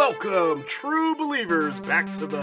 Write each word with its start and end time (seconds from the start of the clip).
Welcome, 0.00 0.64
true 0.66 1.14
believers, 1.14 1.78
back 1.78 2.10
to 2.12 2.26
the 2.26 2.42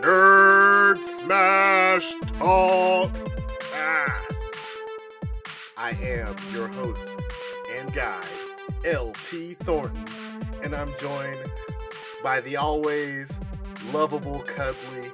Nerd 0.00 1.04
Smash 1.04 2.14
Talk 2.38 3.12
Cast. 3.60 4.54
I 5.76 5.90
am 5.90 6.34
your 6.50 6.68
host 6.68 7.20
and 7.76 7.92
guide, 7.92 8.24
LT 8.86 9.58
Thornton, 9.60 10.06
and 10.62 10.74
I'm 10.74 10.88
joined 10.98 11.42
by 12.22 12.40
the 12.40 12.56
always 12.56 13.38
lovable, 13.92 14.38
cuddly, 14.38 15.10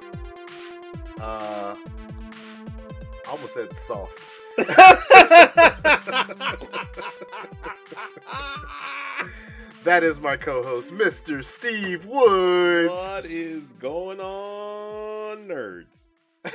uh, 1.19 1.75
I 1.75 3.29
almost 3.29 3.55
said 3.55 3.73
soft. 3.73 4.17
that 9.83 10.03
is 10.03 10.21
my 10.21 10.37
co-host, 10.37 10.93
Mr. 10.93 11.43
Steve 11.43 12.05
Woods. 12.05 12.93
What 12.93 13.25
is 13.25 13.73
going 13.73 14.19
on, 14.19 15.47
nerds? 15.47 16.05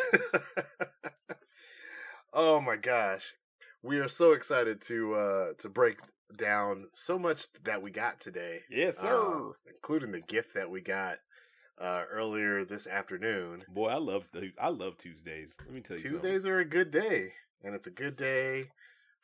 oh 2.32 2.60
my 2.60 2.76
gosh. 2.76 3.34
We 3.82 3.98
are 3.98 4.08
so 4.08 4.32
excited 4.32 4.80
to 4.82 5.14
uh 5.14 5.46
to 5.58 5.68
break 5.68 5.98
down 6.36 6.86
so 6.92 7.18
much 7.18 7.46
that 7.64 7.82
we 7.82 7.90
got 7.90 8.20
today. 8.20 8.60
Yes, 8.70 8.98
uh, 8.98 9.02
sir. 9.02 9.52
including 9.66 10.12
the 10.12 10.20
gift 10.20 10.54
that 10.54 10.70
we 10.70 10.80
got 10.80 11.18
uh 11.80 12.04
earlier 12.10 12.64
this 12.64 12.86
afternoon. 12.86 13.62
Boy, 13.68 13.88
I 13.88 13.98
love 13.98 14.28
the 14.32 14.52
I 14.60 14.68
love 14.68 14.98
Tuesdays. 14.98 15.56
Let 15.64 15.74
me 15.74 15.80
tell 15.80 15.96
you, 15.96 16.02
Tuesdays 16.02 16.46
are 16.46 16.58
a 16.58 16.64
good 16.64 16.90
day, 16.90 17.32
and 17.64 17.74
it's 17.74 17.86
a 17.86 17.92
good 17.92 18.16
day 18.16 18.70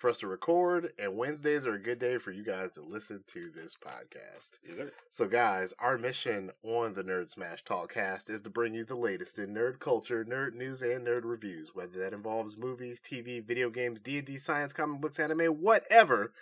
for 0.03 0.11
us 0.11 0.19
to 0.19 0.27
record, 0.27 0.93
and 0.99 1.17
Wednesdays 1.17 1.65
are 1.65 1.75
a 1.75 1.79
good 1.79 2.01
day 2.01 2.19
for 2.19 2.33
you 2.33 2.43
guys 2.43 2.73
to 2.73 2.83
listen 2.83 3.23
to 3.29 3.53
this 3.55 3.77
podcast. 3.77 4.59
Yes. 4.67 4.89
So, 5.09 5.29
guys, 5.29 5.73
our 5.79 5.97
mission 5.97 6.51
on 6.65 6.95
the 6.95 7.05
Nerd 7.05 7.29
Smash 7.29 7.63
Talkcast 7.63 8.29
is 8.29 8.43
to 8.43 8.51
bring 8.51 8.75
you 8.75 8.85
the 8.85 8.97
latest 8.97 9.39
in 9.39 9.55
nerd 9.55 9.79
culture, 9.79 10.25
nerd 10.25 10.55
news, 10.55 10.83
and 10.83 11.07
nerd 11.07 11.21
reviews. 11.23 11.77
Whether 11.77 12.01
that 12.01 12.13
involves 12.13 12.57
movies, 12.57 13.01
TV, 13.01 13.41
video 13.41 13.71
games, 13.71 14.01
D 14.01 14.19
and 14.19 14.27
D, 14.27 14.37
science, 14.39 14.73
comic 14.73 15.01
books, 15.01 15.21
anime, 15.21 15.63
whatever, 15.63 16.33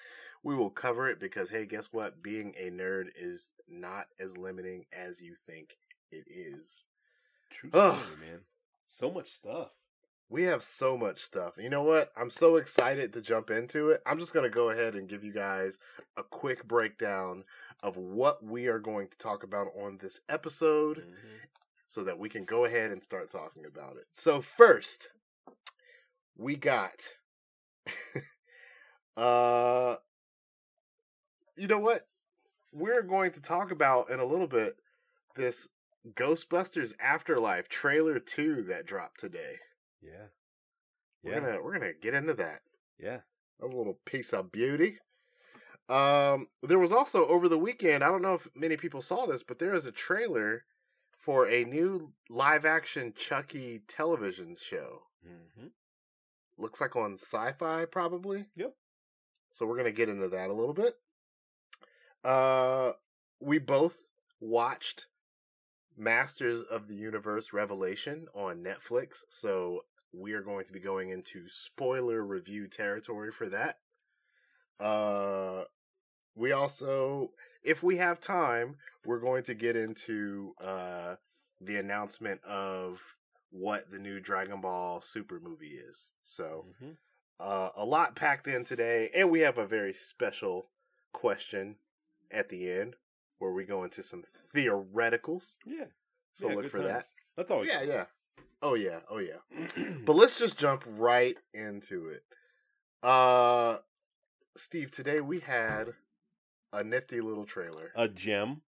we 0.43 0.55
will 0.55 0.71
cover 0.71 1.11
it 1.11 1.21
because, 1.21 1.51
hey, 1.51 1.67
guess 1.67 1.93
what? 1.93 2.23
Being 2.23 2.55
a 2.57 2.71
nerd 2.71 3.09
is 3.15 3.53
not 3.69 4.07
as 4.19 4.39
limiting 4.39 4.87
as 4.91 5.21
you 5.21 5.35
think 5.35 5.77
it 6.11 6.25
is. 6.29 6.87
True 7.51 7.69
story, 7.69 7.93
man. 8.23 8.41
So 8.87 9.11
much 9.11 9.29
stuff. 9.29 9.69
We 10.31 10.45
have 10.45 10.63
so 10.63 10.97
much 10.97 11.19
stuff. 11.19 11.55
You 11.59 11.69
know 11.69 11.83
what? 11.83 12.13
I'm 12.17 12.31
so 12.31 12.55
excited 12.57 13.13
to 13.13 13.21
jump 13.21 13.51
into 13.51 13.91
it. 13.91 14.01
I'm 14.07 14.19
just 14.21 14.33
going 14.33 14.45
to 14.45 14.55
go 14.55 14.71
ahead 14.71 14.95
and 14.95 15.09
give 15.09 15.25
you 15.25 15.33
guys 15.33 15.79
a 16.17 16.23
quick 16.23 16.69
breakdown 16.69 17.43
of 17.83 17.97
what 17.97 18.43
we 18.45 18.69
are 18.69 18.79
going 18.79 19.09
to 19.09 19.19
talk 19.19 19.43
about 19.43 19.69
on 19.77 19.99
this 19.99 20.21
episode 20.29 20.99
Mhm. 20.99 21.49
so 21.89 22.05
that 22.05 22.19
we 22.19 22.29
can 22.29 22.45
go 22.45 22.65
ahead 22.65 22.93
and 22.93 23.03
start 23.03 23.29
talking 23.31 23.65
about 23.67 23.97
it. 23.97 24.07
So, 24.13 24.41
first, 24.41 25.11
we 26.37 26.55
got 26.55 27.17
uh 29.17 29.97
you 31.57 31.67
know 31.67 31.79
what? 31.81 32.07
We're 32.73 33.03
going 33.03 33.33
to 33.33 33.41
talk 33.43 33.71
about 33.73 34.11
in 34.11 34.21
a 34.21 34.25
little 34.25 34.47
bit 34.47 34.79
this 35.35 35.69
Ghostbusters 36.15 36.95
Afterlife 37.01 37.69
trailer 37.69 38.19
2 38.21 38.63
that 38.63 38.87
dropped 38.87 39.19
today. 39.21 39.59
Yeah. 40.03 40.27
We're 41.23 41.35
Yeah. 41.35 41.41
gonna 41.41 41.63
we're 41.63 41.73
gonna 41.73 41.93
get 41.93 42.15
into 42.15 42.35
that. 42.35 42.63
Yeah. 42.99 43.21
That 43.59 43.67
was 43.67 43.75
a 43.75 43.79
little 43.79 43.99
piece 44.05 44.33
of 44.33 44.51
beauty. 44.53 44.99
Um, 45.89 46.49
there 46.63 46.79
was 46.79 46.93
also 46.93 47.27
over 47.27 47.49
the 47.49 47.59
weekend. 47.59 48.05
I 48.05 48.09
don't 48.09 48.23
know 48.23 48.35
if 48.35 48.49
many 48.55 48.77
people 48.77 49.01
saw 49.03 49.27
this, 49.27 49.43
but 49.43 49.59
there 49.59 49.75
is 49.75 49.87
a 49.87 49.93
trailer 49.93 50.65
for 51.19 51.47
a 51.49 51.65
new 51.65 52.13
live 52.29 52.65
action 52.65 53.13
Chucky 53.15 53.81
television 53.89 54.55
show. 54.55 55.03
hmm 55.23 55.67
Looks 56.57 56.81
like 56.81 56.95
on 56.95 57.17
Syfy, 57.17 57.91
probably. 57.91 58.47
Yep. 58.55 58.75
So 59.51 59.67
we're 59.67 59.77
gonna 59.77 59.91
get 59.91 60.09
into 60.09 60.29
that 60.29 60.49
a 60.51 60.53
little 60.55 60.75
bit. 60.75 60.95
Uh, 62.23 62.93
we 63.41 63.59
both 63.59 64.07
watched 64.41 65.07
Masters 66.01 66.63
of 66.63 66.89
the 66.89 66.95
Universe 66.95 67.53
Revelation 67.53 68.27
on 68.35 68.65
Netflix, 68.65 69.19
so 69.29 69.83
we 70.13 70.33
are 70.33 70.43
going 70.43 70.65
to 70.65 70.73
be 70.73 70.81
going 70.81 71.11
into 71.11 71.47
spoiler 71.47 72.25
review 72.25 72.67
territory 72.67 73.31
for 73.31 73.49
that. 73.51 73.79
Uh, 74.81 75.65
we 76.35 76.53
also, 76.53 77.31
if 77.63 77.83
we 77.83 77.99
have 77.99 78.19
time, 78.19 78.77
we're 79.05 79.21
going 79.21 79.43
to 79.45 79.55
get 79.55 79.77
into 79.77 80.55
uh 80.61 81.17
the 81.61 81.77
announcement 81.77 82.43
of 82.45 83.03
what 83.51 83.91
the 83.91 83.99
new 83.99 84.19
Dragon 84.19 84.63
Ball 84.63 85.03
Super 85.03 85.39
movie 85.39 85.77
is. 85.77 86.11
So, 86.23 86.65
hmm 86.81 86.93
uh, 87.41 87.71
a 87.75 87.85
lot 87.85 88.15
packed 88.15 88.47
in 88.47 88.65
today, 88.65 89.09
and 89.15 89.31
we 89.31 89.41
have 89.41 89.57
a 89.57 89.67
very 89.67 89.95
special 89.95 90.67
question 91.13 91.77
at 92.31 92.51
the 92.51 92.71
end 92.71 92.97
where 93.41 93.51
we 93.53 93.65
go 93.65 93.83
into 93.83 94.03
some 94.03 94.23
theoreticals. 94.55 95.57
Yeah. 95.67 95.87
So 96.33 96.49
Yeah, 96.49 96.55
look 96.55 96.71
for 96.71 96.83
that. 96.83 97.07
That's 97.37 97.51
always 97.51 97.69
Yeah, 97.71 97.81
fun. 97.81 97.89
yeah. 97.89 98.05
Oh 98.63 98.75
yeah, 98.75 99.01
oh 99.11 99.19
yeah. 99.19 99.39
but 99.75 99.77
But 100.05 100.17
let's 100.17 100.39
just 100.39 100.57
jump 100.59 100.85
right 100.87 101.37
into 101.53 102.09
it. 102.09 102.23
Uh 103.03 103.79
Steve, 104.57 104.91
today 104.91 105.21
we 105.21 105.41
had 105.41 105.95
a 106.73 106.85
nifty 106.85 107.21
little 107.21 107.47
trailer. 107.47 107.91
a 107.97 108.07
gem. 108.09 108.61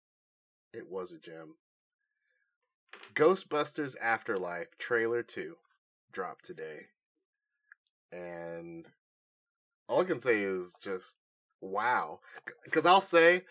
It 0.72 0.90
was 0.90 1.12
a 1.12 1.18
gem. 1.18 1.56
Ghostbusters 3.14 3.94
Afterlife 4.00 4.78
trailer 4.78 5.22
2 5.22 5.56
dropped 6.12 6.46
today. 6.46 6.86
And 8.10 8.86
all 9.88 10.00
I 10.00 10.04
can 10.04 10.20
say 10.20 10.40
is 10.40 10.74
just 10.80 11.18
wow. 11.60 12.20
Cuz 12.70 12.86
I'll 12.86 13.02
say 13.02 13.44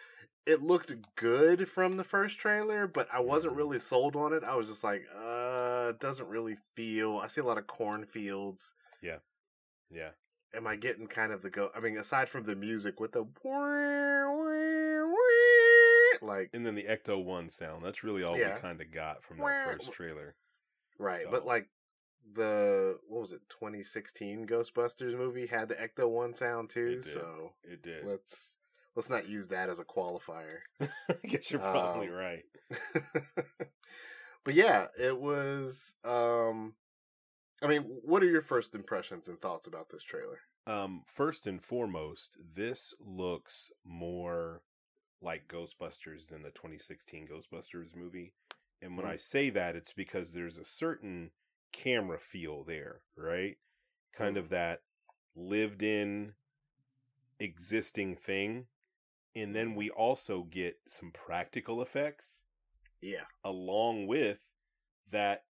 it 0.46 0.62
looked 0.62 0.94
good 1.16 1.70
from 1.70 1.98
the 1.98 2.04
first 2.04 2.40
trailer, 2.40 2.88
but 2.88 3.08
I 3.14 3.20
wasn't 3.20 3.54
Mhm. 3.54 3.58
really 3.58 3.80
sold 3.80 4.16
on 4.16 4.34
it. 4.34 4.44
I 4.44 4.56
was 4.56 4.68
just 4.68 4.84
like, 4.84 5.08
uh, 5.14 5.88
it 5.94 6.00
doesn't 6.00 6.28
really 6.28 6.58
feel. 6.76 7.18
I 7.18 7.28
see 7.28 7.42
a 7.42 7.44
lot 7.46 7.58
of 7.58 7.68
cornfields. 7.68 8.74
Yeah. 9.02 9.20
Yeah. 9.90 10.12
Am 10.54 10.68
I 10.68 10.76
getting 10.76 11.08
kind 11.08 11.32
of 11.32 11.42
the 11.42 11.50
go? 11.50 11.72
I 11.76 11.80
mean, 11.80 11.98
aside 11.98 12.28
from 12.28 12.44
the 12.44 12.56
music 12.56 13.00
with 13.00 13.12
the 13.14 13.24
like 16.22 16.50
And 16.54 16.66
then 16.66 16.76
the 16.76 16.84
Ecto 16.84 17.24
One 17.24 17.50
sound. 17.50 17.84
That's 17.84 18.04
really 18.04 18.24
all 18.24 18.38
Yeah. 18.38 18.56
we 18.56 18.62
kind 18.62 18.82
of 18.82 18.92
got 18.92 19.24
from 19.24 19.38
that 19.38 19.64
first 19.66 19.92
trailer. 19.94 20.36
Right, 20.98 21.26
but 21.30 21.46
like 21.46 21.70
the 22.34 23.00
what 23.08 23.22
was 23.22 23.32
it, 23.32 23.42
2016 23.50 24.46
Ghostbusters 24.46 25.18
movie 25.18 25.48
had 25.48 25.70
the 25.70 25.76
Ecto 25.76 26.10
One 26.10 26.34
sound 26.34 26.70
too. 26.70 26.96
did. 26.96 27.06
So 27.06 27.54
It 27.64 27.82
did. 27.82 28.06
let's 28.06 28.58
let's 28.96 29.10
not 29.10 29.28
use 29.28 29.48
that 29.50 29.70
as 29.70 29.80
a 29.80 29.86
qualifier. 29.86 30.60
I 30.82 31.28
guess 31.28 31.52
you're 31.52 31.62
probably 31.62 32.08
Um, 32.08 32.10
right. 32.10 32.46
but 34.44 34.54
yeah, 34.54 34.88
it 35.00 35.20
was. 35.20 35.96
um 36.04 36.76
I 37.64 37.68
mean, 37.68 37.84
what 37.84 38.24
are 38.24 38.30
your 38.30 38.42
first 38.42 38.76
impressions 38.76 39.28
and 39.30 39.42
thoughts 39.42 39.68
about 39.68 39.90
this 39.90 40.04
trailer? 40.04 40.42
Um, 40.66 41.04
first 41.08 41.46
and 41.46 41.64
foremost, 41.64 42.36
this 42.40 42.96
looks 43.00 43.72
more 43.84 44.64
like 45.22 45.48
Ghostbusters 45.48 46.28
than 46.28 46.42
the 46.42 46.52
2016 46.52 47.28
Ghostbusters 47.28 47.96
movie. 47.96 48.34
And 48.82 48.98
when 48.98 49.06
Mm. 49.06 49.08
I 49.08 49.18
say 49.18 49.52
that, 49.52 49.76
it's 49.76 49.94
because 49.94 50.34
there's 50.34 50.58
a 50.58 50.66
certain 50.66 51.32
camera 51.72 52.20
feel 52.20 52.64
there, 52.64 53.04
right? 53.16 53.60
Kind 54.14 54.36
Mm. 54.36 54.38
of 54.38 54.50
that 54.50 54.84
lived 55.36 55.84
in 55.84 56.36
existing 57.40 58.16
thing. 58.16 58.68
And 59.36 59.56
then 59.56 59.76
we 59.76 59.90
also 59.90 60.44
get 60.44 60.80
some 60.88 61.12
practical 61.12 61.82
effects 61.82 62.44
Yeah, 63.02 63.26
along 63.44 64.08
with 64.08 64.46
that 65.12 65.46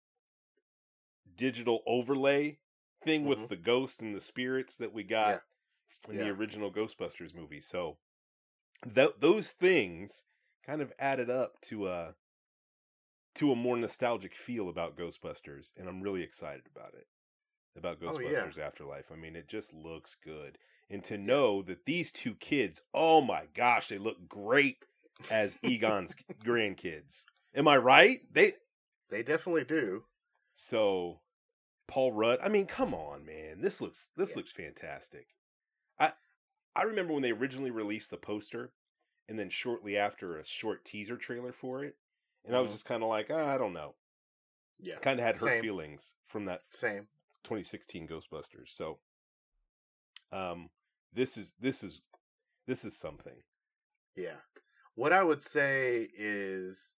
digital 1.37 1.83
overlay 1.87 2.59
thing 3.03 3.25
Mhm. 3.25 3.29
with 3.29 3.49
the 3.49 3.57
ghosts 3.57 4.01
and 4.01 4.15
the 4.15 4.21
spirits 4.21 4.77
that 4.77 4.93
we 4.93 5.03
got 5.03 5.43
in 6.09 6.17
Yeah. 6.17 6.25
the 6.25 6.31
original 6.31 6.71
Ghostbusters 6.71 7.35
movie. 7.35 7.61
So 7.61 7.99
th- 8.95 9.17
those 9.19 9.53
things 9.53 10.25
kind 10.65 10.83
of 10.83 10.93
added 10.99 11.31
up 11.31 11.61
to 11.63 11.89
a 11.89 12.15
to 13.35 13.53
a 13.53 13.57
more 13.57 13.77
nostalgic 13.77 14.35
feel 14.35 14.69
about 14.69 14.97
Ghostbusters, 14.97 15.73
and 15.77 15.89
I'm 15.89 16.01
really 16.03 16.23
excited 16.23 16.67
about 16.67 16.95
it. 16.95 17.07
About 17.77 18.01
Oh, 18.07 18.19
yeah. 18.19 18.49
Ghostbusters 18.49 18.59
Afterlife. 18.59 19.11
I 19.13 19.17
mean, 19.17 19.37
it 19.37 19.49
just 19.49 19.73
looks 19.73 20.15
good. 20.15 20.59
And 20.91 21.05
to 21.05 21.17
know 21.17 21.63
that 21.63 21.87
these 21.87 22.11
two 22.11 22.35
kids, 22.35 22.83
oh 22.93 23.21
my 23.21 23.47
gosh, 23.55 23.89
they 23.89 23.99
look 23.99 24.29
great 24.29 24.85
as 25.31 25.57
Egon's 25.63 26.17
grandkids. 26.45 27.25
Am 27.55 27.69
I 27.69 27.77
right? 27.77 28.19
They 28.33 28.55
they 29.09 29.23
definitely 29.23 29.65
do. 29.65 30.05
so 30.55 31.21
Paul 31.87 32.13
Rudd. 32.13 32.39
I 32.43 32.49
mean, 32.49 32.67
come 32.67 32.95
on, 32.95 33.25
man. 33.25 33.61
This 33.61 33.81
looks 33.81 34.09
this 34.17 34.31
Yeah. 34.31 34.37
looks 34.39 34.53
fantastic. 34.53 35.27
I 35.99 36.13
I 36.75 36.83
remember 36.85 37.13
when 37.13 37.23
they 37.23 37.33
originally 37.33 37.71
released 37.71 38.11
the 38.11 38.17
poster 38.17 38.73
and 39.29 39.39
then 39.39 39.51
shortly 39.51 39.97
after 39.97 40.39
a 40.39 40.45
short 40.45 40.85
teaser 40.85 41.17
trailer 41.17 41.53
for 41.53 41.85
it, 41.85 41.97
and 42.45 42.57
I 42.57 42.61
was 42.61 42.71
Mhm. 42.71 42.75
just 42.75 42.85
kind 42.85 43.03
of 43.03 43.09
like, 43.09 43.31
ah, 43.31 43.47
I 43.49 43.59
don't 43.59 43.73
know. 43.73 43.95
Yeah. 44.81 44.99
Kind 44.99 45.21
of 45.21 45.25
had 45.27 45.37
hurt 45.37 45.51
Same. 45.51 45.63
feelings 45.63 46.15
from 46.27 46.47
that 46.47 46.63
Same. 46.69 47.07
2016 47.45 48.09
Ghostbusters. 48.09 48.71
So, 48.71 48.99
um, 50.33 50.71
this 51.13 51.37
is 51.37 51.55
this 51.61 51.83
is 51.83 52.01
this 52.67 52.85
is 52.85 52.97
something. 52.97 53.43
Yeah. 54.17 54.37
What 54.95 55.13
I 55.13 55.23
would 55.23 55.43
say 55.43 56.09
is 56.15 56.95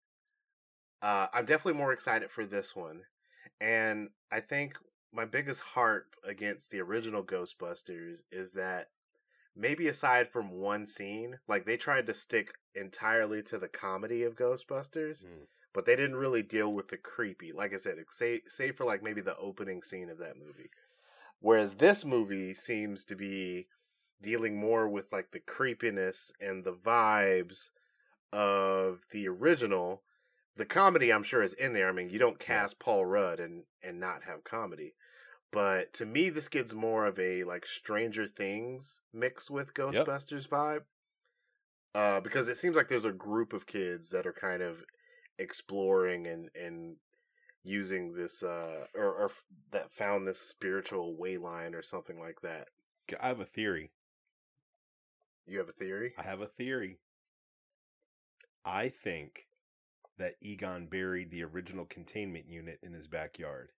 uh 1.02 1.28
I'm 1.34 1.46
definitely 1.46 1.80
more 1.80 1.94
excited 1.94 2.30
for 2.30 2.46
this 2.46 2.76
one. 2.76 3.02
And 3.60 4.10
I 4.32 4.40
think 4.40 4.78
my 5.14 5.26
biggest 5.26 5.62
harp 5.62 6.16
against 6.24 6.72
the 6.72 6.80
original 6.82 7.24
Ghostbusters 7.24 8.22
is 8.32 8.52
that 8.54 8.88
maybe 9.56 9.88
aside 9.88 10.28
from 10.30 10.52
one 10.52 10.86
scene, 10.86 11.40
like 11.48 11.66
they 11.66 11.78
tried 11.78 12.08
to 12.08 12.14
stick 12.14 12.54
entirely 12.76 13.44
to 13.44 13.58
the 13.58 13.68
comedy 13.68 14.24
of 14.24 14.36
Ghostbusters, 14.36 15.26
Mm. 15.26 15.48
but 15.74 15.86
they 15.86 15.96
didn't 15.96 16.16
really 16.16 16.44
deal 16.44 16.72
with 16.72 16.88
the 16.88 16.98
creepy. 16.98 17.52
Like 17.52 17.74
I 17.74 17.78
said, 17.78 17.98
say 18.10 18.42
save 18.48 18.78
for 18.78 18.86
like 18.86 19.04
maybe 19.04 19.22
the 19.22 19.38
opening 19.38 19.84
scene 19.84 20.10
of 20.10 20.18
that 20.20 20.38
movie. 20.38 20.70
Whereas 21.40 21.76
this 21.76 22.06
movie 22.06 22.54
seems 22.54 23.04
to 23.06 23.16
be 23.16 23.68
dealing 24.22 24.60
more 24.60 24.88
with 24.88 25.12
like 25.12 25.32
the 25.32 25.40
creepiness 25.40 26.32
and 26.40 26.64
the 26.64 26.74
vibes 26.74 27.72
of 28.32 29.02
the 29.12 29.28
original. 29.28 30.04
The 30.56 30.66
comedy 30.66 31.12
I'm 31.12 31.24
sure 31.24 31.42
is 31.42 31.54
in 31.54 31.74
there. 31.74 31.90
I 31.90 31.92
mean, 31.92 32.10
you 32.10 32.20
don't 32.20 32.40
cast 32.40 32.80
Paul 32.80 33.06
Rudd 33.06 33.40
and 33.40 33.64
and 33.84 34.00
not 34.00 34.24
have 34.24 34.44
comedy. 34.44 34.94
But 35.52 35.92
to 35.94 36.06
me 36.06 36.30
this 36.30 36.48
gets 36.48 36.74
more 36.74 37.06
of 37.06 37.20
a 37.20 37.44
like 37.44 37.66
Stranger 37.66 38.28
Things 38.28 39.02
mixed 39.14 39.50
with 39.52 39.74
Ghostbusters 39.74 40.48
vibe. 40.48 40.84
Uh 41.94 42.22
because 42.22 42.48
it 42.48 42.58
seems 42.58 42.76
like 42.76 42.88
there's 42.88 43.06
a 43.06 43.12
group 43.12 43.54
of 43.54 43.66
kids 43.68 44.10
that 44.12 44.26
are 44.26 44.34
kind 44.34 44.62
of 44.62 44.84
exploring 45.40 46.28
and 46.28 46.50
and 46.56 46.98
using 47.64 48.14
this 48.14 48.44
uh 48.44 48.86
or, 48.96 49.14
or 49.14 49.26
f- 49.26 49.44
that 49.72 49.92
found 49.92 50.28
this 50.28 50.40
spiritual 50.40 51.16
way 51.16 51.38
line 51.38 51.76
or 51.76 51.82
something 51.82 52.20
like 52.20 52.42
that. 52.42 52.68
I 53.20 53.28
have 53.28 53.40
a 53.40 53.46
theory. 53.46 53.92
You 55.52 55.60
have 55.60 55.68
a 55.68 55.74
theory? 55.74 56.14
I 56.18 56.22
have 56.22 56.40
a 56.40 56.48
theory. 56.48 56.98
I 58.64 58.88
think 58.88 59.48
that 60.18 60.38
Egon 60.40 60.88
buried 60.88 61.30
the 61.30 61.44
original 61.44 61.86
containment 61.86 62.48
unit 62.48 62.80
in 62.82 62.94
his 62.94 63.08
backyard. 63.10 63.74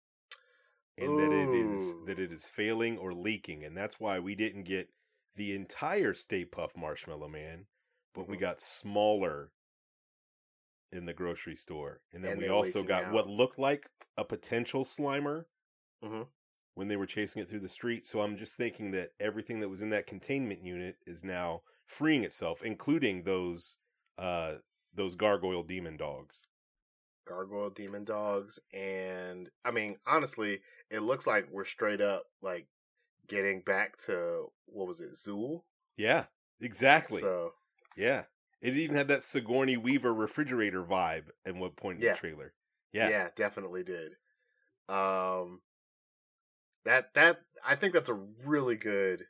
And 1.00 1.18
that 1.18 1.34
it 1.34 1.52
is 1.52 1.96
that 2.06 2.20
it 2.20 2.32
is 2.32 2.48
failing 2.48 3.00
or 3.00 3.12
leaking, 3.12 3.64
and 3.64 3.76
that's 3.76 4.00
why 4.00 4.20
we 4.20 4.36
didn't 4.36 4.66
get 4.66 4.88
the 5.36 5.56
entire 5.56 6.14
Stay 6.14 6.46
Puft 6.46 6.78
Marshmallow 6.78 7.28
Man, 7.28 7.66
but 8.14 8.30
we 8.30 8.38
Mhm. 8.38 8.42
got 8.42 8.62
smaller 8.62 9.50
in 10.92 11.08
the 11.08 11.14
grocery 11.14 11.56
store. 11.56 12.02
And 12.14 12.24
then 12.24 12.34
And 12.34 12.42
we 12.42 12.50
also 12.50 12.84
got 12.84 13.06
out. 13.06 13.14
what 13.14 13.28
looked 13.28 13.58
like 13.58 13.90
a 14.16 14.24
potential 14.24 14.86
Slimer 14.86 15.46
Mhm. 16.04 16.28
When 16.76 16.88
they 16.88 16.96
were 16.96 17.06
chasing 17.06 17.42
it 17.42 17.50
through 17.50 17.60
the 17.60 17.70
street. 17.70 18.08
So 18.08 18.22
I'm 18.22 18.36
just 18.38 18.56
thinking 18.56 18.92
that 18.92 19.12
everything 19.20 19.60
that 19.60 19.70
was 19.70 19.82
in 19.84 19.90
that 19.92 20.08
containment 20.08 20.64
unit 20.64 20.96
is 21.06 21.24
now 21.24 21.62
freeing 21.86 22.24
itself, 22.24 22.64
including 22.64 23.24
those 23.24 23.76
uh 24.18 24.56
those 24.94 25.16
gargoyle 25.16 25.64
demon 25.64 25.98
dogs. 25.98 26.44
Gargoyle 27.28 27.70
demon 27.70 28.04
dogs 28.04 28.60
and 28.74 29.50
I 29.64 29.72
mean 29.72 29.98
honestly, 30.08 30.62
it 30.90 31.00
looks 31.02 31.28
like 31.28 31.48
we're 31.52 31.66
straight 31.66 32.02
up 32.02 32.24
like 32.42 32.68
getting 33.28 33.62
back 33.62 33.98
to 34.06 34.48
what 34.66 34.88
was 34.88 35.00
it, 35.00 35.14
Zuul? 35.14 35.62
Yeah, 35.96 36.26
exactly. 36.60 37.22
So 37.22 37.52
yeah. 37.96 38.24
It 38.62 38.76
even 38.78 38.96
had 38.96 39.10
that 39.10 39.24
Sigourney 39.24 39.76
Weaver 39.78 40.14
refrigerator 40.14 40.84
vibe 40.84 41.26
at 41.46 41.54
one 41.56 41.72
point 41.72 42.00
in 42.00 42.06
Yeah. 42.06 42.14
the 42.14 42.18
trailer. 42.20 42.54
yeah. 42.94 43.10
Yeah. 43.10 43.30
definitely 43.36 43.84
did. 43.84 44.14
Um 44.90 45.62
that 46.86 47.14
that 47.14 47.42
I 47.66 47.76
think 47.76 47.94
that's 47.94 48.10
a 48.10 48.20
really 48.46 48.76
good 48.76 49.26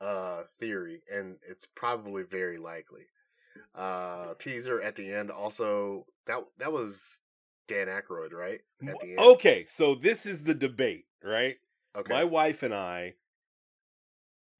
uh 0.00 0.42
theory 0.58 1.02
and 1.12 1.36
it's 1.48 1.66
probably 1.66 2.22
very 2.22 2.58
likely. 2.58 3.06
Uh 3.74 4.34
teaser 4.38 4.80
at 4.80 4.96
the 4.96 5.12
end 5.12 5.30
also 5.30 6.06
that 6.26 6.44
that 6.58 6.72
was 6.72 7.20
Dan 7.68 7.86
Aykroyd, 7.88 8.32
right? 8.32 8.60
At 8.86 8.98
the 9.00 9.10
end. 9.10 9.18
Okay, 9.18 9.64
so 9.68 9.94
this 9.94 10.26
is 10.26 10.42
the 10.44 10.54
debate, 10.54 11.04
right? 11.22 11.56
Okay. 11.96 12.12
My 12.12 12.24
wife 12.24 12.62
and 12.62 12.74
I 12.74 13.14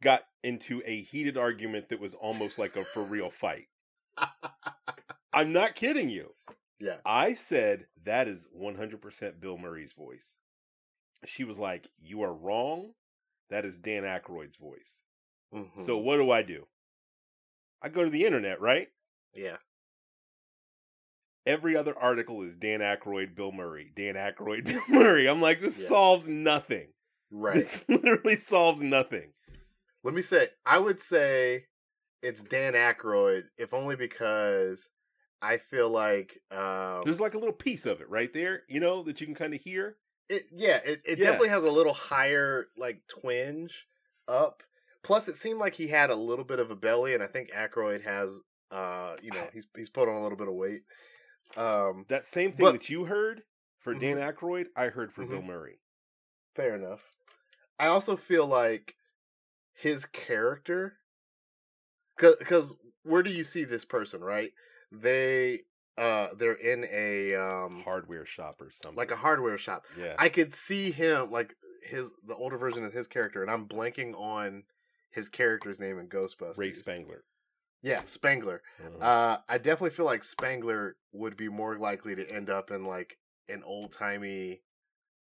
got 0.03 0.23
into 0.43 0.83
a 0.87 1.03
heated 1.03 1.37
argument 1.37 1.88
that 1.88 2.00
was 2.00 2.15
almost 2.15 2.59
like 2.59 2.76
a 2.76 2.85
for 2.85 3.03
real 3.03 3.31
fight. 3.31 3.67
I'm 5.33 5.53
not 5.53 5.75
kidding 5.75 6.09
you. 6.09 6.35
yeah. 6.81 6.97
I 7.05 7.35
said 7.35 7.87
that 8.05 8.29
is 8.29 8.49
100% 8.59 9.41
Bill 9.41 9.59
Murray's 9.59 9.93
voice. 9.93 10.37
She 11.27 11.45
was 11.45 11.59
like, 11.59 11.91
"You 11.99 12.23
are 12.23 12.33
wrong. 12.33 12.95
That 13.51 13.65
is 13.65 13.79
Dan 13.79 14.05
Aykroyd's 14.05 14.57
voice." 14.57 15.03
So 15.77 15.99
Mhm. 15.99 16.05
what 16.05 16.17
do 16.17 16.31
I 16.31 16.43
do? 16.43 16.67
I 17.83 17.89
go 17.89 18.05
to 18.05 18.11
the 18.11 18.25
internet, 18.25 18.61
right? 18.61 18.89
yeah. 19.35 19.57
Every 21.47 21.75
other 21.75 21.97
article 21.99 22.43
is 22.43 22.55
Dan 22.55 22.81
Aykroyd, 22.81 23.35
Bill 23.35 23.51
Murray, 23.51 23.93
Dan 23.97 24.15
Aykroyd, 24.15 24.65
Bill 24.67 24.83
Murray. 24.89 25.27
I'm 25.29 25.41
like, 25.41 25.61
this 25.61 25.81
Yeah. 25.81 25.89
solves 25.89 26.29
nothing. 26.29 26.93
Right. 27.31 27.55
This 27.55 27.85
literally 27.89 28.37
solves 28.37 28.83
nothing. 28.83 29.33
Let 30.03 30.15
me 30.15 30.23
say, 30.23 30.49
I 30.67 30.79
would 30.79 31.01
say 31.01 31.67
it's 32.23 32.45
Dan 32.45 32.75
Aykroyd, 32.75 33.45
if 33.57 33.73
only 33.73 33.97
because 33.97 34.91
I 35.41 35.57
feel 35.57 35.89
like, 35.89 36.39
um, 36.51 37.03
There's 37.05 37.21
like 37.21 37.35
a 37.35 37.39
little 37.39 37.55
piece 37.55 37.87
of 37.87 38.01
it 38.01 38.09
right 38.11 38.33
there, 38.33 38.63
you 38.69 38.81
know, 38.81 39.03
that 39.05 39.21
you 39.21 39.27
can 39.27 39.35
kind 39.35 39.55
of 39.55 39.61
hear. 39.63 39.97
It, 40.31 40.47
yeah, 40.53 40.81
it, 40.85 41.03
it 41.05 41.19
Yeah. 41.19 41.25
definitely 41.27 41.49
has 41.50 41.65
a 41.65 41.71
little 41.71 41.93
higher 41.93 42.69
like 42.77 43.03
twinge 43.09 43.87
up. 44.29 44.62
Plus, 45.03 45.29
it 45.29 45.37
seemed 45.37 45.59
like 45.59 45.75
he 45.75 45.88
had 45.88 46.11
a 46.11 46.15
little 46.15 46.44
bit 46.44 46.59
of 46.59 46.71
a 46.71 46.77
belly, 46.77 47.15
and 47.15 47.23
I 47.23 47.27
think 47.27 47.50
Aykroyd 47.53 48.03
has, 48.05 48.41
uh, 48.71 49.17
you 49.23 49.31
know, 49.31 49.49
he's 49.53 49.67
he's 49.77 49.88
put 49.91 50.09
on 50.09 50.17
a 50.17 50.23
little 50.23 50.38
bit 50.38 50.49
of 50.49 50.55
weight. 50.55 50.82
Um, 51.56 52.05
That 52.09 52.25
same 52.25 52.53
thing 52.53 52.67
But- 52.67 52.73
that 52.73 52.88
you 52.91 53.06
heard 53.06 53.43
for 53.79 53.94
Dan 53.94 54.17
Aykroyd, 54.19 54.67
I 54.77 54.88
heard 54.88 55.12
for 55.12 55.25
Mhm. 55.25 55.31
Bill 55.31 55.43
Murray. 55.43 55.81
fair 56.55 56.75
enough. 56.75 57.12
I 57.79 57.87
also 57.87 58.17
feel 58.17 58.47
like 58.47 58.94
his 59.73 60.05
character, 60.05 60.99
because 62.19 62.75
where 63.02 63.23
do 63.23 63.31
you 63.31 63.45
see 63.45 63.64
this 63.64 63.85
person? 63.87 64.23
Right, 64.23 64.52
they 64.93 65.64
uh 66.00 66.28
they're 66.37 66.54
in 66.54 66.87
a 66.90 67.35
um 67.37 67.83
Hardware 67.85 68.25
shop 68.26 68.61
or 68.61 68.71
something. 68.71 68.97
like 68.97 69.11
a 69.11 69.16
hardware 69.16 69.59
shop. 69.59 69.85
yeah. 69.99 70.14
I 70.19 70.28
could 70.28 70.52
see 70.52 70.90
him 70.90 71.30
like 71.30 71.54
his 71.83 72.11
the 72.26 72.35
older 72.35 72.57
version 72.59 72.85
of 72.85 72.92
his 72.92 73.07
character, 73.07 73.42
and 73.42 73.50
I'm 73.50 73.66
blanking 73.66 74.14
on 74.19 74.64
his 75.11 75.28
character's 75.28 75.80
name 75.80 75.99
in 75.99 76.09
Ghostbusters. 76.09 76.59
Ray 76.59 76.73
Spengler. 76.73 77.25
Yeah, 77.83 78.02
Spengler. 78.04 78.62
Uh-huh. 78.78 79.04
Uh, 79.04 79.38
I 79.49 79.59
definitely 79.59 79.90
feel 79.90 80.07
like 80.07 80.23
Spengler 80.23 80.97
would 81.12 81.37
be 81.37 81.49
more 81.49 81.78
likely 81.78 82.14
to 82.14 82.30
end 82.30 82.50
up 82.50 82.71
in 82.71 82.85
like 82.85 83.16
an 83.49 83.62
old 83.64 83.90
timey, 83.92 84.61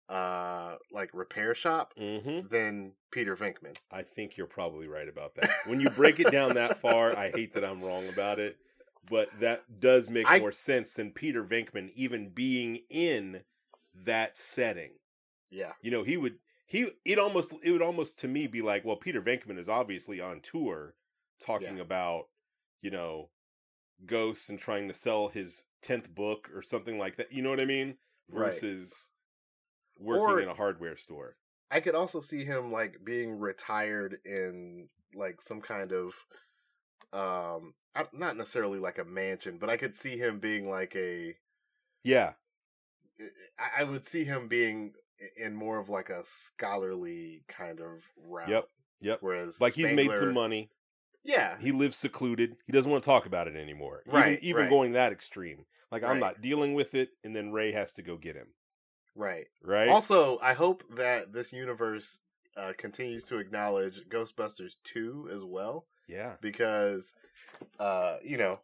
uh, 0.09 0.75
like 0.91 1.09
repair 1.13 1.55
shop 1.55 1.93
hmm 1.97 2.39
than 2.49 2.93
Peter 3.11 3.35
Venkman. 3.35 3.77
I 3.91 4.03
think 4.03 4.37
you're 4.37 4.45
probably 4.47 4.87
right 4.87 5.07
about 5.07 5.35
that. 5.35 5.49
When 5.67 5.79
you 5.79 5.89
break 5.89 6.19
it 6.19 6.31
down 6.31 6.53
that 6.55 6.77
far, 6.77 7.15
I 7.17 7.29
hate 7.29 7.53
that 7.53 7.63
I'm 7.69 7.81
wrong 7.81 8.07
about 8.09 8.39
it, 8.39 8.57
but 9.09 9.29
that 9.39 9.79
does 9.79 10.09
make 10.09 10.25
I- 10.29 10.39
more 10.39 10.51
sense 10.51 10.93
than 10.93 11.11
Peter 11.11 11.43
Venkman 11.43 11.91
even 11.95 12.29
being 12.29 12.77
in 12.89 13.43
that 13.93 14.35
setting. 14.37 14.91
Yeah, 15.49 15.73
You 15.81 15.91
know, 15.91 16.03
he 16.03 16.17
would 16.17 16.39
he 16.65 16.91
it 17.05 17.19
almost 17.19 17.53
it 17.63 17.71
would 17.71 17.81
almost 17.81 18.19
to 18.19 18.27
me 18.27 18.47
be 18.47 18.61
like, 18.61 18.83
well, 18.83 18.95
Peter 18.97 19.21
Venkman 19.21 19.57
is 19.59 19.69
obviously 19.69 20.19
on 20.19 20.41
tour 20.41 20.95
talking 21.39 21.77
Yeah. 21.77 21.83
about, 21.83 22.29
you 22.81 22.91
know, 22.91 23.29
ghosts 24.05 24.49
and 24.49 24.59
trying 24.59 24.87
to 24.87 24.93
sell 24.93 25.29
his 25.29 25.65
10th 25.81 26.09
book 26.13 26.49
or 26.53 26.61
something 26.61 26.97
like 26.97 27.15
that. 27.17 27.31
You 27.31 27.41
know 27.41 27.49
what 27.51 27.59
I 27.61 27.65
mean? 27.65 27.97
Right. 28.27 28.45
Versus 28.47 29.07
working 29.97 30.23
Or- 30.25 30.41
in 30.41 30.49
a 30.49 30.53
hardware 30.53 30.97
store. 30.97 31.37
I 31.71 31.79
could 31.79 31.95
also 31.95 32.21
see 32.21 32.43
him 32.43 32.71
like 32.71 33.03
being 33.03 33.39
retired 33.39 34.19
in 34.25 34.89
like 35.13 35.41
some 35.41 35.61
kind 35.61 35.91
of, 35.93 36.13
um, 37.15 37.73
not 38.13 38.35
necessarily 38.37 38.79
like 38.79 38.97
a 38.97 39.05
mansion, 39.05 39.57
but 39.57 39.69
I 39.69 39.77
could 39.77 39.95
see 39.95 40.17
him 40.17 40.39
being 40.39 40.69
like 40.69 40.95
a 40.95 41.35
Yeah. 42.03 42.33
I- 43.57 43.81
I 43.81 43.83
would 43.85 44.05
see 44.05 44.23
him 44.25 44.47
being 44.47 44.93
in 45.37 45.55
more 45.55 45.77
of 45.79 45.89
like 45.89 46.09
a 46.09 46.23
scholarly 46.25 47.43
kind 47.47 47.79
of 47.79 48.03
route. 48.17 48.49
Yep, 48.49 48.69
yep. 48.99 49.17
Whereas 49.21 49.61
Like 49.61 49.73
he's 49.75 49.93
made 49.95 50.11
some 50.11 50.33
money. 50.33 50.69
Yeah. 51.23 51.57
He 51.59 51.71
lives 51.71 51.95
secluded. 51.97 52.57
He 52.65 52.71
doesn't 52.73 52.91
want 52.91 53.03
to 53.03 53.09
talk 53.09 53.25
about 53.25 53.47
it 53.47 53.55
anymore. 53.55 54.03
Even- 54.07 54.19
Right, 54.19 54.43
Even, 54.43 54.61
right. 54.63 54.69
going 54.69 54.91
that 54.93 55.11
extreme. 55.11 55.65
Like 55.91 56.03
I'm 56.03 56.19
not 56.19 56.41
dealing 56.41 56.73
with 56.73 56.93
it, 56.93 57.09
and 57.23 57.35
then 57.35 57.51
Ray 57.53 57.71
has 57.71 57.93
to 57.93 58.01
go 58.01 58.17
get 58.17 58.35
him. 58.35 58.53
Right. 59.15 59.47
Right. 59.63 59.87
Also, 59.87 60.37
I 60.39 60.53
hope 60.53 60.83
that 60.95 61.31
this 61.31 61.53
universe 61.53 62.19
uh, 62.57 62.73
continues 62.77 63.23
to 63.25 63.37
acknowledge 63.37 64.01
Ghostbusters 64.09 64.75
2 64.83 65.29
as 65.31 65.43
well. 65.45 65.85
Yeah. 66.07 66.33
because 66.41 67.13
uh 67.79 68.17
you 68.23 68.37
know 68.37 68.59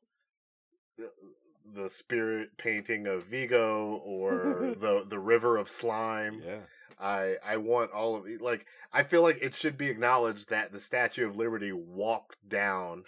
the, 1.73 1.89
spirit 1.89 2.57
painting 2.57 3.07
of 3.07 3.23
Vigo 3.25 4.01
or 4.03 4.75
the 4.79 5.05
the 5.07 5.19
river 5.19 5.57
of 5.57 5.67
slime 5.69 6.41
Yeah. 6.45 6.59
I 6.99 7.37
I 7.43 7.57
want 7.57 7.91
all 7.91 8.15
of 8.15 8.27
it 8.27 8.41
like 8.41 8.65
I 8.93 9.03
feel 9.03 9.21
like 9.21 9.39
it 9.41 9.55
should 9.55 9.77
be 9.77 9.87
acknowledged 9.87 10.49
that 10.49 10.71
the 10.71 10.79
Statue 10.79 11.25
of 11.25 11.37
Liberty 11.37 11.71
walked 11.71 12.37
down 12.47 13.03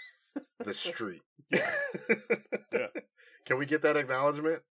the 0.60 0.72
street. 0.74 1.22
Yeah. 1.50 1.70
Yeah. 2.72 2.86
Can 3.44 3.58
we 3.58 3.66
get 3.66 3.82
that 3.82 3.96
acknowledgement? 3.96 4.62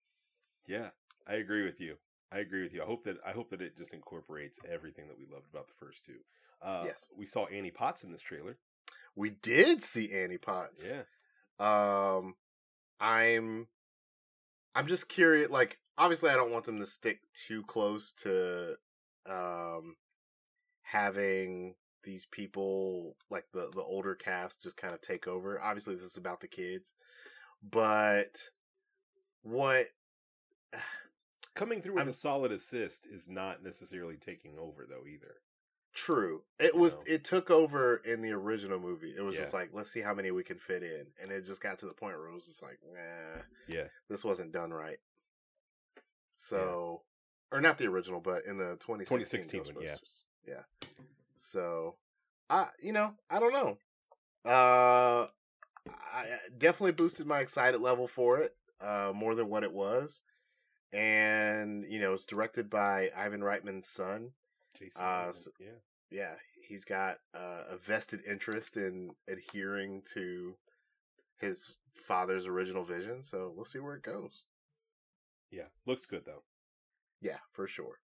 Yeah. 0.66 0.90
I 1.26 1.34
agree 1.34 1.64
with 1.64 1.80
you. 1.80 1.96
I 2.32 2.38
agree 2.38 2.62
with 2.62 2.72
you. 2.72 2.82
I 2.82 2.86
hope 2.86 3.04
that 3.04 3.16
I 3.26 3.32
hope 3.32 3.50
that 3.50 3.60
it 3.60 3.76
just 3.76 3.92
incorporates 3.94 4.58
everything 4.70 5.08
that 5.08 5.18
we 5.18 5.26
loved 5.32 5.46
about 5.52 5.66
the 5.68 5.74
first 5.74 6.04
two. 6.04 6.18
Uh, 6.62 6.84
Yes. 6.86 7.10
We 7.16 7.26
saw 7.26 7.46
Annie 7.46 7.70
Potts 7.70 8.04
in 8.04 8.12
this 8.12 8.22
trailer. 8.22 8.56
We 9.16 9.30
did 9.30 9.82
see 9.82 10.12
Annie 10.12 10.38
Potts. 10.38 10.94
Yeah. 10.94 12.16
Um 12.16 12.34
I'm 13.00 13.68
I'm 14.74 14.86
just 14.86 15.08
curious 15.08 15.50
like 15.50 15.78
obviously 15.96 16.30
I 16.30 16.34
don't 16.36 16.50
want 16.52 16.64
them 16.64 16.80
to 16.80 16.86
stick 16.86 17.20
too 17.34 17.62
close 17.62 18.12
to 18.22 18.76
um 19.26 19.96
having 20.82 21.74
these 22.02 22.26
people 22.26 23.16
like 23.30 23.44
the 23.52 23.70
the 23.74 23.82
older 23.82 24.14
cast 24.14 24.62
just 24.62 24.76
kind 24.76 24.94
of 24.94 25.00
take 25.00 25.26
over. 25.28 25.60
Obviously 25.62 25.94
this 25.94 26.04
is 26.04 26.16
about 26.16 26.40
the 26.40 26.48
kids. 26.48 26.92
But 27.62 28.36
what 29.42 29.86
Coming 31.54 31.80
through 31.80 31.94
with 31.94 32.00
I'm- 32.02 32.08
a 32.10 32.14
solid 32.14 32.50
assist 32.50 33.06
is 33.06 33.28
not 33.28 33.62
necessarily 33.62 34.16
taking 34.16 34.58
over 34.58 34.86
though 34.88 35.06
either. 35.06 35.36
True. 35.94 36.42
It 36.58 36.76
was. 36.76 36.96
know? 36.96 37.02
It 37.06 37.24
took 37.24 37.50
over 37.50 37.96
in 38.04 38.20
the 38.20 38.32
original 38.32 38.80
movie. 38.80 39.14
It 39.16 39.22
was 39.22 39.36
just 39.36 39.54
like, 39.54 39.70
let's 39.72 39.90
see 39.90 40.00
how 40.00 40.12
many 40.12 40.32
we 40.32 40.42
can 40.42 40.58
fit 40.58 40.82
in, 40.82 41.06
and 41.22 41.30
it 41.30 41.46
just 41.46 41.62
got 41.62 41.78
to 41.78 41.86
the 41.86 41.94
point 41.94 42.18
where 42.18 42.28
it 42.28 42.34
was 42.34 42.46
just 42.46 42.62
like, 42.62 42.80
nah, 42.92 43.42
Yeah. 43.68 43.84
this 44.08 44.24
wasn't 44.24 44.52
done 44.52 44.72
right. 44.72 44.98
So, 46.36 47.02
or 47.52 47.60
not 47.60 47.78
the 47.78 47.86
original, 47.86 48.20
but 48.20 48.44
in 48.44 48.58
the 48.58 48.76
2016, 48.80 49.62
2016 49.62 49.74
one, 49.76 49.84
yeah. 50.46 50.54
Yeah. 50.56 50.88
So, 51.36 51.94
I 52.50 52.66
you 52.82 52.92
know 52.92 53.14
I 53.30 53.38
don't 53.38 53.52
know. 53.52 53.78
Uh, 54.44 55.28
I 55.88 55.92
I 56.16 56.38
definitely 56.58 56.92
boosted 56.92 57.26
my 57.26 57.40
excited 57.40 57.80
level 57.80 58.08
for 58.08 58.40
it. 58.40 58.56
Uh, 58.80 59.12
more 59.14 59.34
than 59.34 59.48
what 59.48 59.62
it 59.62 59.72
was, 59.72 60.22
and 60.92 61.84
you 61.88 62.00
know 62.00 62.12
it's 62.14 62.26
directed 62.26 62.68
by 62.68 63.10
Ivan 63.16 63.40
Reitman's 63.40 63.88
son 63.88 64.32
Jason. 64.84 65.02
Uh, 65.02 65.06
Reitman, 65.06 65.28
s- 65.30 65.48
yeah. 65.60 65.66
yeah, 66.10 66.34
he's 66.68 66.84
got 66.84 67.18
uh, 67.34 67.62
a 67.70 67.76
vested 67.76 68.20
interest 68.28 68.76
in 68.76 69.10
adhering 69.28 70.02
to 70.14 70.54
his 71.40 71.74
father's 71.92 72.46
original 72.46 72.84
vision. 72.84 73.24
So 73.24 73.52
we'll 73.54 73.64
see 73.64 73.78
where 73.78 73.94
it 73.94 74.02
goes. 74.02 74.44
Yeah. 75.50 75.66
Looks 75.86 76.06
good 76.06 76.24
though. 76.24 76.42
Yeah, 77.20 77.38
for 77.52 77.66
sure. 77.66 77.98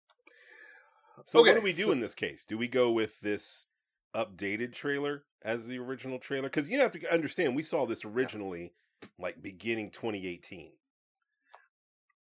So 1.26 1.40
Okay, 1.40 1.50
what 1.50 1.56
do 1.58 1.64
we 1.64 1.72
do 1.72 1.86
so- 1.86 1.92
in 1.92 2.00
this 2.00 2.14
case? 2.14 2.44
Do 2.44 2.56
we 2.56 2.68
go 2.68 2.92
with 2.92 3.18
this 3.20 3.66
updated 4.14 4.72
trailer 4.72 5.24
as 5.42 5.66
the 5.66 5.78
original 5.78 6.18
trailer? 6.18 6.48
Because 6.48 6.68
you 6.68 6.78
have 6.80 6.92
to 6.92 7.12
understand, 7.12 7.54
we 7.56 7.62
saw 7.62 7.84
this 7.86 8.04
originally 8.04 8.72
like 9.18 9.40
beginning 9.42 9.90
2018. 9.90 10.70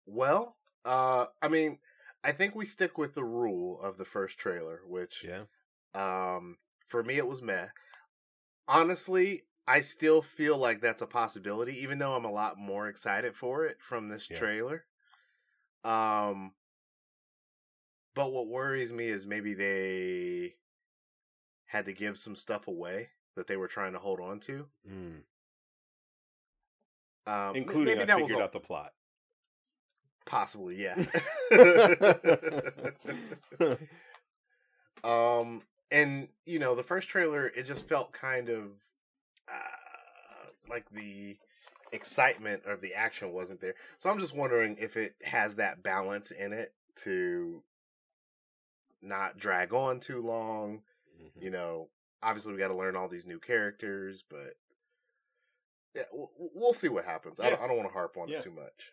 Well, 0.05 0.55
uh, 0.85 1.25
I 1.41 1.47
mean, 1.49 1.79
I 2.27 2.33
think 2.33 2.55
we 2.55 2.65
stick 2.65 2.97
with 2.97 3.13
the 3.13 3.23
rule 3.23 3.79
of 3.81 3.97
the 3.97 4.03
first 4.05 4.37
trailer, 4.37 4.81
which 4.85 5.23
Yeah. 5.23 5.45
um, 5.93 6.57
for 6.85 7.01
me 7.01 7.17
it 7.17 7.25
was 7.25 7.41
meh. 7.41 7.69
Honestly, 8.67 9.45
I 9.65 9.79
still 9.79 10.21
feel 10.21 10.57
like 10.57 10.81
that's 10.81 11.01
a 11.01 11.07
possibility, 11.07 11.77
even 11.79 11.99
though 11.99 12.15
I'm 12.15 12.25
a 12.25 12.31
lot 12.31 12.57
more 12.57 12.89
excited 12.89 13.33
for 13.33 13.65
it 13.65 13.81
from 13.81 14.09
this 14.09 14.29
Yeah. 14.29 14.37
trailer. 14.39 14.85
Um, 15.85 16.53
but 18.13 18.31
what 18.33 18.47
worries 18.47 18.91
me 18.91 19.07
is 19.07 19.25
maybe 19.25 19.53
they 19.53 20.57
had 21.67 21.85
to 21.85 21.93
give 21.93 22.17
some 22.17 22.35
stuff 22.35 22.67
away 22.67 23.11
that 23.35 23.47
they 23.47 23.55
were 23.55 23.67
trying 23.69 23.93
to 23.93 23.99
hold 23.99 24.19
on 24.19 24.41
to. 24.41 24.69
Mm. 24.85 25.23
Um, 27.25 27.55
Including 27.55 27.85
maybe 27.85 28.01
I 28.01 28.05
that 28.05 28.17
was 28.19 28.27
figured 28.29 28.41
a- 28.41 28.43
out 28.45 28.51
the 28.51 28.59
plot. 28.59 28.93
Possibly, 30.27 30.75
yeah. 30.81 30.95
um, 35.03 35.61
and 35.91 36.27
you 36.45 36.59
know, 36.59 36.75
the 36.75 36.83
first 36.83 37.09
trailer, 37.09 37.47
it 37.47 37.65
just 37.65 37.87
felt 37.87 38.11
kind 38.11 38.49
of 38.49 38.63
uh, 39.51 40.49
like 40.69 40.89
the 40.91 41.37
excitement 41.91 42.63
of 42.65 42.81
the 42.81 42.93
action 42.93 43.31
wasn't 43.31 43.61
there. 43.61 43.75
So 43.97 44.09
I'm 44.09 44.19
just 44.19 44.35
wondering 44.35 44.77
if 44.79 44.97
it 44.97 45.15
has 45.23 45.55
that 45.55 45.81
balance 45.81 46.31
in 46.31 46.53
it 46.53 46.73
to 47.03 47.63
not 49.01 49.37
drag 49.37 49.73
on 49.73 49.99
too 49.99 50.21
long. 50.21 50.81
Mhm. 51.21 51.43
You 51.43 51.51
know, 51.51 51.89
obviously 52.21 52.53
we 52.53 52.59
got 52.59 52.67
to 52.69 52.75
learn 52.75 52.95
all 52.95 53.07
these 53.07 53.25
new 53.25 53.39
characters, 53.39 54.23
but 54.27 54.55
yeah, 55.95 56.03
we'll, 56.11 56.31
we'll 56.53 56.73
see 56.73 56.89
what 56.89 57.05
happens. 57.05 57.39
I 57.39 57.49
don't, 57.49 57.61
I 57.61 57.67
don't 57.67 57.77
want 57.77 57.89
to 57.89 57.93
harp 57.93 58.17
on 58.17 58.27
Yeah. 58.27 58.37
it 58.37 58.43
too 58.43 58.51
much. 58.51 58.91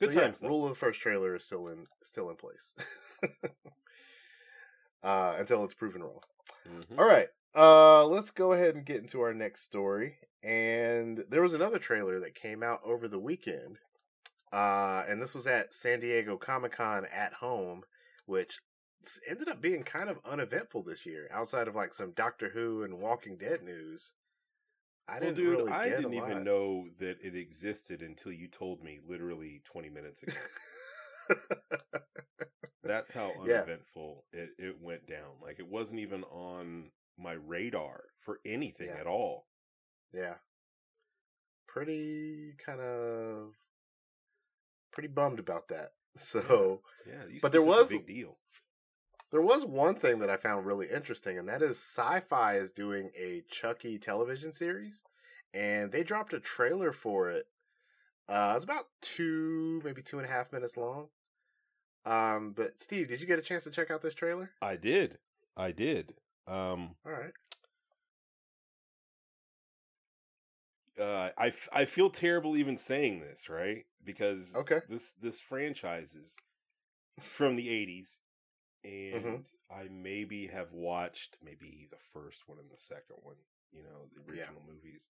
Good 0.00 0.14
So, 0.14 0.20
times 0.20 0.40
though. 0.40 0.48
rule 0.48 0.64
of 0.64 0.70
the 0.70 0.74
first 0.76 1.00
trailer 1.00 1.34
is 1.36 1.44
still 1.44 1.68
in 1.68 1.86
still 2.02 2.30
in 2.30 2.36
place 2.36 2.74
uh, 5.02 5.34
until 5.38 5.64
it's 5.64 5.74
proven 5.74 6.02
wrong. 6.02 6.20
Mhm. 6.68 6.98
All 6.98 7.06
right, 7.06 7.28
uh, 7.54 8.06
let's 8.06 8.30
go 8.30 8.52
ahead 8.52 8.74
and 8.74 8.84
get 8.84 8.98
into 9.00 9.20
our 9.20 9.34
next 9.34 9.62
story. 9.62 10.16
And 10.42 11.24
there 11.28 11.42
was 11.42 11.54
another 11.54 11.78
trailer 11.78 12.18
that 12.20 12.34
came 12.34 12.62
out 12.62 12.80
over 12.82 13.08
the 13.08 13.18
weekend, 13.18 13.78
uh, 14.52 15.04
and 15.06 15.20
this 15.22 15.34
was 15.34 15.46
at 15.46 15.74
San 15.74 16.00
Diego 16.00 16.36
Comic 16.36 16.72
Con 16.72 17.04
at 17.06 17.34
home, 17.34 17.84
which 18.26 18.60
ended 19.28 19.48
up 19.48 19.60
being 19.60 19.82
kind 19.82 20.08
of 20.10 20.18
uneventful 20.24 20.82
this 20.82 21.04
year. 21.06 21.28
Outside 21.30 21.68
of 21.68 21.74
like 21.74 21.92
some 21.94 22.12
Doctor 22.12 22.50
Who 22.50 22.82
and 22.82 22.98
Walking 23.00 23.36
Dead 23.36 23.62
news, 23.62 24.14
I 25.10 25.18
Well, 25.18 25.30
didn't 25.30 25.36
dude, 25.36 25.58
really 25.58 25.72
I 25.72 25.88
didn't 25.88 26.14
even 26.14 26.44
know 26.44 26.86
that 26.98 27.16
it 27.22 27.34
existed 27.34 28.02
until 28.02 28.32
you 28.32 28.46
told 28.48 28.82
me 28.82 29.00
literally 29.06 29.60
20 29.64 29.88
minutes 29.90 30.22
ago. 30.22 30.32
That's 32.84 33.10
how 33.10 33.32
Yeah. 33.46 33.62
uneventful 33.62 34.24
it, 34.32 34.50
it 34.58 34.80
went 34.80 35.06
down. 35.08 35.40
Like 35.42 35.58
it 35.58 35.66
wasn't 35.68 36.00
even 36.00 36.24
on 36.24 36.90
my 37.18 37.32
radar 37.32 38.04
for 38.20 38.40
anything 38.44 38.88
Yeah. 38.88 39.00
at 39.00 39.06
all. 39.06 39.46
Yeah. 40.12 40.34
Pretty 41.66 42.54
kind 42.64 42.80
of 42.80 43.54
pretty 44.92 45.08
bummed 45.08 45.38
about 45.38 45.68
that. 45.68 45.92
So 46.16 46.80
Yeah, 47.06 47.24
used 47.28 47.42
But 47.42 47.52
there 47.52 47.62
was 47.62 47.92
a 47.92 47.98
big 47.98 48.06
deal. 48.08 48.36
There 49.30 49.40
was 49.40 49.64
one 49.64 49.94
thing 49.94 50.18
that 50.18 50.30
I 50.30 50.36
found 50.36 50.66
really 50.66 50.88
interesting, 50.88 51.38
and 51.38 51.48
that 51.48 51.62
is 51.62 51.78
Syfy 51.78 52.60
is 52.60 52.72
doing 52.72 53.10
a 53.16 53.42
Chucky 53.48 53.96
television 53.96 54.52
series, 54.52 55.04
and 55.54 55.92
they 55.92 56.02
dropped 56.02 56.32
a 56.32 56.40
trailer 56.40 56.92
for 56.92 57.30
it. 57.30 57.46
Uh, 58.28 58.54
it's 58.56 58.64
about 58.64 58.86
two, 59.00 59.80
maybe 59.84 60.02
two 60.02 60.18
and 60.18 60.26
a 60.26 60.30
half 60.30 60.52
minutes 60.52 60.76
long. 60.76 61.08
Um, 62.04 62.52
but 62.56 62.80
Steve, 62.80 63.08
did 63.08 63.20
you 63.20 63.26
get 63.26 63.38
a 63.38 63.42
chance 63.42 63.64
to 63.64 63.70
check 63.70 63.90
out 63.90 64.02
this 64.02 64.14
trailer? 64.14 64.50
I 64.62 64.76
did. 64.76 65.18
I 65.56 65.70
did. 65.70 66.14
Um, 66.48 66.96
All 67.06 67.12
right. 67.12 67.32
uh, 70.98 71.30
I, 71.38 71.48
f- 71.48 71.68
I 71.72 71.84
feel 71.84 72.10
terrible 72.10 72.56
even 72.56 72.76
saying 72.76 73.20
this, 73.20 73.48
right? 73.48 73.84
Because 74.04 74.54
Okay. 74.56 74.80
this 74.88 75.12
this 75.22 75.40
franchise 75.40 76.14
is 76.14 76.36
from 77.20 77.56
the 77.56 77.68
80s 77.68 78.16
and 78.84 79.24
Mhm. 79.24 79.44
I 79.70 79.84
maybe 79.88 80.46
have 80.48 80.72
watched 80.72 81.36
maybe 81.42 81.86
the 81.90 81.98
first 81.98 82.48
one 82.48 82.58
and 82.58 82.70
the 82.70 82.76
second 82.78 83.16
one, 83.22 83.36
you 83.72 83.82
know, 83.82 84.08
the 84.14 84.20
Yeah. 84.34 84.42
original 84.42 84.62
movies. 84.62 85.00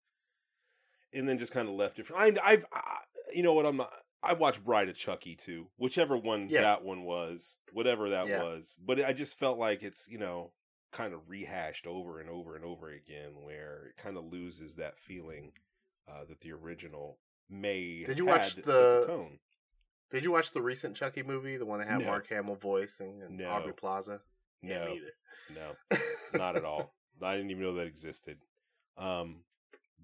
And 1.12 1.28
then 1.28 1.38
just 1.38 1.52
kind 1.52 1.68
of 1.68 1.74
left 1.74 1.98
it. 1.98 2.06
For, 2.06 2.16
I, 2.16 2.32
I've, 2.42 2.64
I, 2.72 2.98
you 3.34 3.42
know 3.42 3.52
what? 3.54 3.66
I'm 3.66 3.76
not. 3.76 3.92
I 4.22 4.34
watched 4.34 4.62
Bride 4.64 4.88
of 4.88 4.96
Chucky 4.96 5.34
too, 5.34 5.70
whichever 5.78 6.16
one 6.16 6.48
Yeah. 6.48 6.60
that 6.62 6.84
one 6.84 7.04
was, 7.04 7.56
whatever 7.72 8.10
that 8.10 8.28
Yeah. 8.28 8.42
was. 8.42 8.74
But 8.78 9.00
I 9.04 9.12
just 9.12 9.36
felt 9.38 9.58
like 9.58 9.82
it's 9.82 10.06
you 10.08 10.18
know 10.18 10.52
kind 10.92 11.14
of 11.14 11.28
rehashed 11.28 11.86
over 11.86 12.20
and 12.20 12.28
over 12.28 12.54
and 12.56 12.64
over 12.64 12.90
again, 12.90 13.40
where 13.42 13.86
it 13.86 13.96
kind 13.96 14.16
of 14.16 14.24
loses 14.24 14.74
that 14.76 14.98
feeling 14.98 15.52
uh, 16.06 16.24
that 16.26 16.40
the 16.40 16.52
original 16.52 17.18
may. 17.48 18.04
Did 18.04 18.18
you 18.18 18.26
had 18.26 18.38
watch 18.40 18.54
the- 18.56 19.04
tone? 19.06 19.38
Did 20.10 20.24
you 20.24 20.32
watch 20.32 20.52
the 20.52 20.62
recent 20.62 20.96
Chucky 20.96 21.22
movie, 21.22 21.56
the 21.56 21.66
one 21.66 21.78
that 21.78 21.88
had 21.88 22.00
No. 22.00 22.06
Mark 22.06 22.28
Hamill 22.28 22.56
voicing 22.56 23.22
and 23.22 23.38
No. 23.38 23.48
Aubrey 23.48 23.72
Plaza? 23.72 24.20
Yeah, 24.62 24.78
No, 24.78 24.86
me 24.86 24.96
either. 24.96 25.12
no, 25.90 25.98
not 26.38 26.56
at 26.56 26.64
all. 26.64 26.94
I 27.22 27.36
didn't 27.36 27.50
even 27.50 27.62
know 27.62 27.74
that 27.74 27.86
existed. 27.86 28.38
Um, 28.96 29.44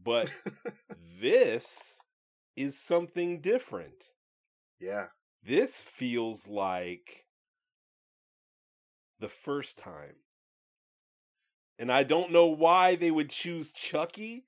but 0.02 0.30
this 1.20 1.98
is 2.54 2.78
something 2.80 3.40
different. 3.40 4.10
yeah. 4.80 5.06
This 5.42 5.80
feels 5.80 6.48
like 6.48 7.25
the 9.20 9.28
first 9.28 9.78
time 9.78 10.16
and 11.78 11.92
I 11.92 12.02
don't 12.02 12.32
know 12.32 12.46
why 12.46 12.96
they 12.96 13.10
would 13.10 13.30
choose 13.30 13.70
Chucky 13.70 14.46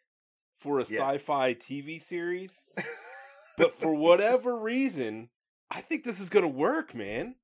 for 0.58 0.78
a 0.80 0.84
Yeah. 0.88 0.98
sci-fi 0.98 1.54
TV 1.54 2.00
series, 2.00 2.64
but 3.56 3.72
for 3.72 3.94
whatever 3.94 4.56
reason, 4.58 5.30
I 5.70 5.80
think 5.80 6.04
this 6.04 6.20
is 6.20 6.30
gonna 6.30 6.48
work, 6.48 6.94
man. 6.94 7.36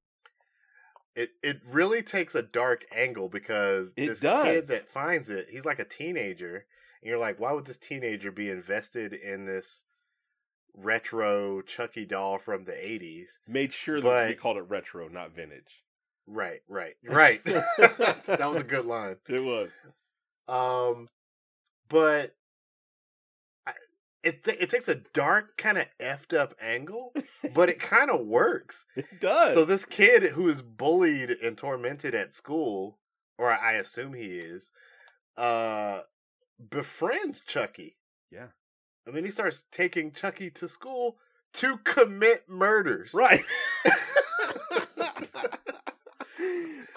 it 1.15 1.31
it 1.43 1.61
really 1.67 2.03
takes 2.03 2.35
a 2.35 2.43
dark 2.43 2.85
angle 2.95 3.29
because 3.29 3.93
It 3.97 4.07
this 4.09 4.21
does. 4.21 4.45
kid 4.45 4.69
that 4.69 4.89
finds 4.89 5.31
it, 5.31 5.49
he's 5.51 5.67
like 5.67 5.79
a 5.79 5.85
teenager, 5.85 6.67
and 7.03 7.09
you're 7.09 7.19
like, 7.19 7.39
why 7.39 7.53
would 7.53 7.67
this 7.67 7.77
teenager 7.77 8.33
be 8.33 8.51
invested 8.51 9.13
in 9.13 9.45
this 9.45 9.85
retro 10.75 11.63
Chucky 11.63 12.05
doll 12.05 12.39
from 12.39 12.65
the 12.65 12.73
'80s? 12.73 13.39
Made 13.47 13.73
sure 13.73 14.01
that 14.01 14.27
we 14.29 14.35
But- 14.35 14.41
called 14.41 14.57
it 14.57 14.63
retro, 14.63 15.09
not 15.09 15.33
vintage. 15.33 15.85
Right, 16.27 16.63
right, 16.69 16.97
right. 17.05 17.45
that 17.45 18.41
was 18.49 18.59
a 18.59 18.65
good 18.65 18.87
line. 18.87 19.17
It 19.29 19.41
was. 19.41 19.71
Um, 20.49 21.09
but 21.89 22.35
it 24.25 24.47
it 24.61 24.71
takes 24.71 24.89
a 24.89 24.97
dark 25.13 25.57
kind 25.57 25.79
of 25.79 25.87
effed 26.01 26.37
up 26.37 26.55
angle, 26.61 27.13
but 27.55 27.69
it 27.69 27.79
kind 27.81 28.11
of 28.11 28.27
works. 28.27 28.87
It 28.97 29.07
does. 29.21 29.55
So 29.55 29.65
this 29.65 29.85
kid 29.85 30.23
who 30.33 30.49
is 30.49 30.63
bullied 30.63 31.31
and 31.31 31.57
tormented 31.57 32.15
at 32.15 32.35
school, 32.35 32.99
or 33.39 33.51
I 33.51 33.73
assume 33.75 34.15
he 34.15 34.39
is, 34.39 34.73
uh, 35.37 36.01
befriends 36.71 37.41
Chucky. 37.47 37.97
Yeah. 38.31 38.49
And 39.07 39.15
then 39.15 39.25
he 39.25 39.31
starts 39.31 39.65
taking 39.71 40.13
Chucky 40.13 40.51
to 40.53 40.67
school 40.69 41.17
to 41.55 41.77
commit 41.79 42.49
murders. 42.49 43.15
right. 43.15 43.43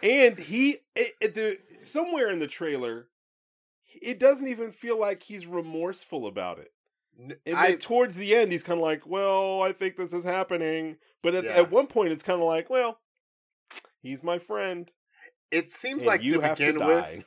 and 0.04 0.38
he 0.38 0.78
it, 0.96 1.14
it- 1.22 1.36
the 1.36 1.58
somewhere 1.80 2.30
in 2.30 2.40
the 2.40 2.48
trailer 2.48 3.08
it 4.02 4.20
doesn't 4.20 4.48
even 4.48 4.72
feel 4.72 5.00
like 5.00 5.24
he's 5.24 5.48
remorseful 5.48 6.28
about 6.28 6.60
it 6.60 6.72
I- 7.54 7.76
towards 7.76 8.16
the 8.16 8.36
end 8.36 8.52
he's 8.52 8.64
kind 8.64 8.80
of 8.80 8.84
like 8.84 9.06
well 9.08 9.62
i 9.62 9.72
think 9.72 9.96
this 9.98 10.14
is 10.14 10.24
happening. 10.24 10.98
But 11.24 11.34
at, 11.36 11.44
Yeah. 11.46 11.52
at 11.58 11.72
one 11.72 11.88
point 11.88 12.12
it's 12.12 12.24
kind 12.24 12.42
of 12.42 12.48
like 12.48 12.70
well 12.70 13.00
he's 14.02 14.24
my 14.24 14.40
friend. 14.40 14.92
It 15.52 15.72
seems 15.72 16.06
like 16.06 16.22
you 16.24 16.34
to 16.40 16.50
begin 16.50 16.76
to 16.76 16.86
with, 16.86 17.26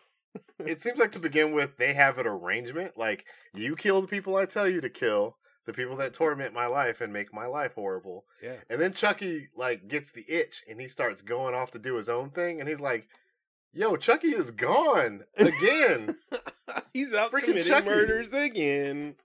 it 0.60 0.80
seems 0.82 0.98
like 0.98 1.12
to 1.12 1.18
begin 1.18 1.52
with 1.52 1.76
they 1.76 1.94
have 1.94 2.18
an 2.18 2.26
arrangement 2.26 2.96
like 2.96 3.24
you 3.54 3.74
kill 3.76 4.00
the 4.00 4.06
people 4.08 4.36
i 4.36 4.44
tell 4.44 4.68
you 4.68 4.80
to 4.80 4.90
kill 4.90 5.36
the 5.66 5.72
people 5.72 5.96
that 5.96 6.12
torment 6.12 6.54
my 6.54 6.66
life 6.66 7.00
and 7.00 7.12
make 7.12 7.32
my 7.34 7.46
life 7.46 7.74
horrible. 7.74 8.24
Yeah. 8.42 8.56
And 8.70 8.80
then 8.80 8.92
chucky 8.92 9.48
like 9.56 9.88
gets 9.88 10.10
the 10.12 10.24
itch 10.28 10.62
and 10.68 10.80
he 10.80 10.88
starts 10.88 11.20
going 11.22 11.54
off 11.54 11.70
to 11.72 11.78
do 11.78 11.96
his 11.96 12.08
own 12.08 12.30
thing 12.30 12.60
and 12.60 12.68
he's 12.68 12.80
like 12.80 13.08
yo 13.72 13.96
chucky 13.96 14.28
is 14.28 14.50
gone 14.52 15.22
again. 15.36 16.16
He's 16.92 17.12
out 17.14 17.30
Freaking 17.32 17.44
committing 17.44 17.64
Chucky. 17.72 17.86
murders 17.88 18.32
again 18.32 19.16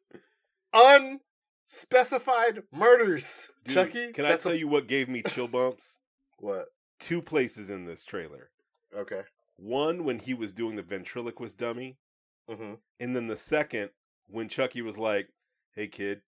unspecified 0.75 2.63
murders 2.71 3.49
Dude, 3.63 3.73
chucky 3.73 4.11
can 4.11 4.25
i 4.25 4.35
tell 4.35 4.51
a- 4.51 4.55
you 4.55 4.67
what 4.67 4.87
gave 4.87 5.09
me 5.09 5.23
chill 5.23 5.47
bumps 5.47 5.99
what 6.39 6.67
two 6.99 7.21
places 7.21 7.69
in 7.69 7.85
this 7.85 8.03
trailer 8.03 8.49
okay 8.95 9.21
one 9.57 10.03
when 10.03 10.19
he 10.19 10.33
was 10.33 10.51
doing 10.51 10.75
the 10.75 10.83
ventriloquist 10.83 11.57
dummy 11.57 11.97
hmm 12.49 12.73
And 12.99 13.15
then 13.15 13.25
the 13.27 13.37
second, 13.37 13.89
when 14.27 14.49
Chucky 14.49 14.81
was 14.83 14.97
like, 14.99 15.29
"Hey 15.73 15.87
kid, 15.87 16.21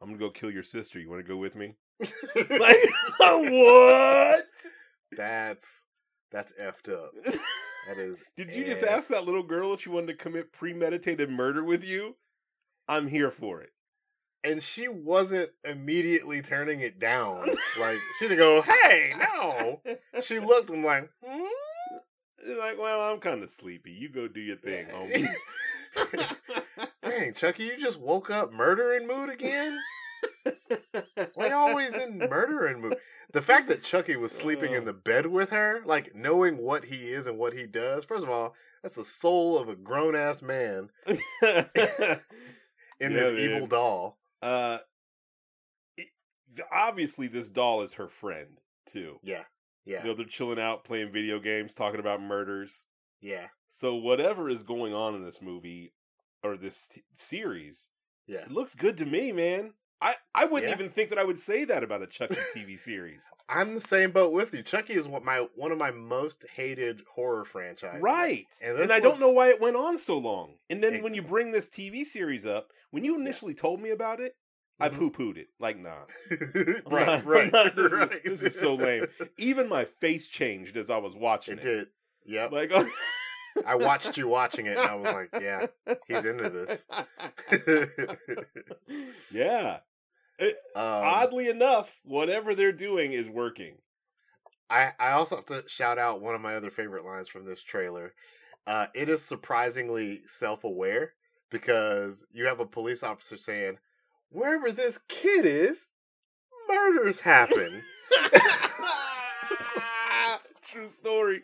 I'm 0.00 0.08
gonna 0.08 0.18
go 0.18 0.30
kill 0.30 0.50
your 0.50 0.62
sister. 0.62 1.00
You 1.00 1.10
want 1.10 1.24
to 1.24 1.28
go 1.28 1.36
with 1.36 1.56
me?" 1.56 1.74
Like 2.50 2.76
what? 3.18 4.44
that's 5.16 5.84
that's 6.30 6.52
effed 6.60 6.92
up 6.92 7.10
that 7.88 7.98
is 7.98 8.22
Did 8.36 8.54
you 8.54 8.64
just 8.64 8.84
ask 8.84 9.08
that 9.08 9.24
little 9.24 9.42
girl 9.42 9.72
if 9.72 9.80
she 9.80 9.88
wanted 9.88 10.08
to 10.08 10.14
commit 10.14 10.52
premeditated 10.52 11.30
murder 11.30 11.64
with 11.64 11.82
you? 11.84 12.16
I'm 12.88 13.08
here 13.08 13.30
for 13.30 13.60
it. 13.62 13.70
And 14.46 14.62
she 14.62 14.88
wasn't 14.88 15.50
immediately 15.64 16.40
turning 16.42 16.80
it 16.80 16.98
down. 16.98 17.48
Like 17.78 17.98
she 18.18 18.26
didn't 18.28 18.38
go, 18.38 18.62
"Hey, 18.62 19.12
no." 19.18 19.82
She 20.22 20.38
looked 20.38 20.70
and 20.70 20.82
like, 20.82 21.10
hmm? 21.22 21.44
She's 22.42 22.56
like, 22.56 22.78
well, 22.78 23.12
I'm 23.12 23.20
kind 23.20 23.42
of 23.42 23.50
sleepy. 23.50 23.90
You 23.92 24.08
go 24.08 24.28
do 24.28 24.40
your 24.40 24.56
thing, 24.56 24.86
homie. 24.86 25.26
"Dang, 27.02 27.34
Chucky, 27.34 27.64
you 27.64 27.76
just 27.76 28.00
woke 28.00 28.30
up 28.30 28.52
murdering 28.52 29.06
mood 29.06 29.28
again." 29.28 29.78
Why 31.34 31.50
always 31.50 31.92
in 31.94 32.18
murdering 32.18 32.80
mood? 32.80 32.96
The 33.32 33.42
fact 33.42 33.68
that 33.68 33.82
Chucky 33.82 34.16
was 34.16 34.32
sleeping 34.32 34.72
in 34.72 34.82
Oh. 34.82 34.86
the 34.86 34.92
bed 34.94 35.26
with 35.26 35.50
her, 35.50 35.82
like 35.84 36.14
knowing 36.14 36.56
what 36.56 36.86
he 36.86 37.08
is 37.08 37.26
and 37.26 37.36
what 37.36 37.52
he 37.52 37.66
does. 37.66 38.04
First 38.04 38.24
of 38.24 38.30
all, 38.30 38.54
that's 38.82 38.94
the 38.94 39.04
soul 39.04 39.58
of 39.58 39.68
a 39.68 39.76
grown 39.76 40.14
ass 40.16 40.40
man 40.40 40.88
in 41.06 41.16
Yeah, 41.42 41.64
this 43.00 43.32
man. 43.32 43.36
evil 43.38 43.66
doll. 43.66 44.18
Uh, 44.42 44.78
it- 45.96 46.08
obviously, 46.70 47.28
this 47.28 47.48
doll 47.48 47.82
is 47.82 47.94
her 47.94 48.08
friend 48.08 48.60
too. 48.86 49.18
Yeah, 49.22 49.44
yeah, 49.84 50.00
You 50.02 50.10
know, 50.10 50.14
they're 50.14 50.26
chilling 50.26 50.58
out, 50.58 50.84
playing 50.84 51.12
video 51.12 51.38
games, 51.40 51.74
talking 51.74 52.00
about 52.00 52.20
murders. 52.20 52.86
yeah, 53.20 53.48
So 53.68 53.96
whatever 53.96 54.48
is 54.48 54.62
going 54.62 54.94
on 54.94 55.14
in 55.14 55.22
this 55.22 55.42
movie 55.42 55.92
or 56.42 56.56
this 56.56 56.88
t- 56.88 57.02
series, 57.12 57.88
yeah. 58.26 58.40
it 58.40 58.52
looks 58.52 58.74
good 58.74 58.96
to 58.98 59.06
me, 59.06 59.32
man. 59.32 59.74
I, 60.02 60.14
I 60.34 60.44
wouldn't 60.44 60.68
Yeah. 60.70 60.76
even 60.78 60.90
think 60.90 61.08
that 61.08 61.18
I 61.18 61.24
would 61.24 61.38
say 61.38 61.64
that 61.64 61.82
about 61.82 62.02
a 62.02 62.06
Chucky 62.06 62.36
TV 62.54 62.78
series. 62.78 63.24
I'm 63.48 63.74
the 63.74 63.80
same 63.80 64.10
boat 64.10 64.32
with 64.32 64.52
you. 64.52 64.62
Chucky 64.62 64.92
is 64.92 65.08
what 65.08 65.24
my 65.24 65.46
one 65.54 65.72
of 65.72 65.78
my 65.78 65.90
most 65.90 66.44
hated 66.54 67.00
horror 67.10 67.44
franchises. 67.44 68.02
right. 68.02 68.44
And 68.62 68.78
And, 68.78 68.92
I 68.92 69.00
don't 69.00 69.18
know 69.20 69.30
why 69.32 69.48
it 69.48 69.60
went 69.60 69.76
on 69.76 69.96
so 69.96 70.18
long. 70.18 70.56
And 70.68 70.82
then 70.84 71.02
when 71.02 71.14
you 71.14 71.22
bring 71.22 71.50
this 71.50 71.70
TV 71.70 72.04
series 72.04 72.44
up, 72.44 72.68
when 72.90 73.04
you 73.04 73.18
initially 73.18 73.54
told 73.54 73.80
me 73.80 73.90
about 73.90 74.20
it, 74.20 74.36
I 74.78 74.90
Mhm. 74.90 74.98
poo 74.98 75.10
pooed 75.10 75.38
it. 75.38 75.46
Like, 75.58 75.78
nah. 75.78 76.04
right, 76.86 77.06
not- 77.06 77.24
right, 77.24 77.50
not- 77.52 77.74
this 77.76 77.86
is- 77.86 77.92
right. 77.92 78.22
this 78.24 78.42
is 78.42 78.58
so 78.60 78.74
lame. 78.74 79.06
Even 79.38 79.68
my 79.68 79.86
face 79.86 80.28
changed 80.28 80.76
as 80.76 80.90
I 80.90 80.98
was 80.98 81.16
watching 81.16 81.56
It 81.56 81.64
it. 81.64 81.74
did. 81.74 81.86
Yep. 82.26 82.52
Like, 82.52 82.70
I 83.64 83.76
watched 83.76 84.16
you 84.16 84.28
watching 84.28 84.66
it, 84.66 84.76
and 84.76 84.88
I 84.88 84.94
was 84.94 85.12
like, 85.12 85.30
"Yeah, 85.40 85.66
he's 86.06 86.24
into 86.24 86.50
this." 86.50 86.86
yeah. 89.32 89.78
um, 90.40 90.52
Oddly 90.74 91.48
enough, 91.48 92.00
whatever 92.04 92.54
they're 92.54 92.72
doing 92.72 93.12
is 93.12 93.30
working. 93.30 93.76
I 94.68 94.92
I 94.98 95.12
also 95.12 95.36
have 95.36 95.46
to 95.46 95.64
shout 95.68 95.98
out 95.98 96.20
one 96.20 96.34
of 96.34 96.40
my 96.40 96.56
other 96.56 96.70
favorite 96.70 97.04
lines 97.04 97.28
from 97.28 97.44
this 97.44 97.62
trailer. 97.62 98.14
Uh, 98.66 98.86
it 98.94 99.08
is 99.08 99.22
surprisingly 99.22 100.22
self 100.26 100.64
aware 100.64 101.12
because 101.50 102.26
you 102.32 102.46
have 102.46 102.60
a 102.60 102.66
police 102.66 103.02
officer 103.02 103.36
saying, 103.36 103.78
"Wherever 104.30 104.72
this 104.72 104.98
kid 105.08 105.46
is, 105.46 105.88
murders 106.68 107.20
happen." 107.20 107.82
True 110.62 110.88
story. 110.88 111.40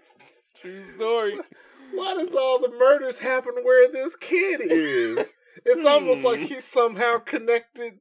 True 0.61 0.85
story. 0.97 1.39
Why 1.95 2.15
does 2.15 2.35
all 2.35 2.59
the 2.59 2.71
murders 2.71 3.19
happen 3.19 3.53
where 3.63 3.89
this 3.91 4.17
kid 4.17 4.61
is? 4.63 5.33
It's 5.65 5.85
almost 5.85 6.25
like 6.25 6.41
Hmm. 6.41 6.47
he's 6.47 6.65
somehow 6.65 7.19
connected 7.19 8.01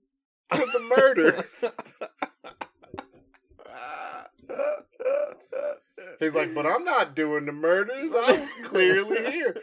to 0.52 0.58
the 0.58 0.80
murders. 0.80 1.66
He's 6.20 6.36
like, 6.36 6.54
but 6.54 6.66
I'm 6.66 6.84
not 6.84 7.16
doing 7.16 7.46
the 7.46 7.52
murders. 7.52 8.14
I 8.16 8.32
was 8.32 8.54
clearly 8.64 9.32
here. 9.32 9.56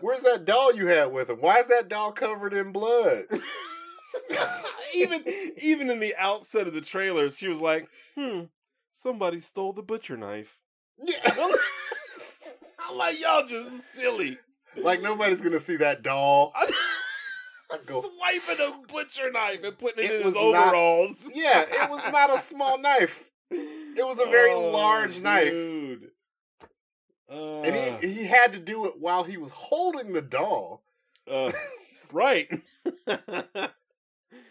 Where's 0.00 0.20
that 0.22 0.44
doll 0.44 0.74
you 0.74 0.86
had 0.86 1.12
with 1.12 1.30
him? 1.30 1.36
Why 1.38 1.60
is 1.60 1.66
that 1.68 1.88
doll 1.88 2.12
covered 2.12 2.52
in 2.52 2.72
blood? 2.72 3.24
even 4.94 5.22
even 5.60 5.90
in 5.90 6.00
the 6.00 6.14
outset 6.16 6.66
of 6.66 6.74
the 6.74 6.80
trailers, 6.80 7.36
she 7.38 7.48
was 7.48 7.60
like, 7.60 7.88
"Hmm, 8.16 8.44
somebody 8.92 9.40
stole 9.40 9.72
the 9.72 9.82
butcher 9.82 10.16
knife." 10.16 10.58
Yeah. 11.02 11.16
I'm 12.88 12.96
like, 12.96 13.20
y'all 13.20 13.46
just 13.46 13.70
silly. 13.94 14.38
like 14.76 15.02
nobody's 15.02 15.40
gonna 15.40 15.60
see 15.60 15.76
that 15.76 16.02
doll. 16.02 16.52
Go, 17.86 18.00
Swiping 18.00 18.64
a 18.66 18.92
butcher 18.92 19.30
knife 19.30 19.62
and 19.62 19.76
putting 19.76 20.02
it, 20.04 20.10
It 20.10 20.20
in 20.20 20.26
his 20.26 20.34
was 20.34 20.52
not- 20.52 20.68
overalls. 20.68 21.30
Yeah, 21.34 21.66
it 21.68 21.90
was 21.90 22.00
not 22.10 22.34
a 22.34 22.38
small 22.38 22.78
knife. 22.82 23.30
It 23.50 24.06
was 24.06 24.18
a 24.20 24.24
very 24.30 24.54
large 24.54 25.20
knife. 25.20 25.52
Uh, 27.30 27.60
And 27.60 28.00
he, 28.02 28.14
he 28.14 28.24
had 28.24 28.52
to 28.54 28.58
do 28.58 28.86
it 28.86 28.94
while 28.98 29.22
he 29.24 29.36
was 29.36 29.50
holding 29.50 30.14
the 30.14 30.22
doll. 30.22 30.82
uh, 31.30 31.52
right. 32.12 32.48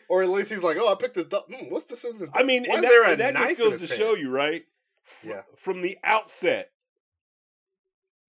Or 0.10 0.24
at 0.24 0.30
least 0.30 0.52
he's 0.52 0.64
like, 0.64 0.78
oh, 0.80 0.90
I 0.92 0.96
picked 0.96 1.16
this 1.16 1.26
doll. 1.26 1.46
Hmm, 1.52 1.70
what's 1.70 1.86
this 1.86 2.04
in 2.06 2.18
this 2.20 2.30
I 2.34 2.44
mean, 2.44 2.64
Why 2.68 2.76
and 2.76 2.84
that, 2.84 2.88
there 2.90 3.04
a 3.06 3.10
and 3.12 3.20
that 3.20 3.34
knife 3.34 3.48
just 3.50 3.58
goes 3.58 3.74
to 3.78 3.82
his 3.82 3.96
show 3.96 4.14
you, 4.16 4.30
right? 4.30 4.64
F- 5.06 5.26
Yeah. 5.28 5.42
From 5.58 5.82
the 5.82 5.98
outset, 6.04 6.70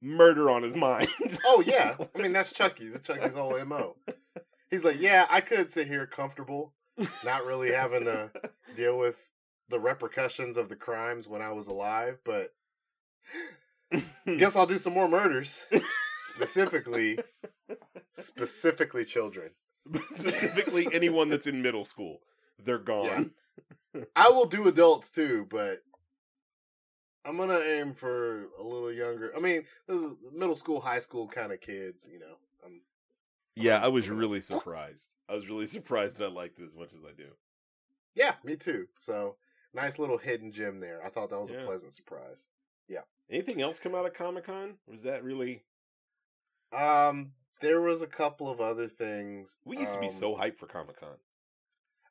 murder 0.00 0.50
on 0.50 0.62
his 0.62 0.76
mind. 0.76 1.08
Oh 1.44 1.62
yeah, 1.64 1.96
I 2.14 2.22
mean 2.22 2.32
that's 2.32 2.52
Chucky's. 2.52 2.92
That's 2.92 3.06
Chucky's 3.06 3.34
whole 3.34 3.64
mo. 3.64 3.96
He's 4.70 4.84
like, 4.84 5.00
yeah, 5.00 5.26
I 5.30 5.40
could 5.40 5.70
sit 5.70 5.86
here 5.86 6.06
comfortable, 6.06 6.74
not 7.24 7.46
really 7.46 7.72
having 7.72 8.04
to 8.04 8.30
deal 8.76 8.98
with 8.98 9.30
the 9.68 9.80
repercussions 9.80 10.56
of 10.56 10.68
the 10.68 10.76
crimes 10.76 11.26
when 11.26 11.42
I 11.42 11.52
was 11.52 11.66
alive, 11.66 12.18
but 12.24 12.52
guess 14.26 14.56
I'll 14.56 14.66
do 14.66 14.78
some 14.78 14.92
more 14.92 15.08
murders. 15.08 15.66
specifically 16.34 17.18
specifically 18.12 19.04
children. 19.04 19.50
Specifically, 20.12 20.86
anyone 20.92 21.30
that's 21.30 21.46
in 21.46 21.62
middle 21.62 21.84
school, 21.84 22.20
they're 22.62 22.78
gone. 22.78 23.30
I 24.14 24.28
will 24.28 24.46
do 24.46 24.68
adults 24.68 25.10
too, 25.10 25.46
but 25.50 25.78
I'm 27.24 27.36
gonna 27.36 27.58
aim 27.58 27.92
for 27.92 28.44
a 28.58 28.62
little 28.62 28.92
younger. 28.92 29.32
I 29.36 29.40
mean, 29.40 29.64
this 29.86 30.00
is 30.00 30.14
middle 30.32 30.54
school, 30.56 30.80
high 30.80 30.98
school 31.00 31.28
kind 31.28 31.52
of 31.52 31.60
kids. 31.60 32.08
You 32.10 32.20
know, 32.20 32.36
I'm, 32.64 32.80
Yeah, 33.54 33.78
I 33.82 33.88
was 33.88 34.08
really 34.08 34.40
surprised. 34.40 35.14
I 35.28 35.34
was 35.34 35.48
really 35.48 35.66
surprised 35.76 36.18
that 36.18 36.24
I 36.26 36.28
liked 36.32 36.58
it 36.58 36.64
as 36.64 36.74
much 36.74 36.94
as 36.94 37.00
I 37.06 37.12
do. 37.16 37.28
yeah, 38.14 38.34
me 38.44 38.56
too. 38.56 38.88
So 38.96 39.36
nice 39.74 39.98
little 39.98 40.18
hidden 40.18 40.52
gem 40.52 40.80
there. 40.80 41.04
I 41.04 41.08
thought 41.10 41.30
that 41.30 41.40
was 41.40 41.50
Yeah. 41.50 41.62
a 41.62 41.64
pleasant 41.66 41.92
surprise. 41.92 42.48
Yeah. 42.88 43.02
Anything 43.30 43.60
else 43.60 43.78
come 43.78 43.94
out 43.94 44.06
of 44.06 44.14
Comic 44.14 44.44
Con? 44.44 44.76
Was 44.86 45.02
that 45.02 45.22
really? 45.22 45.64
Um, 46.72 47.32
there 47.60 47.80
was 47.80 48.00
a 48.02 48.06
couple 48.06 48.50
of 48.50 48.60
other 48.60 48.86
things. 48.88 49.58
We 49.64 49.78
used 49.78 49.92
to 49.94 50.00
be 50.00 50.06
um, 50.06 50.12
so 50.12 50.34
hyped 50.36 50.56
for 50.56 50.66
Comic 50.66 50.98
Con. 51.00 51.16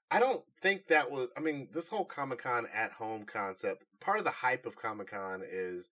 I 0.10 0.20
don't 0.20 0.43
think 0.62 0.88
that 0.88 1.12
was. 1.12 1.30
I 1.36 1.39
mean, 1.41 1.67
this 1.74 1.89
whole 1.89 2.06
Comic 2.06 2.39
Con 2.43 2.67
at 2.74 2.91
home 2.93 3.24
concept. 3.26 3.84
Part 4.00 4.20
of 4.20 4.26
the 4.26 4.32
hype 4.32 4.65
of 4.65 4.78
Comic 4.78 5.12
Con 5.12 5.43
is, 5.46 5.89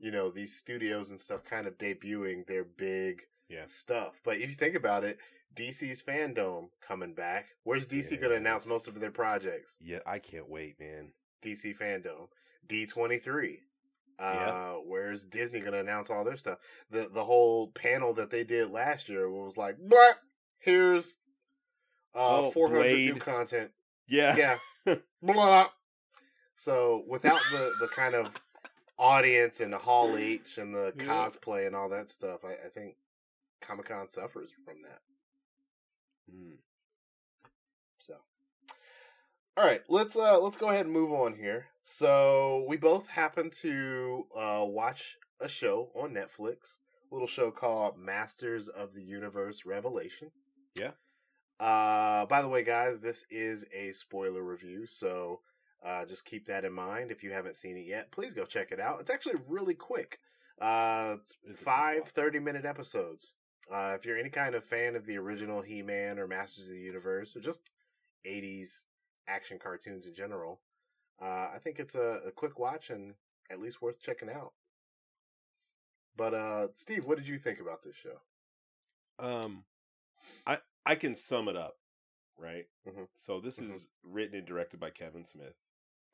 you 0.00 0.10
know, 0.10 0.30
these 0.30 0.54
studios 0.54 1.10
and 1.10 1.20
stuff 1.20 1.44
kind 1.44 1.66
of 1.66 1.78
debuting 1.78 2.46
their 2.46 2.64
big 2.64 3.22
Yeah. 3.48 3.66
stuff. 3.66 4.20
But 4.24 4.36
if 4.38 4.48
you 4.50 4.54
think 4.54 4.74
about 4.74 5.04
it, 5.04 5.18
DC's 5.54 6.02
Fandom 6.02 6.68
coming 6.80 7.14
back. 7.14 7.46
Where's 7.62 7.86
DC 7.86 8.16
going 8.18 8.30
to 8.30 8.36
announce 8.36 8.66
most 8.66 8.88
of 8.88 8.98
their 9.00 9.10
projects? 9.12 9.78
Yeah, 9.80 10.00
I 10.04 10.18
can't 10.18 10.48
wait, 10.48 10.78
man. 10.80 11.12
DC 11.42 11.74
Fandom, 11.78 12.28
D 12.66 12.86
twenty 12.86 13.18
three. 13.18 13.60
Uh, 14.18 14.74
where's 14.74 15.24
Disney 15.24 15.58
going 15.60 15.72
to 15.72 15.80
announce 15.80 16.08
all 16.10 16.24
their 16.24 16.36
stuff? 16.36 16.58
The 16.90 17.08
the 17.12 17.24
whole 17.24 17.68
panel 17.68 18.12
that 18.14 18.30
they 18.30 18.44
did 18.44 18.70
last 18.70 19.08
year 19.08 19.28
was 19.30 19.56
like, 19.56 19.76
"What? 19.78 20.16
Here's 20.60 21.16
uh 22.14 22.42
Oh, 22.42 22.50
four 22.50 22.70
hundred 22.70 22.96
new 22.96 23.16
content." 23.16 23.70
Yeah. 24.06 24.58
Yeah, 24.86 24.96
blah. 25.22 25.68
So 26.54 27.04
without 27.08 27.40
the 27.52 27.72
the 27.80 27.88
kind 27.88 28.14
of 28.14 28.40
audience 28.98 29.60
and 29.60 29.72
the 29.72 29.78
Hall 29.78 30.16
H 30.16 30.58
and 30.58 30.74
the 30.74 30.92
Yeah. 30.96 31.04
cosplay 31.04 31.66
and 31.66 31.74
all 31.74 31.88
that 31.88 32.10
stuff, 32.10 32.44
I, 32.44 32.52
I 32.52 32.68
think 32.72 32.96
Comic 33.60 33.86
Con 33.86 34.08
suffers 34.08 34.52
from 34.64 34.82
that. 34.82 35.00
Mm. 36.32 36.58
So, 37.98 38.14
all 39.56 39.64
right, 39.64 39.82
let's 39.88 40.16
uh 40.16 40.38
let's 40.40 40.56
go 40.56 40.68
ahead 40.68 40.84
and 40.86 40.92
move 40.92 41.12
on 41.12 41.34
here. 41.34 41.66
So 41.82 42.64
we 42.68 42.76
both 42.76 43.08
happen 43.08 43.50
to 43.62 44.26
uh 44.36 44.64
watch 44.66 45.16
a 45.40 45.48
show 45.48 45.90
on 45.94 46.10
Netflix, 46.14 46.78
a 47.10 47.14
little 47.14 47.26
show 47.28 47.50
called 47.50 47.98
Masters 47.98 48.68
of 48.68 48.94
the 48.94 49.02
Universe 49.02 49.66
Revelation. 49.66 50.30
Yeah. 50.78 50.92
Uh, 51.64 52.26
by 52.26 52.42
the 52.42 52.48
way, 52.48 52.62
guys, 52.62 53.00
this 53.00 53.24
is 53.30 53.64
a 53.74 53.90
spoiler 53.92 54.42
review, 54.42 54.84
so 54.84 55.40
uh, 55.82 56.04
just 56.04 56.26
keep 56.26 56.44
that 56.44 56.62
in 56.62 56.74
mind. 56.74 57.10
If 57.10 57.22
you 57.24 57.30
haven't 57.32 57.56
seen 57.56 57.78
it 57.78 57.86
yet, 57.86 58.10
please 58.10 58.34
go 58.34 58.44
check 58.44 58.70
it 58.70 58.78
out. 58.78 59.00
It's 59.00 59.08
actually 59.08 59.36
really 59.48 59.72
quick. 59.72 60.18
Uh, 60.60 61.16
it's 61.22 61.38
Is 61.42 61.62
it? 61.62 61.64
five 61.64 62.06
30 62.06 62.38
minute 62.38 62.66
episodes. 62.66 63.34
Uh, 63.72 63.94
if 63.98 64.04
you're 64.04 64.18
any 64.18 64.28
kind 64.28 64.54
of 64.54 64.62
fan 64.62 64.94
of 64.94 65.06
the 65.06 65.16
original 65.16 65.62
He 65.62 65.80
Man 65.80 66.18
or 66.18 66.28
Masters 66.28 66.66
of 66.66 66.72
the 66.72 66.80
Universe 66.80 67.34
or 67.34 67.40
just 67.40 67.70
80s 68.26 68.82
action 69.26 69.58
cartoons 69.58 70.06
in 70.06 70.12
general, 70.12 70.60
uh, 71.18 71.48
I 71.54 71.56
think 71.64 71.78
it's 71.78 71.94
a, 71.94 72.20
a 72.26 72.30
quick 72.30 72.58
watch 72.58 72.90
and 72.90 73.14
at 73.50 73.58
least 73.58 73.80
worth 73.80 74.02
checking 74.02 74.28
out. 74.28 74.52
But 76.14 76.34
uh, 76.34 76.66
Steve, 76.74 77.06
what 77.06 77.16
did 77.16 77.26
you 77.26 77.38
think 77.38 77.58
about 77.58 77.82
this 77.82 77.96
show? 77.96 78.20
Um, 79.18 79.64
I 80.46 80.58
I 80.86 80.94
can 80.94 81.16
sum 81.16 81.48
it 81.48 81.56
up, 81.56 81.78
right? 82.36 82.66
Mhm. 82.86 83.08
So 83.14 83.40
this 83.40 83.58
Mhm. 83.58 83.70
is 83.70 83.88
written 84.02 84.36
and 84.36 84.46
directed 84.46 84.80
by 84.80 84.90
Kevin 84.90 85.24
Smith. 85.24 85.56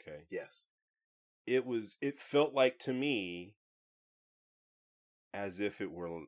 Okay, 0.01 0.27
Yes. 0.31 0.69
it 1.47 1.65
was. 1.67 1.97
It 2.01 2.19
felt 2.19 2.55
like 2.55 2.79
to 2.81 2.93
me 2.93 3.57
as 5.33 5.61
if 5.61 5.81
it 5.81 5.91
were 5.91 6.27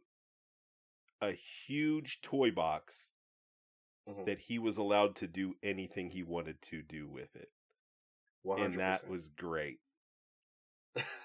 a 1.20 1.32
huge 1.32 2.20
toy 2.20 2.50
box 2.50 3.10
Mhm. 4.08 4.26
that 4.26 4.38
he 4.40 4.58
was 4.58 4.76
allowed 4.76 5.14
to 5.16 5.26
do 5.28 5.56
anything 5.62 6.10
he 6.10 6.22
wanted 6.22 6.60
to 6.62 6.82
do 6.82 7.08
with 7.08 7.34
it, 7.36 7.52
100%. 8.42 8.74
and 8.74 8.80
that 8.80 9.08
was 9.08 9.28
great. 9.28 9.80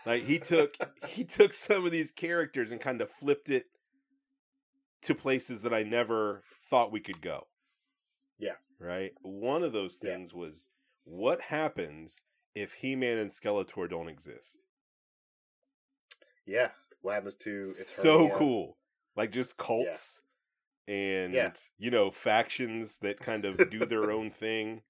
Like 0.06 0.24
he 0.24 0.40
took 0.40 0.78
he 1.08 1.26
took 1.26 1.54
some 1.54 1.86
of 1.86 1.92
these 1.92 2.12
characters 2.12 2.72
and 2.72 2.80
kind 2.80 3.02
of 3.02 3.12
flipped 3.12 3.50
it 3.50 3.77
to 5.04 5.16
places 5.16 5.62
that 5.62 5.74
I 5.74 5.84
never 5.84 6.44
thought 6.70 6.92
we 6.92 7.00
could 7.00 7.22
go. 7.22 7.48
Yeah. 8.40 8.56
Right? 8.80 9.14
One 9.22 9.64
of 9.64 9.74
those 9.74 10.00
Yeah. 10.02 10.12
things 10.16 10.34
was 10.34 10.68
what 11.04 11.42
happens 11.42 12.24
if 12.56 12.74
He-Man 12.74 13.18
and 13.18 13.30
Skeletor 13.32 13.90
don't 13.90 14.10
exist? 14.10 14.58
yeah. 16.46 16.72
What 17.02 17.14
happens 17.14 17.36
to 17.38 17.62
so 17.64 18.30
cool. 18.38 18.78
Like 19.16 19.32
just 19.32 19.58
cults 19.58 20.22
and 20.88 21.34
Yeah. 21.34 21.54
you 21.78 21.92
know, 21.92 22.10
factions 22.12 22.98
that 23.00 23.20
kind 23.20 23.46
of 23.46 23.70
do 23.70 23.80
their 23.86 24.12
own 24.12 24.32
thing. 24.32 24.82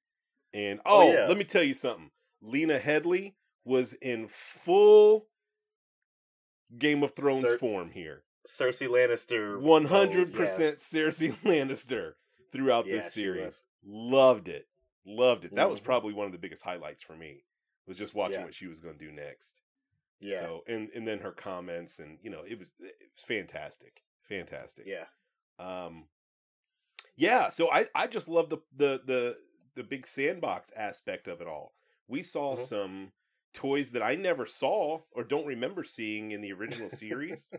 And 0.53 0.79
Oh, 0.85 1.07
oh, 1.09 1.13
yeah. 1.13 1.27
let 1.27 1.37
me 1.37 1.43
tell 1.43 1.63
you 1.63 1.73
something. 1.73 2.11
Lena 2.41 2.79
Headley 2.79 3.35
was 3.65 3.93
in 3.93 4.27
full 4.27 5.27
Game 6.77 7.03
of 7.03 7.13
Thrones 7.15 7.53
form 7.55 7.91
here. 7.91 8.23
Cersei 8.47 8.87
Lannister. 8.87 9.59
One 9.59 9.85
oh, 9.85 9.89
hundred 9.89 10.33
yeah. 10.33 10.41
Cersei 10.41 11.31
Lannister 11.43 12.13
throughout 12.51 12.85
Yeah, 12.87 12.95
this 12.97 13.13
series. 13.13 13.63
Loved 13.85 14.47
it. 14.47 14.67
Loved 15.05 15.45
it. 15.45 15.55
That 15.55 15.69
was 15.69 15.79
Mhm. 15.79 15.83
probably 15.83 16.13
one 16.13 16.25
of 16.25 16.31
the 16.31 16.37
biggest 16.37 16.63
highlights 16.63 17.03
for 17.03 17.15
me. 17.15 17.43
Was 17.87 17.97
just 17.97 18.15
watching 18.15 18.39
Yeah. 18.39 18.45
what 18.45 18.53
she 18.53 18.67
was 18.67 18.81
going 18.81 18.97
to 18.97 19.05
do 19.05 19.11
next. 19.11 19.61
Yeah. 20.19 20.39
So 20.39 20.63
and 20.67 20.89
and 20.95 21.07
then 21.07 21.19
her 21.19 21.31
comments 21.31 21.99
and 21.99 22.17
you 22.21 22.29
know 22.29 22.41
it 22.47 22.57
was 22.57 22.73
it 22.79 22.95
was 23.13 23.23
fantastic, 23.23 24.01
fantastic. 24.27 24.85
yeah. 24.87 25.05
Um. 25.59 26.07
Yeah. 27.15 27.49
So 27.49 27.71
I 27.71 27.87
I 27.95 28.07
just 28.07 28.27
love 28.27 28.49
the 28.49 28.57
the 28.75 29.01
the 29.05 29.37
the 29.75 29.83
big 29.83 30.07
sandbox 30.07 30.71
aspect 30.75 31.27
of 31.27 31.39
it 31.41 31.47
all. 31.47 31.73
We 32.07 32.23
saw 32.23 32.55
Mhm. 32.55 32.59
some 32.59 33.11
toys 33.53 33.91
that 33.91 34.03
I 34.03 34.15
never 34.15 34.45
saw 34.45 35.01
or 35.11 35.23
don't 35.23 35.45
remember 35.47 35.83
seeing 35.83 36.31
in 36.31 36.41
the 36.41 36.51
original 36.53 36.89
series. 37.05 37.49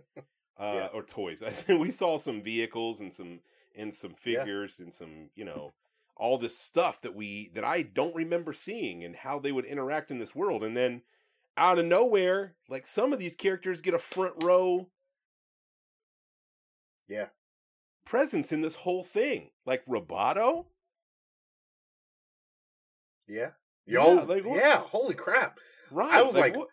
Uh, 0.58 0.72
Yeah. 0.74 0.86
or 0.92 1.02
toys. 1.02 1.42
we 1.68 1.90
saw 1.90 2.18
some 2.18 2.42
vehicles 2.42 3.00
and 3.00 3.12
some 3.14 3.40
and 3.76 3.94
some 3.94 4.10
Yeah. 4.24 4.40
figures 4.40 4.80
and 4.80 4.92
some 4.92 5.30
you 5.34 5.44
know 5.44 5.72
all 6.16 6.36
this 6.38 6.58
stuff 6.58 7.00
that 7.02 7.14
we 7.14 7.48
that 7.54 7.64
I 7.64 7.82
don't 7.82 8.14
remember 8.14 8.52
seeing 8.52 9.04
and 9.04 9.14
how 9.14 9.38
they 9.38 9.52
would 9.52 9.64
interact 9.64 10.10
in 10.10 10.18
this 10.18 10.34
world. 10.34 10.64
And 10.64 10.76
then 10.76 11.02
out 11.56 11.78
of 11.78 11.86
nowhere, 11.86 12.54
like 12.68 12.86
some 12.86 13.12
of 13.12 13.18
these 13.20 13.36
characters 13.36 13.80
get 13.80 13.94
a 13.94 13.98
front 14.00 14.42
row 14.42 14.88
Yeah. 17.06 17.28
presence 18.04 18.50
in 18.52 18.62
this 18.62 18.74
whole 18.74 19.04
thing. 19.04 19.50
Like 19.64 19.84
Roboto. 19.86 20.66
Yeah. 23.26 23.50
Yeah, 23.86 24.02
like, 24.02 24.44
yeah, 24.44 24.78
holy 24.80 25.14
crap. 25.14 25.58
Right. 25.90 26.12
I 26.12 26.22
was 26.22 26.36
like, 26.36 26.54
what- 26.56 26.68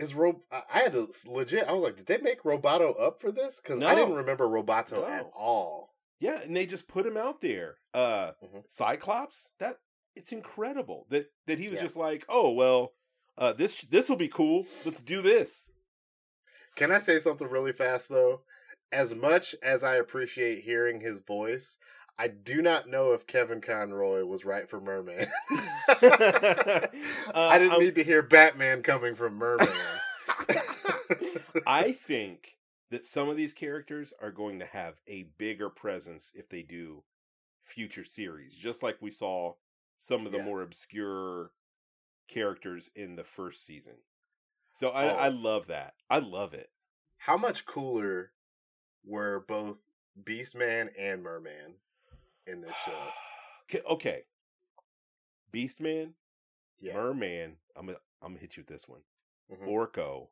Is 0.00 0.14
Ro 0.14 0.42
I 0.50 0.80
had 0.80 0.92
to 0.92 1.08
legit 1.26 1.68
I 1.68 1.72
was 1.72 1.82
like, 1.82 1.96
did 1.96 2.06
they 2.06 2.18
make 2.18 2.42
Roboto 2.42 2.98
up 3.00 3.20
for 3.20 3.30
this? 3.30 3.60
Because 3.62 3.82
I 3.82 3.94
didn't 3.94 4.14
remember 4.14 4.46
Roboto 4.48 5.06
at 5.08 5.30
all. 5.36 5.94
yeah, 6.18 6.40
and 6.42 6.56
they 6.56 6.66
just 6.66 6.88
put 6.88 7.06
him 7.06 7.16
out 7.16 7.40
there. 7.40 7.76
Uh 7.94 8.32
Mhm. 8.42 8.64
Cyclops, 8.68 9.52
that 9.58 9.76
it's 10.16 10.32
incredible 10.32 11.06
that 11.10 11.30
that 11.46 11.58
he 11.58 11.68
was 11.68 11.76
Yeah. 11.78 11.82
just 11.82 11.96
like, 11.96 12.24
"Oh, 12.28 12.50
well, 12.52 12.94
uh 13.38 13.52
this 13.52 13.82
this 13.82 14.08
will 14.08 14.16
be 14.16 14.28
cool. 14.28 14.66
Let's 14.84 15.02
do 15.02 15.20
this." 15.22 15.68
Can 16.76 16.90
I 16.92 16.98
say 16.98 17.18
something 17.18 17.48
really 17.48 17.72
fast 17.72 18.08
though? 18.08 18.42
As 18.92 19.14
much 19.14 19.54
as 19.62 19.84
I 19.84 19.96
appreciate 19.96 20.64
hearing 20.64 21.00
his 21.00 21.18
voice, 21.20 21.78
I 22.20 22.28
do 22.28 22.60
not 22.60 22.86
know 22.86 23.12
if 23.12 23.26
Kevin 23.26 23.62
Conroy 23.62 24.24
was 24.26 24.44
right 24.44 24.68
for 24.68 24.78
Merman. 24.78 25.24
I 25.88 26.88
didn't 27.58 27.72
I'm- 27.72 27.80
need 27.80 27.94
to 27.94 28.04
hear 28.04 28.20
Batman 28.22 28.82
coming 28.82 29.14
from 29.14 29.36
Merman. 29.36 29.66
I 31.66 31.92
think 31.92 32.58
that 32.90 33.06
some 33.06 33.30
of 33.30 33.36
these 33.38 33.54
characters 33.54 34.12
are 34.20 34.30
going 34.30 34.58
to 34.58 34.66
have 34.66 35.00
a 35.08 35.24
bigger 35.38 35.70
presence 35.70 36.30
if 36.34 36.48
they 36.50 36.60
do 36.62 37.02
future 37.64 38.04
series, 38.04 38.54
just 38.54 38.82
like 38.82 38.98
we 39.00 39.10
saw 39.10 39.54
some 39.96 40.26
of 40.26 40.32
the 40.32 40.38
Yeah. 40.38 40.44
more 40.44 40.60
obscure 40.60 41.52
characters 42.28 42.90
in 42.94 43.16
the 43.16 43.24
first 43.24 43.64
season. 43.64 43.94
So 44.74 44.90
I, 44.90 45.10
Oh. 45.10 45.16
I 45.16 45.28
love 45.28 45.68
that. 45.68 45.94
I 46.10 46.18
love 46.18 46.52
it. 46.52 46.70
How 47.16 47.38
much 47.38 47.64
cooler 47.64 48.32
were 49.04 49.40
both 49.48 49.80
Beastman 50.22 50.90
and 50.98 51.22
Merman 51.22 51.76
in 52.46 52.60
this 52.60 52.74
show? 52.84 52.92
okay, 53.70 53.82
okay. 53.88 54.22
Beastman, 55.52 56.12
Yeah. 56.78 56.94
Merman. 56.94 57.56
I'm 57.76 57.86
gonna 57.86 57.98
I'm 58.22 58.30
gonna 58.32 58.40
hit 58.40 58.56
you 58.56 58.62
with 58.62 58.68
this 58.68 58.88
one. 58.88 59.00
Mhm. 59.52 59.68
Orko. 59.68 60.28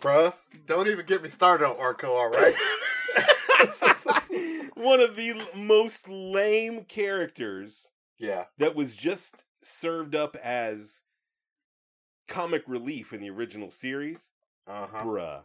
Bruh, 0.00 0.34
don't 0.66 0.88
even 0.88 1.06
get 1.06 1.22
me 1.22 1.28
started 1.28 1.66
on 1.66 1.76
Orko, 1.76 2.08
all 2.10 2.28
right? 2.30 2.54
One 4.76 5.00
of 5.00 5.16
the 5.16 5.34
most 5.54 6.06
lame 6.08 6.84
characters 6.84 7.90
yeah. 8.18 8.44
that 8.58 8.74
was 8.74 8.94
just 8.94 9.44
served 9.62 10.14
up 10.14 10.36
as 10.36 11.00
comic 12.28 12.62
relief 12.66 13.12
in 13.14 13.22
the 13.22 13.30
original 13.30 13.70
series. 13.70 14.28
Uh-huh. 14.66 15.02
Bruh. 15.02 15.44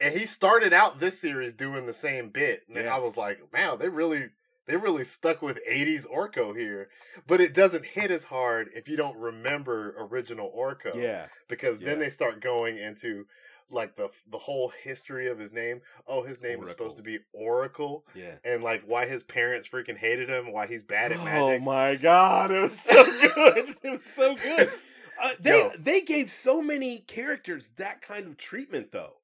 And 0.00 0.14
he 0.14 0.26
started 0.26 0.72
out 0.74 1.00
this 1.00 1.18
series 1.20 1.54
doing 1.54 1.86
the 1.86 1.92
same 1.94 2.28
bit. 2.28 2.64
And 2.68 2.76
then 2.76 2.84
Yeah. 2.84 2.96
I 2.96 2.98
was 2.98 3.16
like, 3.16 3.40
man, 3.52 3.78
they 3.78 3.88
really 3.88 4.28
they 4.68 4.76
really 4.76 5.02
stuck 5.04 5.42
with 5.42 5.58
80s 5.68 6.06
Orko 6.06 6.56
here. 6.56 6.88
But 7.26 7.40
it 7.40 7.54
doesn't 7.54 7.84
hit 7.84 8.10
as 8.12 8.24
hard 8.24 8.68
if 8.74 8.86
you 8.88 8.96
don't 8.96 9.16
remember 9.18 9.94
original 9.98 10.52
Orko. 10.56 10.94
Yeah. 10.94 11.26
Because 11.48 11.78
then 11.80 11.98
Yeah. 11.98 12.04
they 12.04 12.10
start 12.10 12.40
going 12.40 12.78
into 12.78 13.26
like 13.70 13.96
the 13.96 14.08
the 14.30 14.38
whole 14.38 14.68
history 14.82 15.26
of 15.28 15.38
his 15.38 15.52
name. 15.52 15.80
Oh, 16.06 16.22
his 16.22 16.40
name 16.40 16.62
is 16.62 16.70
supposed 16.70 16.96
to 16.98 17.02
be 17.02 17.18
Oracle. 17.32 18.06
Yeah. 18.14 18.36
And 18.44 18.62
like 18.62 18.82
why 18.86 19.06
his 19.06 19.22
parents 19.24 19.68
freaking 19.68 19.96
hated 19.98 20.28
him, 20.28 20.52
why 20.52 20.66
he's 20.66 20.82
bad 20.82 21.12
at 21.12 21.18
Oh 21.18 21.24
magic. 21.24 21.60
Oh 21.60 21.64
my 21.64 21.96
god, 21.96 22.50
it 22.50 22.60
was 22.62 22.80
so 22.80 23.04
good. 23.34 23.74
it 23.82 23.90
was 23.90 24.04
so 24.04 24.36
good. 24.36 24.70
Uh, 25.20 25.32
they 25.40 25.50
Yo. 25.58 25.70
they 25.80 26.00
gave 26.00 26.30
so 26.30 26.62
many 26.62 27.00
characters 27.00 27.70
that 27.76 28.00
kind 28.00 28.24
of 28.28 28.36
treatment 28.36 28.92
though, 28.92 29.14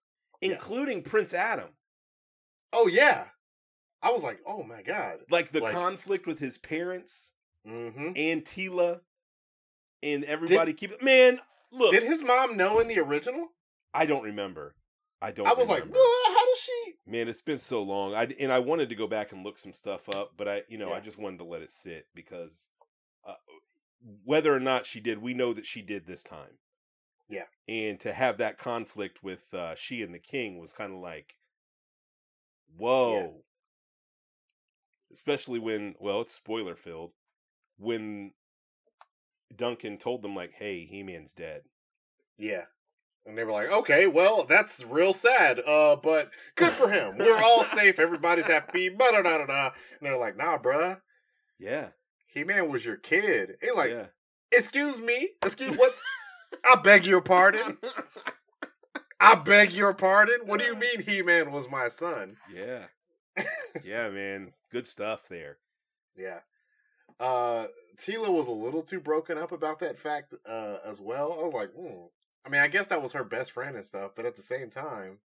Yes. 0.41 0.51
including 0.51 1.03
Prince 1.05 1.33
Adam. 1.33 1.69
Oh 2.73 2.89
yeah. 2.89 3.27
I 4.05 4.11
was 4.13 4.23
like, 4.23 4.41
oh 4.47 4.63
my 4.63 4.83
god. 4.83 5.19
Like 5.31 5.51
the 5.51 5.61
Like- 5.61 5.75
conflict 5.75 6.27
with 6.27 6.39
his 6.39 6.59
parents 6.59 7.33
Mm-hmm. 7.67 8.13
and 8.15 8.45
Teela 8.45 9.01
and 10.03 10.23
everybody 10.25 10.75
keep 10.75 10.93
it 10.93 11.03
man, 11.03 11.41
look, 11.73 11.93
Did 11.93 12.03
his 12.03 12.23
mom 12.23 12.59
know 12.59 12.79
in 12.79 12.89
the 12.89 12.99
original? 12.99 13.49
I 13.95 14.05
don't 14.05 14.23
remember. 14.23 14.75
I 15.23 15.31
don't 15.33 15.47
I 15.47 15.55
was 15.55 15.69
like, 15.69 15.79
remember. 15.81 15.99
"What? 15.99 16.37
how 16.39 16.45
does 16.45 16.59
she? 16.61 16.93
Man, 17.07 17.27
it's 17.27 17.41
been 17.41 17.59
so 17.59 17.83
long. 17.83 18.15
I 18.15 18.25
and 18.39 18.53
I 18.53 18.59
wanted 18.59 18.91
to 18.91 18.95
go 18.95 19.07
back 19.07 19.33
and 19.33 19.43
look 19.43 19.57
some 19.57 19.73
stuff 19.73 20.11
up, 20.11 20.33
but 20.37 20.47
I, 20.47 20.63
you 20.69 20.77
know, 20.77 20.93
I 20.93 21.01
just 21.01 21.19
wanted 21.19 21.39
to 21.39 21.45
let 21.45 21.63
it 21.63 21.73
sit 21.73 22.07
because 22.15 22.53
uh, 23.27 23.33
whether 24.25 24.53
or 24.55 24.61
not 24.61 24.85
she 24.85 25.01
did, 25.01 25.23
we 25.23 25.33
know 25.33 25.55
that 25.55 25.65
she 25.65 25.81
did 25.81 26.05
this 26.07 26.23
time. 26.23 26.59
Yeah. 27.31 27.45
And 27.67 27.99
to 28.01 28.13
have 28.13 28.37
that 28.39 28.59
conflict 28.59 29.23
with 29.23 29.55
uh, 29.55 29.75
she 29.77 30.03
and 30.03 30.13
the 30.13 30.19
king 30.19 30.59
was 30.59 30.75
kind 30.75 30.93
of 30.93 30.99
like, 30.99 31.37
whoa. 32.77 33.43
Especially 35.15 35.59
when, 35.59 35.95
well, 36.01 36.21
it's 36.21 36.35
spoiler 36.35 36.75
filled, 36.75 37.13
when 37.79 38.33
Duncan 39.55 39.97
told 39.97 40.23
them 40.23 40.35
like, 40.35 40.53
"Hey, 40.53 40.85
He 40.85 41.03
Man's 41.03 41.33
dead." 41.33 41.63
Yeah. 42.37 42.65
And 43.27 43.39
they 43.39 43.45
were 43.45 43.53
like, 43.53 43.71
okay, 43.71 44.07
well, 44.07 44.45
that's 44.45 44.85
real 44.85 45.15
sad. 45.15 45.59
Uh, 45.61 45.97
but 45.97 46.31
good 46.57 46.73
for 46.73 46.91
him. 46.91 47.17
We're 47.17 47.43
all 47.43 47.65
safe. 47.65 47.99
Everybody's 47.99 48.47
happy. 48.47 48.91
Da 48.91 49.11
da 49.13 49.23
da 49.23 49.47
da. 49.47 49.65
And 49.67 49.73
they're 50.03 50.19
like, 50.19 50.37
nah, 50.37 50.59
bruh. 50.59 51.01
Yeah. 51.59 51.89
He 52.27 52.45
Man 52.45 52.71
was 52.71 52.85
your 52.85 52.97
kid. 52.97 53.57
He 53.63 53.71
like, 53.71 53.91
yeah. 53.91 54.07
excuse 54.53 55.01
me, 55.01 55.31
excuse 55.43 55.77
what? 55.77 55.95
I 56.65 56.77
beg 56.77 57.07
your 57.07 57.23
pardon. 57.23 57.79
I 59.21 59.37
beg 59.37 59.73
your 59.73 59.95
pardon. 59.95 60.41
What 60.45 60.61
do 60.61 60.67
you 60.67 60.75
mean 60.75 61.03
He 61.03 61.23
Man 61.23 61.51
was 61.51 61.71
my 61.71 61.89
son? 61.89 62.37
Yeah. 62.53 62.87
Yeah, 63.85 64.09
man. 64.11 64.53
Good 64.71 64.87
stuff 64.87 65.29
there. 65.29 65.59
Yeah. 66.17 66.41
Uh 67.21 67.67
Teela 67.97 68.29
was 68.33 68.49
a 68.49 68.53
little 68.53 68.83
too 68.83 69.01
broken 69.01 69.39
up 69.39 69.53
about 69.53 69.79
that 69.81 69.99
fact 69.99 70.35
uh 70.49 70.77
as 70.85 71.01
well. 71.01 71.33
I 71.33 71.43
was 71.43 71.53
like, 71.53 71.73
hmm. 71.73 72.07
I 72.47 72.49
mean, 72.51 72.61
I 72.61 72.69
guess 72.69 72.87
that 72.89 73.03
was 73.03 73.13
her 73.13 73.25
best 73.25 73.53
friend 73.53 73.75
and 73.77 73.85
stuff, 73.85 74.13
but 74.15 74.27
at 74.27 74.37
the 74.37 74.43
same 74.43 74.69
time, 74.71 75.19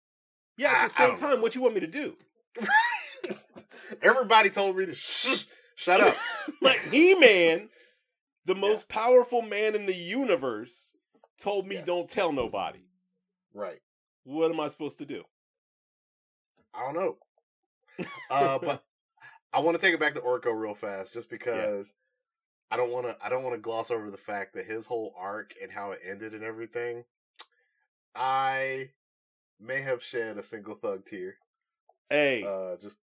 Yeah, 0.57 0.71
at 0.77 0.83
the 0.85 0.89
same 0.89 1.07
don't 1.09 1.21
know. 1.21 1.27
time, 1.29 1.41
what 1.41 1.53
you 1.55 1.61
want 1.61 1.73
me 1.75 1.81
to 1.81 1.87
do? 1.87 2.15
everybody 4.01 4.49
told 4.49 4.77
me 4.77 4.85
to 4.85 4.95
shh, 4.95 5.45
shut 5.75 6.01
up. 6.01 6.15
like 6.61 6.79
He 6.91 7.15
Man, 7.15 7.69
the 8.45 8.55
most 8.55 8.87
powerful 8.89 9.41
man 9.41 9.75
in 9.75 9.85
the 9.85 9.95
universe, 9.95 10.93
told 11.39 11.67
me 11.67 11.75
Yes. 11.75 11.85
don't 11.85 12.09
tell 12.09 12.31
nobody. 12.31 12.79
right. 13.53 13.79
What 14.25 14.51
am 14.51 14.59
I 14.59 14.67
supposed 14.67 14.99
to 14.99 15.05
do? 15.05 15.23
I 16.73 16.81
don't 16.85 16.93
know. 16.93 17.17
Uh, 18.29 18.59
but 18.59 18.83
I 19.53 19.59
want 19.59 19.79
to 19.79 19.85
take 19.85 19.93
it 19.93 19.99
back 19.99 20.13
to 20.15 20.21
Orko 20.21 20.53
real 20.57 20.75
fast, 20.75 21.13
just 21.13 21.29
because 21.29 21.93
I 22.71 22.77
don't 22.77 22.91
want 22.91 23.07
to. 23.07 23.17
I 23.23 23.29
don't 23.29 23.43
want 23.43 23.55
to 23.55 23.61
gloss 23.61 23.89
over 23.91 24.09
the 24.11 24.17
fact 24.17 24.53
that 24.53 24.65
his 24.65 24.85
whole 24.85 25.13
arc 25.17 25.53
and 25.61 25.71
how 25.71 25.91
it 25.91 25.99
ended 26.07 26.33
and 26.33 26.43
everything. 26.43 27.05
I 28.15 28.89
may 29.59 29.81
have 29.81 30.03
shed 30.03 30.37
a 30.37 30.43
single 30.43 30.75
thug 30.75 31.05
tear. 31.05 31.35
Hey, 32.09 32.43
Uh, 32.43 32.75
just, 32.81 32.97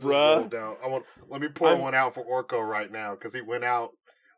Bruh. 0.00 0.48
down. 0.48 0.76
I 0.82 0.88
want. 0.88 1.04
Let 1.28 1.40
me 1.40 1.48
pour 1.48 1.68
I'm- 1.68 1.80
one 1.80 1.94
out 1.94 2.14
for 2.14 2.24
Orko 2.24 2.66
right 2.66 2.90
now 2.90 3.12
because 3.12 3.32
he 3.34 3.40
went 3.40 3.64
out 3.64 3.92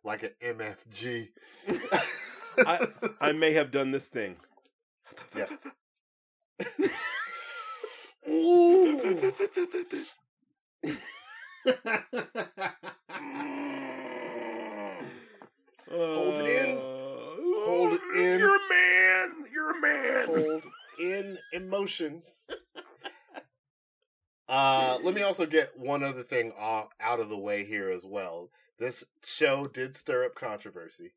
like 0.05 0.23
an 0.23 0.31
MFG. 0.43 1.29
I 2.67 2.87
I 3.21 3.33
may 3.33 3.53
have 3.53 3.71
done 3.71 3.91
this 3.91 4.09
thing. 4.09 4.37
Yeah. 5.37 5.47
Hold 15.91 16.37
it 16.37 16.47
in. 16.47 16.79
Hold 16.79 17.93
it 17.95 18.03
in. 18.17 18.39
You're 18.39 18.57
a 18.57 18.69
man. 18.69 19.47
You're 19.53 19.71
a 19.71 19.81
man. 19.81 20.27
hold 20.27 20.67
in 21.01 21.39
emotions. 21.53 22.47
Uh, 24.49 24.99
let 25.03 25.15
me 25.15 25.23
also 25.23 25.47
get 25.47 25.79
one 25.79 26.03
other 26.03 26.23
thing 26.23 26.53
out 26.59 27.21
of 27.21 27.29
the 27.29 27.39
way 27.39 27.65
here 27.65 27.91
as 27.91 28.05
well. 28.05 28.51
This 28.79 29.05
show 29.25 29.65
did 29.65 29.97
stir 29.97 30.25
up 30.27 30.35
controversy. 30.35 31.13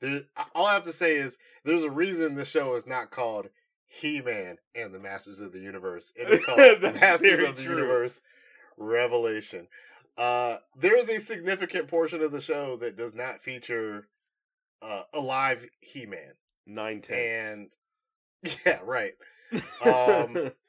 There, 0.00 0.22
all 0.54 0.66
I 0.66 0.74
have 0.74 0.82
to 0.82 0.92
say 0.92 1.16
is 1.16 1.38
there's 1.64 1.82
a 1.82 1.90
reason 1.90 2.34
the 2.34 2.44
show 2.44 2.74
is 2.74 2.86
not 2.86 3.10
called 3.10 3.48
He-Man 3.86 4.58
and 4.74 4.92
the 4.94 4.98
Masters 4.98 5.40
of 5.40 5.52
the 5.52 5.60
Universe. 5.60 6.12
It 6.16 6.28
is 6.28 6.44
called 6.44 6.58
Masters 7.00 7.40
of 7.48 7.56
the 7.56 7.62
true. 7.62 7.74
Universe 7.76 8.20
Revelation. 8.76 9.68
Uh, 10.18 10.56
there 10.76 10.96
is 10.98 11.08
a 11.08 11.20
significant 11.20 11.88
portion 11.88 12.20
of 12.22 12.32
the 12.32 12.40
show 12.40 12.76
that 12.76 12.96
does 12.96 13.14
not 13.14 13.42
feature 13.42 14.08
uh, 14.82 15.02
a 15.12 15.20
live 15.20 15.66
He-Man 15.80 16.32
Nine 16.66 17.00
tenths. 17.00 17.46
and 17.48 17.68
yeah, 18.66 18.80
right. 18.84 19.12
um, 19.84 20.50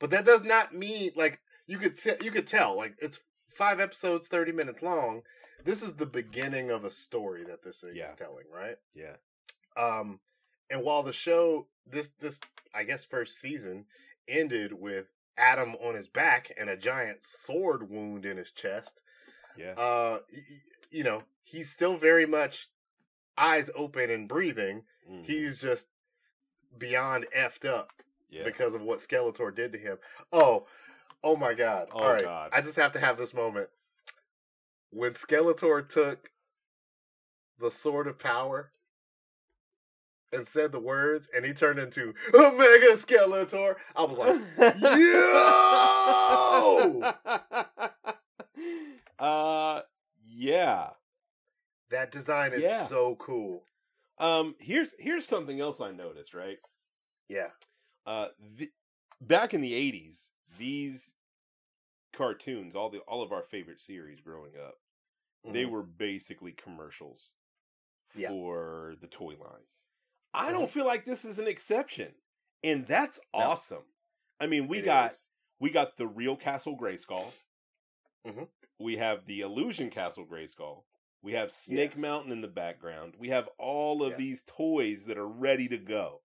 But 0.00 0.10
that 0.10 0.24
does 0.24 0.44
not 0.44 0.72
mean 0.74 1.10
like 1.16 1.40
you 1.66 1.76
could 1.78 1.98
se- 1.98 2.18
you 2.22 2.30
could 2.30 2.46
tell 2.46 2.76
like 2.76 2.94
it's 3.00 3.18
five 3.52 3.80
episodes, 3.80 4.28
thirty 4.28 4.52
minutes 4.52 4.80
long. 4.82 5.22
This 5.64 5.82
is 5.82 5.94
the 5.94 6.06
beginning 6.06 6.70
of 6.70 6.84
a 6.84 6.90
story 6.90 7.42
that 7.44 7.64
this 7.64 7.80
thing 7.80 7.92
Yeah. 7.96 8.06
is 8.06 8.12
telling, 8.12 8.44
right? 8.54 8.76
yeah. 8.94 9.16
Um, 9.76 10.20
and 10.70 10.82
while 10.84 11.02
the 11.02 11.12
show 11.12 11.66
this 11.90 12.10
this 12.20 12.40
I 12.74 12.84
guess 12.84 13.04
first 13.04 13.40
season 13.40 13.86
ended 14.26 14.74
with 14.74 15.06
Adam 15.36 15.74
on 15.76 15.94
his 15.94 16.08
back 16.08 16.52
and 16.58 16.68
a 16.68 16.76
giant 16.76 17.22
sword 17.24 17.88
wound 17.90 18.24
in 18.26 18.36
his 18.36 18.50
chest, 18.50 19.02
Yeah. 19.56 19.72
uh, 19.72 20.20
you 20.90 21.04
know 21.04 21.22
he's 21.42 21.70
still 21.70 21.96
very 21.96 22.26
much 22.26 22.68
eyes 23.36 23.70
open 23.74 24.10
and 24.10 24.28
breathing. 24.28 24.84
Mhm. 25.08 25.24
He's 25.24 25.60
just 25.60 25.86
beyond 26.76 27.26
effed 27.34 27.64
up 27.66 27.92
yeah. 28.28 28.44
because 28.44 28.74
of 28.74 28.82
what 28.82 28.98
Skeletor 28.98 29.54
did 29.54 29.72
to 29.72 29.78
him. 29.78 29.98
Oh, 30.32 30.66
oh 31.22 31.36
my 31.36 31.54
God! 31.54 31.88
Oh, 31.92 31.98
All 32.00 32.12
right, 32.12 32.22
God. 32.22 32.50
I 32.52 32.60
just 32.60 32.76
have 32.76 32.92
to 32.92 32.98
have 33.00 33.16
this 33.16 33.32
moment 33.32 33.70
when 34.90 35.12
Skeletor 35.12 35.88
took 35.88 36.30
the 37.58 37.70
Sword 37.70 38.06
of 38.06 38.18
Power 38.18 38.72
and 40.32 40.46
said 40.46 40.72
the 40.72 40.80
words, 40.80 41.28
and 41.34 41.44
he 41.44 41.52
turned 41.52 41.78
into 41.78 42.14
Omega 42.34 42.92
Skeletor. 42.94 43.76
I 43.96 44.02
was 44.04 44.18
like, 44.18 44.40
Yo! 46.98 47.12
uh 49.18 49.82
yeah. 50.24 50.90
that 51.90 52.10
design 52.12 52.52
is 52.52 52.62
Yeah. 52.62 52.82
so 52.82 53.16
cool. 53.16 53.64
Um 54.18 54.54
here's 54.60 54.94
here's 54.98 55.26
something 55.26 55.60
else 55.60 55.80
I 55.80 55.90
noticed, 55.92 56.34
right? 56.34 56.58
Yeah, 57.28 57.48
Uh 58.06 58.28
the, 58.56 58.70
back 59.20 59.54
in 59.54 59.60
the 59.60 59.72
80s, 59.72 60.30
these 60.58 61.14
cartoons, 62.12 62.74
all 62.74 62.90
the 62.90 62.98
all 63.00 63.22
of 63.22 63.32
our 63.32 63.42
favorite 63.42 63.80
series 63.80 64.20
growing 64.20 64.52
up, 64.56 64.74
they 65.44 65.64
Mhm. 65.64 65.70
were 65.70 65.82
basically 65.82 66.52
commercials 66.52 67.34
Yeah. 68.14 68.28
for 68.30 68.94
the 69.00 69.06
toy 69.08 69.36
line. 69.36 69.66
I 70.34 70.52
don't 70.52 70.70
feel 70.70 70.86
like 70.86 71.04
this 71.04 71.24
is 71.24 71.38
an 71.38 71.48
exception. 71.48 72.14
And 72.62 72.86
that's 72.86 73.18
No. 73.34 73.40
awesome. 73.40 73.84
I 74.40 74.46
mean, 74.46 74.68
we 74.68 74.78
It 74.78 74.84
got 74.84 75.10
is. 75.12 75.30
we 75.58 75.70
got 75.70 75.96
the 75.96 76.06
real 76.06 76.36
Castle 76.36 76.76
Grayskull. 76.76 77.32
Mhm. 78.26 78.48
We 78.78 78.96
have 78.96 79.26
the 79.26 79.40
illusion 79.40 79.90
Castle 79.90 80.26
Grayskull. 80.26 80.84
We 81.22 81.32
have 81.32 81.50
Snake 81.50 81.92
Yes. 81.92 81.98
Mountain 82.00 82.30
in 82.32 82.40
the 82.40 82.48
background. 82.48 83.16
We 83.16 83.28
have 83.30 83.48
all 83.58 84.02
of 84.04 84.10
Yes. 84.10 84.18
these 84.18 84.42
toys 84.42 85.06
that 85.06 85.18
are 85.18 85.26
ready 85.26 85.66
to 85.68 85.78
go. 85.78 86.22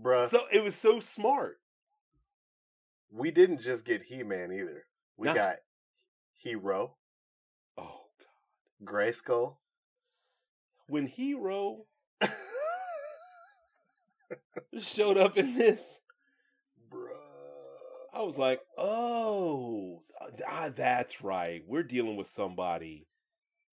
Bruh, 0.00 0.28
So 0.28 0.46
it 0.52 0.62
was 0.62 0.76
so 0.76 1.00
smart. 1.00 1.60
we 3.10 3.30
didn't 3.30 3.58
just 3.60 3.84
get 3.84 4.02
He 4.02 4.22
Man 4.22 4.52
either. 4.52 4.86
We 5.16 5.26
Nah. 5.28 5.34
got 5.34 5.62
Hero, 6.36 6.98
Oh 7.76 8.10
god. 8.18 8.26
Grayskull. 8.84 9.58
When 10.86 11.06
Hero 11.06 11.86
showed 14.78 15.18
up 15.18 15.36
in 15.36 15.54
this, 15.56 15.98
Bruh. 16.90 17.08
I 18.12 18.22
was 18.22 18.38
like, 18.38 18.60
"Oh, 18.76 20.02
ah, 20.46 20.70
that's 20.74 21.22
right. 21.22 21.62
We're 21.66 21.82
dealing 21.82 22.16
with 22.16 22.26
somebody 22.26 23.06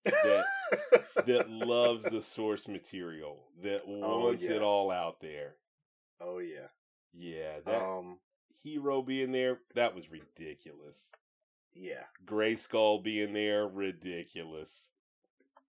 that 0.05 0.45
that 1.25 1.49
loves 1.49 2.05
the 2.05 2.21
source 2.21 2.67
material, 2.67 3.45
that 3.63 3.81
Oh, 3.87 4.19
wants 4.25 4.43
yeah. 4.43 4.51
it 4.53 4.61
all 4.61 4.91
out 4.91 5.19
there." 5.21 5.55
oh 6.21 6.39
yeah. 6.39 6.67
Yeah, 7.13 7.59
that 7.65 7.81
Um 7.81 8.19
hero 8.63 9.01
being 9.01 9.31
there, 9.31 9.59
that 9.75 9.95
was 9.95 10.09
ridiculous. 10.11 11.09
yeah, 11.73 12.03
Grayskull 12.25 13.03
being 13.03 13.31
there, 13.33 13.67
ridiculous. 13.67 14.89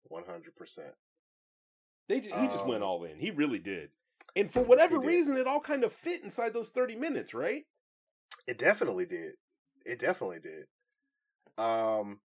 one 0.05 0.25
hundred 0.25 0.57
percent. 0.57 0.95
They 2.09 2.21
ju- 2.21 2.31
he 2.31 2.47
just 2.49 2.65
went 2.67 2.83
Um, 2.83 2.89
all 2.89 3.05
in. 3.05 3.19
He 3.19 3.31
really 3.31 3.59
did. 3.59 3.91
And 4.35 4.51
for 4.51 4.63
whatever 4.63 4.99
reason, 4.99 5.37
it 5.37 5.47
all 5.47 5.61
kind 5.61 5.83
of 5.83 5.93
fit 5.93 6.23
inside 6.23 6.53
those 6.53 6.71
30 6.71 6.95
minutes, 6.97 7.35
right? 7.35 7.65
It 8.47 8.59
definitely 8.59 9.07
did. 9.07 9.35
It 9.85 9.99
definitely 9.99 10.41
did. 10.41 10.67
Um 11.59 12.21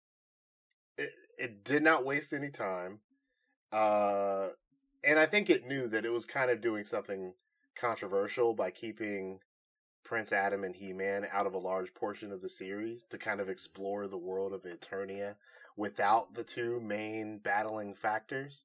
it 0.98 1.10
it 1.38 1.64
did 1.64 1.84
not 1.84 2.06
waste 2.06 2.34
any 2.34 2.50
time. 2.50 3.02
Uh 3.72 4.50
and 5.04 5.20
I 5.20 5.26
think 5.26 5.50
it 5.50 5.66
knew 5.66 5.88
that 5.90 6.06
it 6.06 6.12
was 6.12 6.26
kind 6.26 6.50
of 6.50 6.62
doing 6.62 6.84
something 6.86 7.34
controversial 7.76 8.54
by 8.54 8.72
keeping 8.72 9.40
Prince 10.04 10.32
Adam 10.32 10.64
and 10.64 10.76
He-Man 10.76 11.28
out 11.32 11.46
of 11.46 11.54
a 11.54 11.60
large 11.60 11.94
portion 11.94 12.32
of 12.32 12.42
the 12.42 12.50
series 12.50 13.04
to 13.10 13.18
kind 13.18 13.42
of 13.42 13.50
explore 13.50 14.08
the 14.08 14.18
world 14.18 14.54
of 14.54 14.64
Eternia 14.64 15.36
without 15.76 16.34
the 16.34 16.44
two 16.44 16.80
main 16.80 17.40
battling 17.40 17.94
factors. 17.94 18.64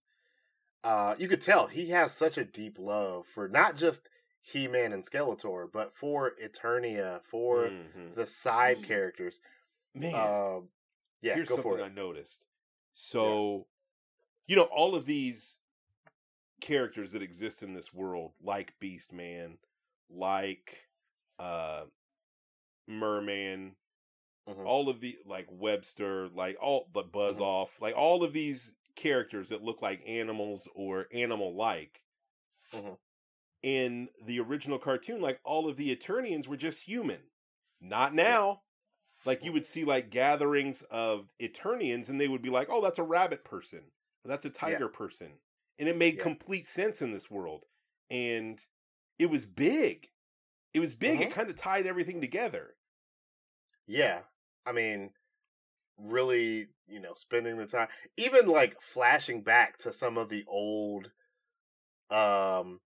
Uh 0.84 1.14
you 1.18 1.28
could 1.28 1.40
tell 1.40 1.66
he 1.68 1.90
has 1.90 2.12
such 2.12 2.36
a 2.38 2.44
deep 2.44 2.78
love 2.78 3.26
for 3.26 3.48
not 3.48 3.76
just 3.76 4.08
He-Man 4.40 4.92
and 4.92 5.04
Skeletor, 5.04 5.70
but 5.70 5.96
for 5.96 6.32
Eternia, 6.42 7.22
for 7.24 7.68
Mhm. 7.68 8.14
the 8.14 8.26
side 8.26 8.82
characters. 8.82 9.40
Man, 9.94 10.14
Um, 10.14 10.68
yeah, 11.20 11.34
here's 11.34 11.48
go 11.48 11.56
something 11.56 11.72
for 11.72 11.78
it. 11.78 11.84
I 11.84 11.88
noticed. 11.88 12.46
So, 12.94 13.68
you 14.46 14.56
know, 14.56 14.64
all 14.64 14.94
of 14.96 15.06
these 15.06 15.58
characters 16.60 17.12
that 17.12 17.22
exist 17.22 17.62
in 17.62 17.74
this 17.74 17.92
world, 17.92 18.32
like 18.40 18.78
Beast 18.80 19.12
Man, 19.12 19.58
like 20.08 20.88
uh 21.38 21.86
Merman, 22.88 23.76
Mhm. 24.48 24.66
all 24.66 24.88
of 24.88 25.00
the 25.00 25.18
like 25.24 25.48
Webstor, 25.48 26.34
like 26.34 26.56
all 26.60 26.88
the 26.92 27.04
Buzz 27.04 27.38
Mhm. 27.38 27.42
Off, 27.42 27.80
like 27.80 27.96
all 27.96 28.24
of 28.24 28.32
these 28.32 28.74
characters 28.96 29.48
that 29.50 29.62
look 29.62 29.82
like 29.82 30.02
animals 30.06 30.68
or 30.74 31.08
animal 31.12 31.54
like. 31.54 32.02
Mhm. 32.72 32.98
In 33.62 34.08
the 34.20 34.40
original 34.40 34.78
cartoon, 34.78 35.20
like 35.20 35.40
all 35.44 35.68
of 35.68 35.76
the 35.76 35.94
Eternians 35.94 36.46
were 36.48 36.56
just 36.56 36.82
human. 36.82 37.30
Not 37.80 38.14
now. 38.14 38.64
Like 39.24 39.44
you 39.44 39.52
would 39.52 39.64
see 39.64 39.84
like 39.84 40.10
gatherings 40.10 40.82
of 40.82 41.30
Eternians 41.40 42.08
and 42.08 42.20
they 42.20 42.28
would 42.28 42.42
be 42.42 42.50
like, 42.50 42.68
oh, 42.70 42.80
that's 42.80 42.98
a 42.98 43.04
rabbit 43.04 43.44
person. 43.44 43.92
That's 44.24 44.44
a 44.44 44.50
tiger 44.50 44.88
person. 44.88 45.40
And 45.78 45.88
it 45.88 45.96
made 45.96 46.18
Yeah. 46.18 46.22
complete 46.22 46.66
sense 46.66 47.02
in 47.02 47.12
this 47.12 47.30
world. 47.30 47.66
And 48.10 48.64
it 49.18 49.26
was 49.26 49.46
big. 49.46 50.10
It 50.74 50.80
was 50.80 50.94
big. 50.94 51.20
It 51.20 51.28
Mhm. 51.28 51.32
kind 51.32 51.50
of 51.50 51.56
tied 51.56 51.86
everything 51.86 52.20
together. 52.20 52.76
Yeah. 53.86 54.24
I 54.66 54.72
mean, 54.72 55.14
really, 56.02 56.66
you 56.86 57.00
know, 57.00 57.12
spending 57.14 57.56
the 57.56 57.66
time, 57.66 57.88
even 58.16 58.46
like 58.46 58.80
flashing 58.80 59.42
back 59.42 59.78
to 59.78 59.92
some 59.92 60.18
of 60.18 60.28
the 60.28 60.44
old 60.46 61.10
um 62.10 62.80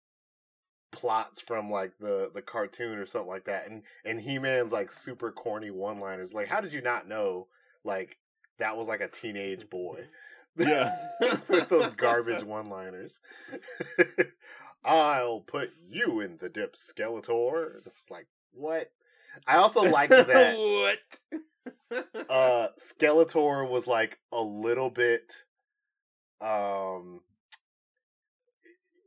plots 0.91 1.41
from 1.41 1.71
like 1.71 1.97
the 1.99 2.29
the 2.33 2.41
cartoon 2.41 2.99
or 2.99 3.05
something 3.05 3.29
like 3.29 3.45
that 3.45 3.67
and 3.67 3.81
and 4.05 4.21
he-man's 4.21 4.71
like 4.71 4.91
super 4.91 5.31
corny 5.31 5.71
one 5.71 5.99
liners 5.99 6.33
like 6.33 6.47
how 6.47 6.61
did 6.61 6.71
you 6.71 6.81
not 6.81 7.07
know 7.07 7.47
like 7.83 8.19
that 8.59 8.77
was 8.77 8.87
like 8.87 9.01
a 9.01 9.07
teenage 9.07 9.69
boy 9.69 9.99
Yeah. 10.55 10.91
with 11.49 11.67
those 11.67 11.89
garbage 11.89 12.43
one 12.45 12.69
liners 12.69 13.19
i'll 14.85 15.39
put 15.39 15.71
you 15.89 16.19
in 16.19 16.37
the 16.37 16.47
dip 16.49 16.75
skeletor 16.75 17.77
it's 17.87 18.11
like 18.11 18.27
what 18.51 18.91
i 19.47 19.55
also 19.55 19.81
liked 19.89 20.11
that 20.11 20.55
what? 20.55 21.41
Uh 22.29 22.67
Skeletor 22.79 23.69
was 23.69 23.87
like 23.87 24.19
a 24.31 24.41
little 24.41 24.89
bit 24.89 25.33
um 26.41 27.21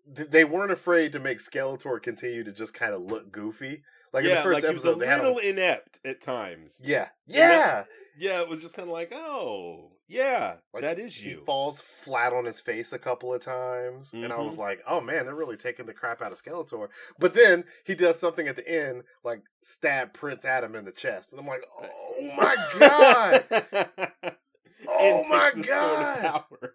they 0.08 0.44
weren't 0.44 0.70
afraid 0.70 1.12
to 1.12 1.18
make 1.18 1.38
Skeletor 1.38 2.00
continue 2.00 2.44
to 2.44 2.52
just 2.52 2.72
kind 2.74 2.94
of 2.94 3.02
look 3.02 3.32
goofy. 3.32 3.82
Like 4.12 4.24
in 4.24 4.30
the 4.30 4.36
first 4.36 4.54
like 4.54 4.62
he 4.62 4.68
episode 4.70 4.90
was 4.90 4.98
they 5.00 5.06
a 5.06 5.08
had 5.10 5.18
him, 5.18 5.24
little 5.34 5.38
inept 5.40 5.98
at 6.04 6.20
times. 6.20 6.80
Yeah. 6.84 7.08
that- 7.26 7.34
Yeah. 7.36 7.84
Yeah, 8.18 8.40
it 8.40 8.48
was 8.48 8.62
just 8.62 8.74
kind 8.76 8.88
of 8.88 8.92
like, 8.94 9.12
oh, 9.12 9.90
yeah, 10.08 10.56
Like, 10.72 10.82
that 10.82 10.98
is 10.98 11.20
you. 11.20 11.38
He 11.40 11.44
falls 11.44 11.80
flat 11.80 12.32
on 12.32 12.44
his 12.44 12.60
face 12.60 12.92
a 12.92 12.98
couple 12.98 13.32
of 13.34 13.40
times 13.42 14.12
and 14.14 14.32
I 14.32 14.38
was 14.40 14.56
Mhm. 14.56 14.58
like, 14.60 14.82
"Oh 14.86 15.00
man, 15.00 15.24
they're 15.26 15.34
really 15.34 15.56
taking 15.56 15.86
the 15.86 15.94
crap 15.94 16.22
out 16.22 16.32
of 16.32 16.40
Skeletor." 16.42 16.88
But 17.18 17.34
then 17.34 17.64
he 17.84 17.94
does 17.94 18.18
something 18.18 18.46
at 18.48 18.56
the 18.56 18.68
end 18.68 19.04
like 19.24 19.42
stab 19.62 20.12
Prince 20.14 20.44
Adam 20.44 20.74
in 20.74 20.84
the 20.84 20.92
chest 20.92 21.32
and 21.32 21.40
I'm 21.40 21.46
like, 21.46 21.64
"Oh 21.78 22.32
my 22.36 22.54
god." 22.78 24.36
Oh 24.88 25.24
my 25.28 25.50
takes 25.50 25.68
the 25.68 25.74
sword 25.74 26.00
of 26.04 26.22
God. 26.22 26.70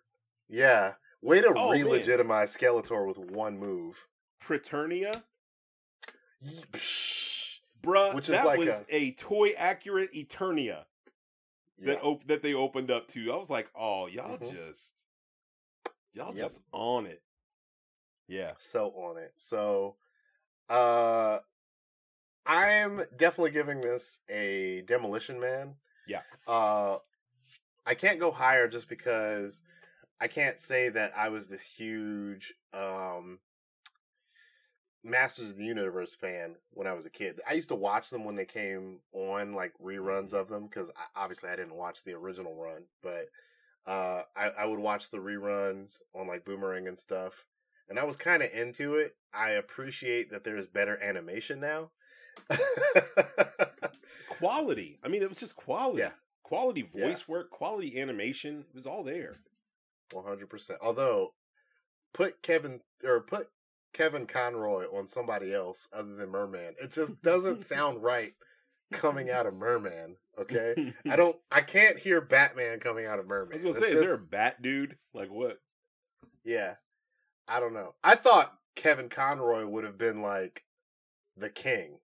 Yeah. 0.49 0.95
Way 1.21 1.41
to 1.41 1.53
Oh, 1.55 1.69
re-legitimize 1.71 2.55
Skeletor 2.55 3.07
with 3.07 3.17
one 3.19 3.57
move. 3.57 4.07
Psh. 6.71 7.59
bruh, 7.81 8.13
Which 8.13 8.25
is 8.29 8.35
that 8.35 8.45
like 8.45 8.59
was 8.59 8.83
a, 8.89 9.11
toy 9.13 9.51
accurate 9.57 10.11
Eternia 10.13 10.85
Yeah. 11.81 11.93
that 11.95 12.03
op- 12.03 12.27
that 12.27 12.41
they 12.43 12.53
opened 12.53 12.91
up 12.91 13.07
to. 13.09 13.31
I 13.33 13.35
was 13.35 13.49
like, 13.49 13.69
oh, 13.75 14.07
y'all 14.07 14.37
Mhm. 14.37 14.51
just 14.53 14.93
y'all 16.13 16.33
Yep. 16.35 16.43
just 16.43 16.61
on 16.71 17.05
it. 17.05 17.21
Yeah. 18.27 18.53
so 18.57 18.91
on 18.91 19.17
it. 19.17 19.33
So 19.37 19.97
uh 20.69 21.39
I'm 22.45 23.03
definitely 23.15 23.51
giving 23.51 23.81
this 23.81 24.19
a 24.29 24.81
demolition 24.85 25.39
man. 25.39 25.75
Yeah. 26.07 26.21
Uh 26.47 26.99
I 27.85 27.95
can't 27.95 28.19
go 28.19 28.31
higher 28.31 28.67
just 28.67 28.87
because 28.87 29.61
I 30.19 30.27
can't 30.27 30.59
say 30.59 30.89
that 30.89 31.13
I 31.17 31.29
was 31.29 31.47
this 31.47 31.63
huge 31.65 32.53
um 32.73 33.39
Masters 35.03 35.51
of 35.51 35.57
the 35.57 35.65
Universe 35.65 36.15
fan 36.15 36.55
when 36.71 36.85
I 36.87 36.93
was 36.93 37.05
a 37.05 37.09
kid. 37.09 37.39
I 37.49 37.53
used 37.53 37.69
to 37.69 37.75
watch 37.75 38.09
them 38.09 38.23
when 38.23 38.35
they 38.35 38.45
came 38.45 38.99
on, 39.13 39.53
like 39.53 39.73
reruns 39.83 40.33
of 40.33 40.47
them, 40.47 40.65
because 40.67 40.91
obviously 41.15 41.49
I 41.49 41.55
didn't 41.55 41.75
watch 41.75 42.03
the 42.03 42.13
original 42.13 42.55
run, 42.55 42.83
but 43.01 43.27
uh, 43.87 44.23
I, 44.35 44.49
I 44.49 44.65
would 44.65 44.79
watch 44.79 45.09
the 45.09 45.17
reruns 45.17 46.01
on 46.13 46.27
like 46.27 46.45
Boomerang 46.45 46.87
and 46.87 46.99
stuff, 46.99 47.45
and 47.89 47.97
I 47.97 48.03
was 48.03 48.15
kind 48.15 48.43
of 48.43 48.51
into 48.53 48.95
it. 48.95 49.15
I 49.33 49.51
appreciate 49.51 50.29
that 50.31 50.43
there's 50.43 50.67
better 50.67 51.01
animation 51.01 51.59
now. 51.59 51.89
Quality. 54.29 54.99
I 55.03 55.07
mean, 55.07 55.21
it 55.21 55.29
was 55.29 55.39
just 55.39 55.55
quality. 55.55 55.99
Yeah. 55.99 56.11
Quality 56.43 56.87
Yeah. 56.93 57.07
voice 57.07 57.27
work, 57.27 57.49
quality 57.49 57.99
animation. 57.99 58.65
It 58.69 58.75
was 58.75 58.87
all 58.87 59.03
there. 59.03 59.35
One 60.11 60.25
hundred 60.25 60.49
percent. 60.49 60.79
Although, 60.81 61.33
put 62.13 62.41
Kevin 62.41 62.81
or 63.03 63.21
put 63.21 63.49
Kevin 63.93 64.25
Conroy 64.25 64.85
on 64.93 65.07
somebody 65.07 65.53
else 65.53 65.87
other 65.93 66.15
than 66.15 66.29
Merman, 66.29 66.75
it 66.81 66.91
just 66.91 67.21
doesn't 67.23 67.59
sound 67.59 68.01
right 68.03 68.33
coming 68.93 69.29
out 69.29 69.45
of 69.47 69.53
Merman. 69.53 70.15
Okay, 70.39 70.93
I 71.09 71.15
don't. 71.15 71.35
I 71.51 71.61
can't 71.61 71.99
hear 71.99 72.21
Batman 72.21 72.79
coming 72.79 73.05
out 73.05 73.19
of 73.19 73.27
Merman. 73.27 73.53
I 73.53 73.55
was 73.55 73.63
gonna 73.63 73.69
It's 73.77 73.79
say, 73.79 73.91
is 73.93 73.99
there 74.01 74.13
a 74.15 74.19
bat 74.19 74.61
dude? 74.61 74.97
Like 75.13 75.29
what? 75.29 75.57
Yeah, 76.43 76.75
I 77.47 77.59
don't 77.59 77.73
know. 77.73 77.93
I 78.03 78.15
thought 78.15 78.57
Kevin 78.75 79.09
Conroy 79.09 79.65
would 79.65 79.83
have 79.83 79.97
been 79.97 80.21
like 80.21 80.63
the 81.37 81.49
king. 81.49 81.99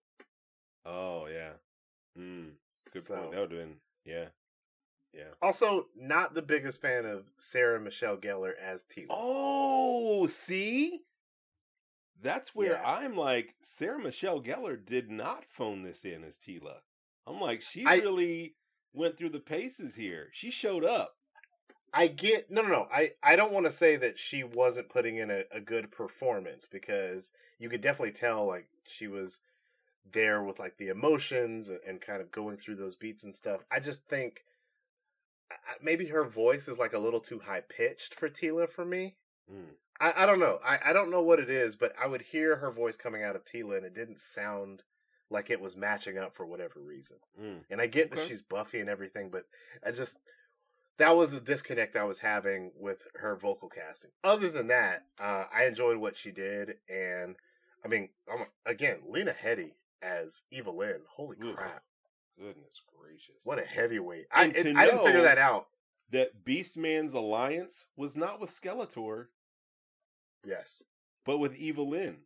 Oh 0.86 1.28
yeah. 1.28 1.52
Mm, 2.18 2.52
good 2.94 3.04
So- 3.04 3.16
point. 3.16 3.32
That 3.32 3.40
would 3.42 3.52
have 3.52 3.60
been 3.60 3.76
yeah. 4.06 4.28
Yeah. 5.14 5.32
Also, 5.42 5.88
not 5.96 6.36
the 6.36 6.42
biggest 6.44 6.80
fan 6.82 7.06
of 7.06 7.24
Sarah 7.38 7.80
Michelle 7.80 8.18
Gellar 8.18 8.52
as 8.62 8.84
Teela. 8.84 9.08
Oh, 9.10 10.28
see? 10.28 11.00
That's 12.22 12.56
where 12.56 12.74
Yeah. 12.74 12.84
I'm 12.86 13.16
like, 13.16 13.56
Sarah 13.62 14.00
Michelle 14.00 14.42
Gellar 14.42 14.84
did 14.84 15.12
not 15.12 15.46
phone 15.46 15.84
this 15.84 16.04
in 16.06 16.24
as 16.24 16.38
Teela. 16.38 16.78
I'm 17.26 17.40
like, 17.40 17.62
she 17.62 17.86
I- 17.86 17.98
really 17.98 18.56
went 18.94 19.18
through 19.18 19.30
the 19.30 19.40
paces 19.40 19.96
here. 19.96 20.30
She 20.32 20.50
showed 20.50 20.84
up. 20.84 21.14
I 21.94 22.08
get 22.08 22.52
no, 22.52 22.62
no, 22.62 22.68
no. 22.68 22.88
I 22.92 23.12
I 23.24 23.36
don't 23.36 23.54
want 23.54 23.66
to 23.66 23.72
say 23.72 23.96
that 23.96 24.20
she 24.20 24.44
wasn't 24.44 24.90
putting 24.90 25.18
in 25.18 25.32
a, 25.32 25.44
a 25.52 25.62
good 25.62 25.90
performance 25.92 26.66
because 26.66 27.32
you 27.60 27.70
could 27.70 27.82
definitely 27.82 28.12
tell 28.12 28.46
like 28.46 28.68
she 28.86 29.08
was 29.08 29.40
there 30.14 30.44
with 30.44 30.60
like 30.60 30.78
the 30.78 30.90
emotions 30.90 31.70
and, 31.70 31.80
and 31.88 32.02
kind 32.02 32.22
of 32.22 32.32
going 32.32 32.58
through 32.58 32.76
those 32.76 32.96
beats 32.96 33.24
and 33.24 33.34
stuff. 33.34 33.62
I 33.72 33.80
just 33.80 34.06
think 34.08 34.44
maybe 35.82 36.08
her 36.08 36.26
voice 36.26 36.68
is 36.68 36.78
like 36.80 36.94
a 36.94 37.00
little 37.00 37.20
too 37.22 37.40
high 37.40 37.62
pitched 37.62 38.14
for 38.16 38.30
Teela 38.30 38.70
for 38.70 38.86
me. 38.86 39.16
Mm. 39.52 39.76
I, 40.00 40.14
I 40.18 40.26
don't 40.26 40.40
know. 40.40 40.60
I, 40.66 40.80
I 40.88 40.94
don't 40.94 41.12
know 41.12 41.22
what 41.22 41.40
it 41.40 41.50
is, 41.50 41.76
but 41.76 41.94
I 42.02 42.08
would 42.08 42.22
hear 42.22 42.58
her 42.58 42.72
voice 42.72 42.96
coming 42.96 43.24
out 43.24 43.36
of 43.36 43.46
Teela 43.46 43.78
and 43.78 43.86
it 43.86 43.94
didn't 43.94 44.20
sound 44.20 44.84
like 45.30 45.50
it 45.50 45.60
was 45.60 45.76
matching 45.76 46.18
up 46.18 46.36
for 46.36 46.46
whatever 46.46 46.80
reason. 46.80 47.18
Mm. 47.42 47.60
And 47.70 47.82
I 47.82 47.88
get 47.88 48.12
that 48.12 48.26
she's 48.28 48.42
Buffy 48.42 48.80
and 48.80 48.90
everything, 48.90 49.30
but 49.30 49.44
I 49.86 49.92
just 49.92 50.18
that 50.98 51.16
was 51.16 51.32
the 51.32 51.40
disconnect 51.40 51.96
I 51.96 52.04
was 52.04 52.20
having 52.20 52.72
with 52.78 53.08
her 53.16 53.36
vocal 53.36 53.70
casting. 53.70 54.12
Other 54.24 54.50
than 54.50 54.68
that, 54.68 55.06
uh, 55.20 55.46
I 55.54 55.66
enjoyed 55.66 55.98
what 55.98 56.18
she 56.18 56.32
did, 56.32 56.78
and 56.90 57.36
I 57.86 57.88
mean, 57.88 58.10
I'm, 58.32 58.46
again, 58.66 59.00
Lena 59.08 59.34
Headey 59.34 59.74
as 60.02 60.44
Evil-Lyn. 60.52 61.02
Holy 61.08 61.38
crap! 61.38 61.84
Goodness 62.38 62.82
gracious! 63.00 63.36
What 63.44 63.60
a 63.60 63.64
heavyweight! 63.66 64.28
I 64.32 64.46
And 64.46 64.56
it, 64.56 64.76
I 64.76 64.86
didn't 64.86 65.06
figure 65.06 65.22
that 65.22 65.38
out. 65.38 65.68
that 66.12 66.44
Beastman's 66.44 67.14
alliance 67.14 67.86
was 67.96 68.16
not 68.16 68.40
with 68.40 68.50
Skeletor, 68.50 69.28
Yes, 70.48 70.84
but 71.26 71.40
with 71.40 71.56
Evil 71.56 71.94
Evelyn. 71.94 72.18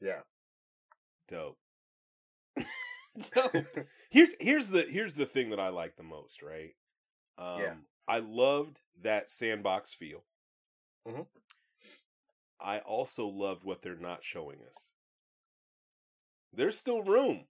yeah. 0.00 0.20
Dope. 1.28 1.56
Dope. 3.34 3.66
here's 4.10 4.34
here's 4.40 4.68
the 4.70 4.82
here's 4.82 5.14
the 5.14 5.26
thing 5.26 5.50
that 5.50 5.60
I 5.60 5.68
like 5.68 5.96
the 5.96 6.02
most, 6.02 6.42
right? 6.42 6.74
Um, 7.38 7.60
Yeah. 7.60 7.74
I 8.08 8.18
loved 8.20 8.78
that 9.02 9.28
sandbox 9.28 9.94
feel. 9.94 10.24
Mhm. 11.06 11.26
I 12.60 12.80
also 12.80 13.26
loved 13.28 13.62
what 13.64 13.82
they're 13.82 13.94
not 13.94 14.24
showing 14.24 14.58
us. 14.68 14.90
There's 16.52 16.78
still 16.78 17.02
room. 17.02 17.44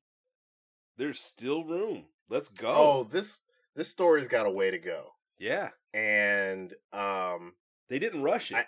There's 0.97 1.21
still 1.21 1.65
room. 1.65 2.05
Let's 2.29 2.49
go. 2.49 2.69
Oh, 2.69 3.05
this 3.05 3.41
this 3.75 3.89
story's 3.89 4.29
got 4.29 4.47
a 4.47 4.51
way 4.51 4.71
to 4.73 4.79
go, 4.79 5.13
yeah. 5.39 5.71
and 5.95 6.75
um, 6.93 7.55
They 7.89 7.99
didn't 8.01 8.23
rush 8.23 8.51
it. 8.51 8.57
I- 8.57 8.67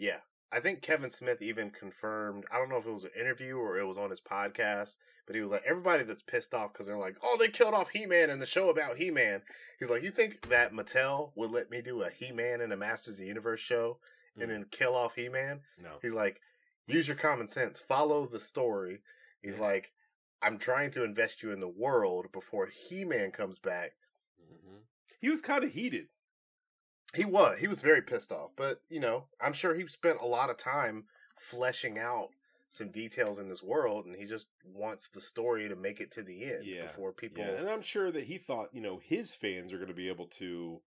Yeah. 0.00 0.20
I 0.52 0.58
think 0.58 0.82
Kevin 0.82 1.10
Smith 1.10 1.40
even 1.42 1.70
confirmed, 1.70 2.44
I 2.50 2.58
don't 2.58 2.70
know 2.70 2.78
if 2.78 2.86
it 2.86 2.90
was 2.92 3.04
an 3.04 3.10
interview 3.18 3.56
or 3.56 3.78
it 3.78 3.86
was 3.86 3.98
on 3.98 4.10
his 4.10 4.20
podcast, 4.20 4.96
but 5.26 5.36
he 5.36 5.42
was 5.42 5.52
like, 5.52 5.62
everybody 5.64 6.02
that's 6.02 6.22
pissed 6.22 6.54
off 6.54 6.72
because 6.72 6.86
they're 6.88 6.98
like, 6.98 7.16
oh, 7.22 7.36
they 7.38 7.46
killed 7.48 7.74
off 7.74 7.90
He 7.90 8.04
Man 8.06 8.30
in 8.30 8.40
the 8.40 8.46
show 8.46 8.68
about 8.70 8.96
He 8.96 9.12
Man. 9.12 9.42
He's 9.78 9.90
like, 9.90 10.02
you 10.02 10.10
think 10.10 10.48
that 10.48 10.72
Mattel 10.72 11.30
would 11.36 11.52
let 11.52 11.70
me 11.70 11.80
do 11.82 12.02
a 12.02 12.10
He 12.10 12.32
Man 12.32 12.60
and 12.62 12.72
a 12.72 12.76
Masters 12.76 13.14
of 13.14 13.20
the 13.20 13.26
Universe 13.26 13.60
show 13.60 13.98
and 14.34 14.44
Mm. 14.44 14.48
then 14.48 14.64
kill 14.72 14.96
off 14.96 15.14
He 15.14 15.28
Man? 15.28 15.60
no. 15.80 15.98
He's 16.02 16.14
like, 16.14 16.40
use 16.88 17.06
your 17.06 17.16
common 17.16 17.46
sense, 17.46 17.78
follow 17.78 18.26
the 18.26 18.40
story. 18.40 19.02
He's 19.42 19.56
Yeah. 19.58 19.62
like, 19.64 19.92
I'm 20.42 20.58
trying 20.58 20.90
to 20.92 21.04
invest 21.04 21.42
you 21.44 21.52
in 21.52 21.60
the 21.60 21.68
world 21.68 22.32
before 22.32 22.66
He 22.66 23.04
Man 23.04 23.30
comes 23.30 23.60
back. 23.60 23.92
Mhm. 24.42 24.80
He 25.20 25.28
was 25.28 25.42
kind 25.42 25.62
of 25.62 25.72
heated. 25.72 26.08
He 27.14 27.24
was. 27.24 27.58
He 27.58 27.66
was 27.68 27.82
very 27.82 28.02
pissed 28.02 28.32
off. 28.32 28.50
But, 28.56 28.80
you 28.88 29.00
know, 29.00 29.26
I'm 29.40 29.52
sure 29.52 29.74
he 29.74 29.86
spent 29.86 30.20
a 30.20 30.26
lot 30.26 30.50
of 30.50 30.56
time 30.56 31.04
fleshing 31.36 31.98
out 31.98 32.28
some 32.68 32.90
details 32.90 33.40
in 33.40 33.48
this 33.48 33.62
world 33.62 34.06
and 34.06 34.14
he 34.14 34.24
just 34.24 34.46
wants 34.64 35.08
the 35.08 35.20
story 35.20 35.68
to 35.68 35.74
make 35.74 36.00
it 36.00 36.12
to 36.12 36.22
the 36.22 36.44
end 36.44 36.64
Yeah, 36.64 36.82
before 36.86 37.12
people 37.12 37.42
Yeah, 37.42 37.56
and 37.58 37.68
I'm 37.68 37.82
sure 37.82 38.12
that 38.12 38.24
he 38.24 38.38
thought, 38.38 38.68
you 38.72 38.80
know, 38.80 39.00
his 39.02 39.32
fans 39.34 39.72
are 39.72 39.76
going 39.76 39.88
to 39.88 39.94
be 39.94 40.08
able 40.08 40.28
to 40.38 40.80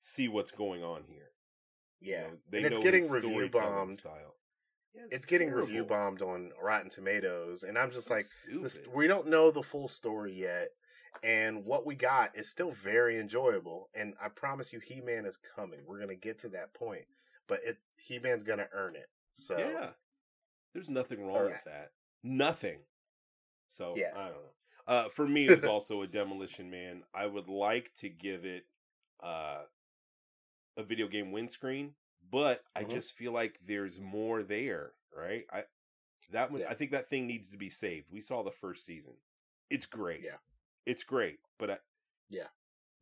see 0.00 0.28
what's 0.28 0.50
going 0.50 0.82
on 0.82 1.04
here. 1.04 1.32
You 2.00 2.12
Yeah. 2.12 2.20
know, 2.22 2.38
they 2.48 2.58
and 2.58 2.66
it's 2.66 2.78
know 2.78 2.82
getting 2.82 3.10
review 3.10 3.48
bombed. 3.50 3.98
Style. 3.98 4.36
Yeah, 4.94 5.02
It's, 5.10 5.26
getting 5.26 5.50
review 5.50 5.84
bombed 5.84 6.22
on 6.22 6.52
Rotten 6.62 6.88
Tomatoes 6.88 7.62
and 7.64 7.76
I'm 7.76 7.90
just 7.90 8.06
So 8.08 8.14
like 8.14 8.26
this, 8.62 8.80
we 8.94 9.06
don't 9.06 9.26
know 9.26 9.50
the 9.50 9.62
full 9.62 9.88
story 9.88 10.32
yet 10.32 10.68
and 11.22 11.64
what 11.64 11.86
we 11.86 11.94
got 11.94 12.36
is 12.36 12.48
still 12.48 12.70
very 12.70 13.18
enjoyable 13.18 13.88
and 13.94 14.14
I 14.22 14.28
promise 14.28 14.72
you 14.72 14.80
He-Man 14.80 15.24
is 15.26 15.36
coming. 15.56 15.80
We're 15.86 15.98
going 15.98 16.08
to 16.10 16.14
get 16.16 16.38
to 16.40 16.48
that 16.50 16.74
point. 16.74 17.04
But 17.48 17.60
it 17.64 17.78
He-Man's 17.98 18.42
going 18.42 18.58
to 18.58 18.68
earn 18.72 18.96
it. 18.96 19.06
So 19.34 19.56
yeah, 19.58 19.90
there's 20.72 20.88
nothing 20.88 21.26
wrong 21.26 21.36
Alright. 21.36 21.52
with 21.52 21.64
that. 21.64 21.92
Nothing. 22.22 22.78
So 23.68 23.94
Yeah. 23.96 24.12
I 24.16 24.24
don't 24.24 24.32
know. 24.32 24.50
Uh, 24.88 25.08
for 25.08 25.26
me, 25.26 25.46
it 25.48 25.56
was 25.56 25.64
also 25.64 26.02
a 26.02 26.06
Demolition 26.06 26.70
Man. 26.70 27.02
I 27.14 27.26
would 27.26 27.48
like 27.48 27.92
to 27.96 28.08
give 28.08 28.44
it 28.44 28.64
uh, 29.22 29.62
a 30.76 30.82
video 30.82 31.08
game 31.08 31.32
windscreen, 31.32 31.94
but 32.30 32.62
I 32.74 32.84
Mhm. 32.84 32.90
just 32.90 33.14
feel 33.14 33.32
like 33.32 33.58
there's 33.64 33.98
more 34.00 34.42
there. 34.42 34.92
Right? 35.16 35.46
I 35.52 35.64
that 36.30 36.50
one. 36.50 36.60
Yeah. 36.60 36.70
I 36.70 36.74
think 36.74 36.90
that 36.90 37.08
thing 37.08 37.26
needs 37.26 37.50
to 37.50 37.56
be 37.56 37.70
saved. 37.70 38.10
We 38.10 38.20
saw 38.20 38.42
the 38.42 38.50
first 38.50 38.84
season. 38.84 39.14
It's 39.70 39.86
great. 39.86 40.22
Yeah. 40.22 40.36
It's 40.86 41.04
great. 41.04 41.38
But 41.58 41.70
I, 41.70 41.78
Yeah. 42.28 42.48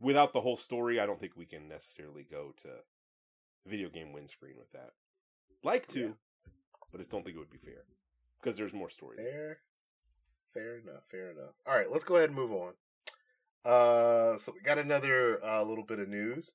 without 0.00 0.32
the 0.32 0.40
whole 0.40 0.56
story, 0.56 0.98
I 1.00 1.06
don't 1.06 1.20
think 1.20 1.36
we 1.36 1.46
can 1.46 1.68
necessarily 1.68 2.24
go 2.24 2.52
to 2.58 2.84
video 3.66 3.88
game 3.88 4.12
windscreen 4.12 4.56
with 4.58 4.70
that. 4.72 4.94
Like 5.62 5.86
to, 5.88 6.00
Yeah. 6.00 6.12
but 6.90 6.98
I 6.98 7.02
just 7.02 7.10
don't 7.10 7.22
think 7.24 7.36
it 7.36 7.38
would 7.40 7.50
be 7.50 7.58
fair 7.58 7.84
because 8.40 8.56
there's 8.56 8.72
more 8.74 8.90
story. 8.90 9.16
there. 9.16 9.60
Fair, 10.52 10.62
fair 10.62 10.76
enough, 10.78 11.04
fair 11.10 11.30
enough. 11.30 11.54
All 11.66 11.74
right, 11.76 11.90
let's 11.90 12.04
go 12.04 12.16
ahead 12.16 12.28
and 12.30 12.36
move 12.36 12.52
on. 12.52 12.74
Uh, 13.64 14.36
so 14.36 14.52
we 14.52 14.60
got 14.60 14.78
another 14.78 15.42
uh, 15.44 15.62
little 15.62 15.84
bit 15.84 15.98
of 15.98 16.08
news. 16.08 16.54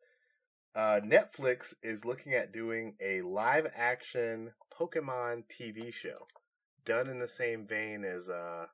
Uh, 0.76 1.00
Netflix 1.04 1.74
is 1.82 2.06
looking 2.06 2.34
at 2.36 2.52
doing 2.52 2.96
a 3.02 3.22
live 3.24 3.66
action 3.76 4.54
Pokemon 4.72 5.46
TV 5.48 5.92
show, 5.92 6.28
done 6.86 7.10
in 7.10 7.18
the 7.18 7.28
same 7.28 7.66
vein 7.66 8.04
as 8.06 8.30
uh, 8.30 8.68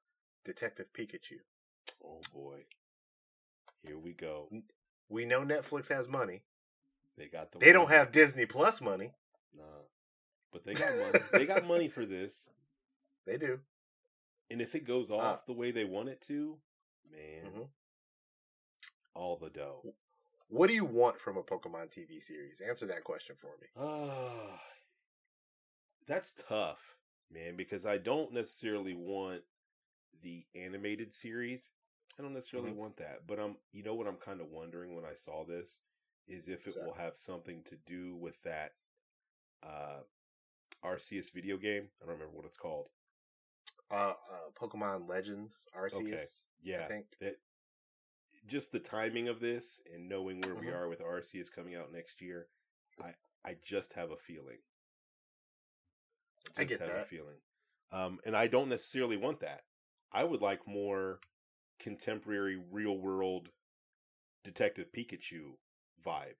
Detective 0.43 0.87
Pikachu. 0.93 1.39
Oh 2.03 2.21
boy, 2.33 2.65
here 3.81 3.97
we 3.97 4.13
go. 4.13 4.49
We 5.09 5.25
know 5.25 5.41
Netflix 5.41 5.89
has 5.89 6.07
money. 6.07 6.41
They 7.17 7.27
got 7.27 7.51
the. 7.51 7.59
They 7.59 7.71
don't 7.71 7.89
have 7.89 8.11
Disney 8.11 8.45
Plus 8.45 8.81
money. 8.81 9.13
nah, 9.55 9.63
but 10.51 10.65
they 10.65 10.73
got 10.73 10.89
money. 10.97 11.19
they 11.31 11.45
got 11.45 11.65
money 11.67 11.87
for 11.87 12.05
this, 12.05 12.49
They 13.25 13.37
do. 13.37 13.59
and 14.49 14.61
if 14.61 14.75
it 14.75 14.85
goes 14.85 15.09
off 15.11 15.45
the 15.45 15.53
way 15.53 15.71
they 15.71 15.85
want 15.85 16.09
it 16.09 16.21
to, 16.21 16.57
man, 17.11 17.51
Mhm. 17.51 17.67
all 19.13 19.37
the 19.37 19.49
dough. 19.49 19.93
What 20.47 20.67
do 20.67 20.73
you 20.75 20.85
want 20.85 21.19
from 21.19 21.37
a 21.37 21.43
Pokemon 21.43 21.89
TV 21.89 22.21
series? 22.21 22.61
Answer 22.61 22.85
that 22.87 23.03
question 23.03 23.35
for 23.35 23.57
me. 23.59 23.67
Ah, 23.75 24.61
that's 26.07 26.33
tough, 26.33 26.95
man, 27.31 27.55
because 27.55 27.85
I 27.85 27.97
don't 27.97 28.31
necessarily 28.31 28.93
want 28.93 29.41
the 30.25 30.43
animated 30.55 31.13
series. 31.13 31.69
I 32.19 32.23
don't 32.23 32.33
necessarily 32.33 32.71
Mhm. 32.71 32.75
want 32.77 32.97
that, 32.97 33.27
but 33.27 33.39
I'm. 33.39 33.57
You 33.71 33.83
know 33.83 33.93
what 33.93 34.07
I'm 34.07 34.17
kind 34.17 34.41
of 34.41 34.47
wondering 34.49 34.95
when 34.95 35.05
I 35.05 35.13
saw 35.13 35.45
this 35.45 35.79
is 36.27 36.47
if 36.47 36.67
it 36.67 36.75
will 36.81 36.93
have 36.93 37.17
something 37.17 37.61
to 37.63 37.75
do 37.85 38.15
with 38.15 38.41
that 38.43 38.73
uh 39.63 40.01
Arceus 40.83 41.31
video 41.31 41.57
game. 41.57 41.89
I 42.01 42.05
don't 42.05 42.15
remember 42.15 42.35
what 42.35 42.45
it's 42.45 42.57
called. 42.57 42.89
Uh, 43.91 44.13
uh 44.31 44.49
Pokemon 44.59 45.07
Legends 45.07 45.67
Arceus. 45.77 46.47
Yeah, 46.63 46.85
I 46.85 46.87
think. 46.87 47.05
that 47.19 47.39
just 48.47 48.71
the 48.71 48.79
timing 48.79 49.27
of 49.27 49.39
this 49.39 49.81
and 49.93 50.07
knowing 50.09 50.41
where 50.41 50.55
we 50.55 50.67
Mhm. 50.67 50.73
are 50.73 50.87
with 50.87 51.01
Arceus 51.01 51.51
coming 51.51 51.75
out 51.75 51.91
next 51.91 52.21
year, 52.21 52.47
I 52.99 53.13
I 53.43 53.55
just 53.63 53.93
have 53.93 54.11
a 54.11 54.17
feeling. 54.17 54.57
I 56.57 56.63
just 56.63 56.79
get 56.79 56.79
have 56.79 56.89
a 56.89 56.99
that. 56.99 57.07
feeling. 57.09 57.41
Um, 57.91 58.19
and 58.25 58.35
I 58.35 58.47
don't 58.47 58.69
necessarily 58.69 59.17
want 59.17 59.39
that. 59.41 59.63
I 60.11 60.23
would 60.23 60.41
like 60.41 60.67
more 60.67 61.19
contemporary, 61.79 62.61
real 62.71 62.97
world 62.97 63.49
Detective 64.43 64.91
Pikachu 64.91 65.57
vibe. 66.05 66.35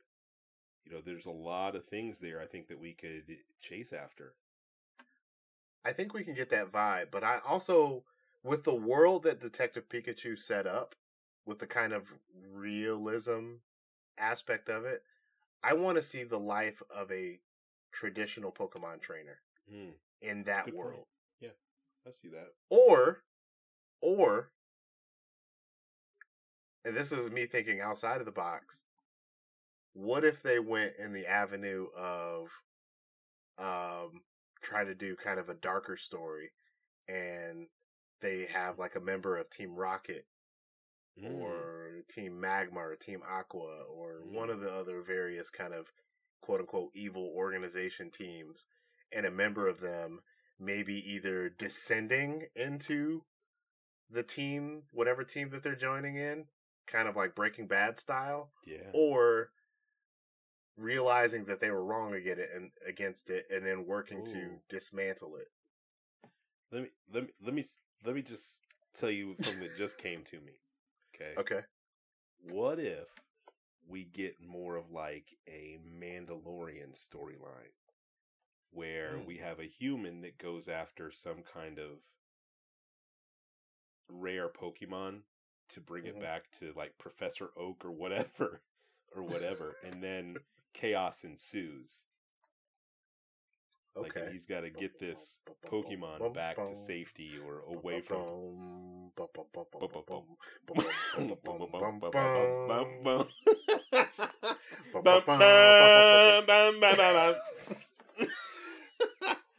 You 0.86 0.93
know, 0.93 1.01
there's 1.03 1.26
a 1.26 1.32
lot 1.32 1.76
of 1.76 1.86
things 1.86 2.20
there 2.20 2.39
I 2.39 2.45
think 2.45 2.68
that 2.68 2.80
we 2.80 2.93
could 2.93 3.24
chase 3.59 3.91
after. 3.91 4.34
I 5.84 5.91
think 5.91 6.13
we 6.13 6.24
can 6.24 6.34
get 6.36 6.49
that 6.51 6.72
vibe, 6.72 7.07
but 7.11 7.24
I 7.24 7.39
also, 7.45 8.03
with 8.43 8.63
the 8.63 8.74
world 8.76 9.24
that 9.24 9.39
Detective 9.39 9.89
Pikachu 9.89 10.38
set 10.38 10.66
up, 10.66 10.95
with 11.45 11.59
the 11.59 11.68
kind 11.68 11.93
of 11.93 12.13
realism 12.55 13.55
aspect 14.18 14.70
of 14.70 14.86
it, 14.86 15.03
I 15.63 15.74
want 15.74 15.97
to 15.97 16.03
see 16.03 16.24
the 16.24 16.39
life 16.39 16.82
of 16.95 17.11
a 17.11 17.39
traditional 17.91 18.51
Pokemon 18.51 19.01
trainer 19.01 19.39
Hmm, 19.70 19.89
in 20.22 20.43
that 20.43 20.66
Good 20.66 20.76
point. 20.76 20.86
world. 20.86 21.05
I 22.07 22.11
see 22.11 22.28
that. 22.30 22.53
Or, 22.70 23.24
or, 24.06 24.51
and 26.86 26.95
this 26.95 27.12
is 27.12 27.32
me 27.32 27.47
thinking 27.47 27.82
outside 27.82 28.20
of 28.20 28.26
the 28.26 28.32
box. 28.32 28.84
What 29.93 30.24
if 30.24 30.43
they 30.43 30.60
went 30.60 30.93
in 30.99 31.12
the 31.12 31.26
avenue 31.26 31.88
of, 31.97 32.51
um, 33.58 34.22
trying 34.62 34.86
to 34.88 34.95
do 34.95 35.16
kind 35.16 35.39
of 35.39 35.49
a 35.49 35.56
darker 35.56 35.97
story, 35.97 36.51
and 37.08 37.68
they 38.22 38.45
have 38.45 38.78
like 38.78 38.95
a 38.95 38.99
member 38.99 39.38
of 39.38 39.49
Team 39.49 39.76
Rocket 39.76 40.28
Mm, 41.18 41.32
or 41.32 42.03
Team 42.10 42.41
Magma 42.41 42.82
or 42.82 42.95
Team 42.95 43.22
Aqua 43.26 43.84
or 43.89 44.22
one 44.26 44.49
Mm. 44.49 44.53
of 44.53 44.60
the 44.60 44.74
other 44.74 45.01
various 45.01 45.49
kind 45.49 45.74
of 45.74 45.93
quote 46.41 46.60
unquote 46.60 46.91
evil 46.93 47.32
organization 47.34 48.12
teams, 48.12 48.66
and 49.12 49.26
a 49.26 49.32
member 49.32 49.68
of 49.68 49.80
them 49.80 50.20
maybe 50.60 50.95
either 51.10 51.49
descending 51.49 52.47
into 52.56 53.24
the 54.10 54.24
team, 54.24 54.84
whatever 54.91 55.24
team 55.24 55.49
that 55.49 55.64
they're 55.64 55.76
joining 55.76 56.16
in, 56.16 56.45
kind 56.88 57.08
of 57.08 57.16
like 57.16 57.36
Breaking 57.36 57.68
Bad 57.68 57.97
style, 57.97 58.51
Yeah. 58.66 58.89
or 58.93 59.51
realizing 60.78 61.45
that 61.45 61.60
they 61.60 61.72
were 61.72 61.84
wrong 61.84 62.14
against 62.14 62.39
it 62.41 62.49
and 62.53 62.72
against 62.86 63.30
it, 63.30 63.45
and 63.49 63.66
then 63.66 63.86
working 63.86 64.26
to 64.26 64.60
dismantle 64.70 65.38
it. 65.38 65.47
Let 66.72 66.84
me 66.84 66.89
let 67.12 67.24
me 67.24 67.30
let 67.41 67.53
me 67.53 67.64
let 68.03 68.16
me 68.16 68.22
just 68.22 68.62
tell 68.93 69.10
you 69.10 69.36
something 69.36 69.62
that 69.62 69.78
just 69.78 69.97
came 69.97 70.24
to 70.26 70.39
me. 70.41 70.53
Okay. 71.16 71.34
Okay. 71.38 71.62
What 72.41 72.80
if 72.80 73.08
we 73.88 74.03
get 74.06 74.36
more 74.41 74.76
of 74.76 74.91
like 74.91 75.38
a 75.47 75.80
Mandalorian 75.99 76.93
storyline 76.93 77.72
where 78.72 79.14
Mm. 79.14 79.26
we 79.26 79.38
have 79.38 79.60
a 79.60 79.66
human 79.68 80.22
that 80.22 80.38
goes 80.38 80.68
after 80.68 81.12
some 81.12 81.43
kind 81.43 81.80
of 81.80 81.99
rare 84.10 84.49
Pokemon 84.49 85.22
to 85.70 85.82
bring 85.82 86.03
Mhm. 86.03 86.10
it 86.10 86.20
back 86.22 86.49
to 86.60 86.74
like 86.76 86.97
Professor 86.97 87.49
Oak 87.58 87.84
or 87.86 87.91
whatever 87.91 88.62
or 89.16 89.24
whatever 89.24 89.76
and 89.84 90.01
then 90.03 90.38
chaos 90.74 91.24
ensues. 91.24 92.03
Like 93.95 94.14
Okay. 94.14 94.30
he's 94.32 94.45
got 94.45 94.62
to 94.62 94.70
get 94.70 94.99
this 94.99 95.39
Pokemon 95.66 96.34
back 96.34 96.58
to 96.66 96.76
safety 96.76 97.32
or 97.39 97.62
away 97.62 98.01
from 98.01 98.26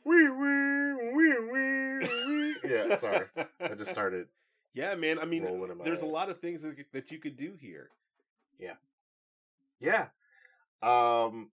wee 0.05 0.31
wee 0.31 0.93
wee 1.15 1.39
wee. 1.53 1.86
Yeah, 2.71 2.97
sorry. 2.97 3.27
I 3.61 3.69
just 3.75 3.91
started. 3.91 4.29
Yeah, 4.75 4.95
man. 4.95 5.19
I 5.19 5.25
mean, 5.25 5.45
rolling 5.45 5.71
in 5.71 5.79
my 5.79 5.85
there's 5.85 6.03
a 6.03 6.07
lot 6.07 6.29
of 6.31 6.39
things 6.41 6.63
that, 6.63 6.77
that 6.93 7.11
you 7.11 7.19
could 7.19 7.37
do 7.37 7.55
here, 7.61 7.91
Yeah. 8.59 8.75
Yeah. 9.81 10.07
Um. 10.83 11.51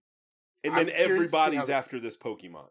and 0.64 0.78
then 0.78 0.86
curious 0.88 0.92
to 0.92 0.98
see 0.98 1.04
everybody's 1.04 1.68
how 1.68 1.74
after 1.74 2.00
this 2.00 2.18
Pokemon, 2.18 2.70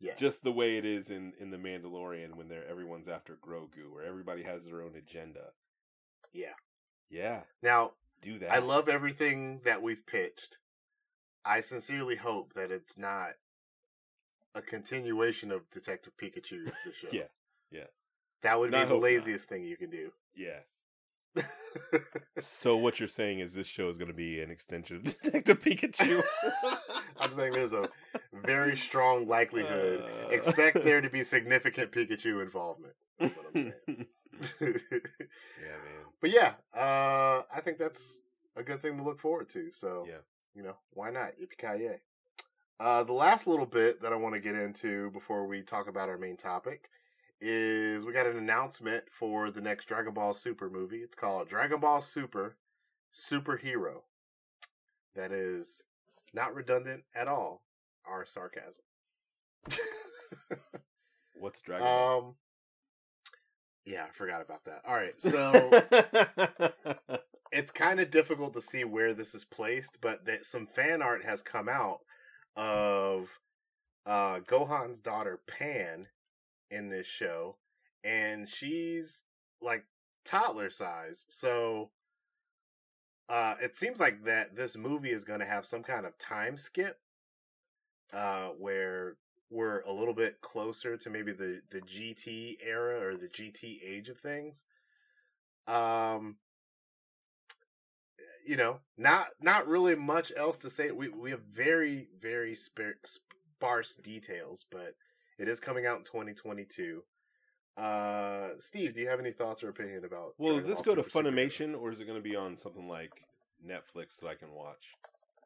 Yeah. 0.00 0.14
just 0.16 0.42
the 0.44 0.52
way 0.52 0.76
it 0.78 0.84
is 0.86 1.10
in 1.10 1.32
in 1.38 1.50
the 1.50 1.56
Mandalorian 1.58 2.34
when 2.34 2.48
they're 2.48 2.66
everyone's 2.66 3.08
after 3.08 3.36
Grogu, 3.36 3.90
where 3.92 4.04
everybody 4.04 4.42
has 4.42 4.66
their 4.66 4.82
own 4.82 4.94
agenda. 4.96 5.52
Yeah. 6.32 6.54
Yeah, 7.10 7.42
Now, 7.62 7.92
do 8.22 8.38
that. 8.40 8.50
I 8.50 8.58
love 8.58 8.88
everything 8.88 9.60
that 9.64 9.82
we've 9.82 10.04
pitched. 10.04 10.58
I 11.44 11.60
sincerely 11.60 12.16
hope 12.16 12.54
that 12.54 12.72
it's 12.72 12.98
not 12.98 13.34
a 14.54 14.62
continuation 14.62 15.50
of 15.50 15.68
Detective 15.70 16.12
Pikachu. 16.16 16.64
The 16.64 16.92
show. 16.96 17.08
Yeah, 17.12 17.22
yeah. 17.70 17.84
That 18.42 18.58
would 18.60 18.70
be 18.70 18.78
the 18.78 18.86
hope 18.86 19.00
not. 19.00 19.02
laziest 19.02 19.48
thing 19.48 19.64
you 19.64 19.76
can 19.76 19.90
do. 19.90 20.10
Yeah. 20.36 20.60
So 22.40 22.76
what 22.76 23.00
you're 23.00 23.08
saying 23.08 23.40
is 23.40 23.54
this 23.54 23.66
show 23.66 23.88
is 23.88 23.96
going 23.96 24.08
to 24.08 24.14
be 24.14 24.40
an 24.40 24.50
extension 24.50 24.96
of 24.98 25.02
Detective 25.22 25.60
Pikachu. 25.62 26.22
I'm 27.18 27.32
saying 27.32 27.52
there's 27.52 27.72
a 27.72 27.88
very 28.32 28.76
strong 28.76 29.26
likelihood. 29.26 30.02
Uh. 30.02 30.28
Expect 30.28 30.84
there 30.84 31.00
to 31.00 31.10
be 31.10 31.22
significant 31.22 31.90
Pikachu 31.90 32.42
involvement. 32.42 32.94
That's 33.18 33.34
what 33.36 33.46
I'm 33.54 33.60
saying. 33.60 34.06
yeah, 34.60 34.68
man. 34.68 36.04
but 36.20 36.30
yeah, 36.30 36.52
uh, 36.76 37.42
I 37.54 37.60
think 37.62 37.78
that's 37.78 38.22
a 38.56 38.62
good 38.62 38.80
thing 38.82 38.96
to 38.98 39.02
look 39.02 39.18
forward 39.20 39.48
to. 39.50 39.72
So, 39.72 40.04
Yeah. 40.08 40.18
you 40.54 40.62
know, 40.62 40.76
why 40.92 41.10
not? 41.10 41.32
Yippee 41.40 41.56
uh, 42.80 43.02
The 43.04 43.12
last 43.12 43.46
little 43.46 43.66
bit 43.66 44.02
that 44.02 44.12
I 44.12 44.16
want 44.16 44.34
to 44.34 44.40
get 44.40 44.54
into 44.54 45.10
before 45.10 45.46
we 45.46 45.62
talk 45.62 45.88
about 45.88 46.08
our 46.08 46.18
main 46.18 46.36
topic 46.36 46.88
is 47.40 48.04
we 48.04 48.12
got 48.12 48.26
an 48.26 48.36
announcement 48.36 49.04
for 49.10 49.50
the 49.50 49.60
next 49.60 49.86
Dragon 49.86 50.14
Ball 50.14 50.32
Super 50.34 50.70
movie. 50.70 50.98
It's 50.98 51.14
called 51.14 51.48
Dragon 51.48 51.80
Ball 51.80 52.00
Super 52.00 52.56
Superhero. 53.12 54.02
That 55.14 55.30
is 55.32 55.84
not 56.32 56.54
redundant 56.54 57.04
at 57.14 57.28
all. 57.28 57.62
Our 58.06 58.24
sarcasm. 58.26 58.82
What's 61.34 61.60
Dragon 61.60 61.84
Ball? 61.84 62.18
um, 62.18 62.34
yeah, 63.86 64.04
I 64.08 64.12
forgot 64.12 64.40
about 64.40 64.64
that. 64.64 64.80
All 64.86 64.94
right, 64.94 65.20
so 65.20 65.70
it's 67.52 67.70
kind 67.70 68.00
of 68.00 68.10
difficult 68.10 68.54
to 68.54 68.62
see 68.62 68.84
where 68.84 69.12
this 69.12 69.34
is 69.34 69.44
placed, 69.44 69.98
but 70.00 70.24
that 70.24 70.46
some 70.46 70.66
fan 70.66 71.02
art 71.02 71.24
has 71.24 71.42
come 71.42 71.68
out 71.68 72.00
of 72.56 73.40
uh 74.06 74.40
Gohan's 74.40 75.00
daughter 75.00 75.40
Pan 75.46 76.08
in 76.70 76.88
this 76.88 77.06
show, 77.06 77.56
and 78.02 78.48
she's 78.48 79.24
like 79.60 79.84
toddler 80.24 80.70
size. 80.70 81.26
So 81.28 81.90
uh 83.28 83.54
it 83.62 83.76
seems 83.76 84.00
like 84.00 84.24
that 84.24 84.56
this 84.56 84.76
movie 84.76 85.10
is 85.10 85.24
going 85.24 85.40
to 85.40 85.46
have 85.46 85.66
some 85.66 85.82
kind 85.82 86.06
of 86.06 86.18
time 86.18 86.56
skip 86.56 86.98
uh 88.12 88.48
where 88.58 89.16
we're 89.50 89.80
a 89.82 89.92
little 89.92 90.14
bit 90.14 90.40
closer 90.40 90.96
to 90.96 91.10
maybe 91.10 91.32
the 91.32 91.62
the 91.70 91.80
GT 91.80 92.56
era 92.64 93.00
or 93.00 93.16
the 93.16 93.28
GT 93.28 93.78
age 93.84 94.08
of 94.08 94.18
things. 94.18 94.64
Um 95.66 96.36
you 98.44 98.56
know, 98.56 98.80
not 98.96 99.28
not 99.40 99.66
really 99.66 99.94
much 99.94 100.32
else 100.36 100.58
to 100.58 100.70
say. 100.70 100.90
We 100.90 101.08
we 101.08 101.30
have 101.30 101.42
very 101.42 102.08
very 102.20 102.54
sparse 102.54 103.96
details, 103.96 104.66
but 104.70 104.94
it 105.38 105.48
is 105.48 105.60
coming 105.60 105.86
out 105.86 105.98
in 105.98 106.04
2022. 106.04 107.02
Uh, 107.76 108.50
Steve, 108.58 108.94
do 108.94 109.00
you 109.00 109.08
have 109.08 109.18
any 109.18 109.32
thoughts 109.32 109.64
or 109.64 109.68
opinion 109.68 110.04
about? 110.04 110.34
Will 110.38 110.54
Dragon 110.54 110.70
this 110.70 110.80
go 110.80 110.94
to 110.94 111.02
Superhero? 111.02 111.24
Funimation 111.24 111.80
or 111.80 111.90
is 111.90 112.00
it 112.00 112.04
going 112.04 112.18
to 112.18 112.22
be 112.22 112.36
on 112.36 112.56
something 112.56 112.88
like 112.88 113.24
Netflix 113.66 114.20
that 114.20 114.28
I 114.28 114.34
can 114.34 114.52
watch? 114.52 114.94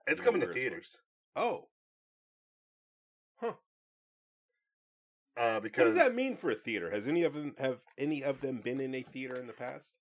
It's 0.06 0.20
coming 0.20 0.40
to 0.40 0.46
theaters. 0.46 1.02
Oh, 1.36 1.68
huh. 3.36 3.52
Uh, 5.36 5.60
because 5.60 5.94
What 5.94 6.00
does 6.00 6.08
that 6.08 6.14
mean 6.16 6.36
for 6.36 6.50
a 6.50 6.54
theater? 6.54 6.90
Has 6.90 7.06
any 7.06 7.22
of 7.22 7.32
them 7.34 7.54
have 7.58 7.78
any 7.96 8.24
of 8.24 8.40
them 8.40 8.60
been 8.62 8.80
in 8.80 8.94
a 8.94 9.02
theater 9.02 9.36
in 9.38 9.46
the 9.46 9.52
past? 9.52 9.94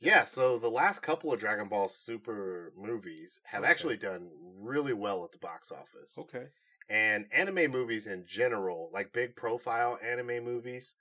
Yeah, 0.00 0.24
so 0.24 0.58
the 0.58 0.68
last 0.70 1.00
couple 1.02 1.32
of 1.32 1.38
Dragon 1.40 1.68
Ball 1.68 1.88
Super 1.88 2.72
movies 2.76 3.40
have 3.44 3.62
Okay. 3.62 3.70
actually 3.70 3.96
done 3.96 4.30
really 4.58 4.92
well 4.94 5.24
at 5.24 5.32
the 5.32 5.38
box 5.38 5.70
office. 5.72 6.18
Okay. 6.18 6.48
and 6.88 7.26
anime 7.32 7.70
movies 7.70 8.06
in 8.08 8.24
general, 8.26 8.90
like 8.92 9.12
big 9.12 9.36
profile 9.36 9.96
anime 10.02 10.42
movies, 10.44 10.96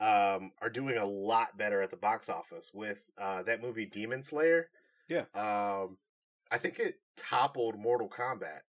um, 0.00 0.52
are 0.60 0.70
doing 0.70 0.96
a 0.96 1.04
lot 1.04 1.56
better 1.56 1.80
at 1.80 1.90
the 1.90 1.96
box 1.96 2.28
office. 2.28 2.72
With 2.74 3.08
uh, 3.18 3.42
that 3.44 3.62
movie 3.62 3.86
Demon 3.86 4.22
Slayer, 4.24 4.68
Yeah. 5.08 5.26
um, 5.34 5.98
I 6.50 6.58
think 6.58 6.78
it 6.80 7.00
toppled 7.16 7.78
Mortal 7.78 8.08
Kombat 8.08 8.62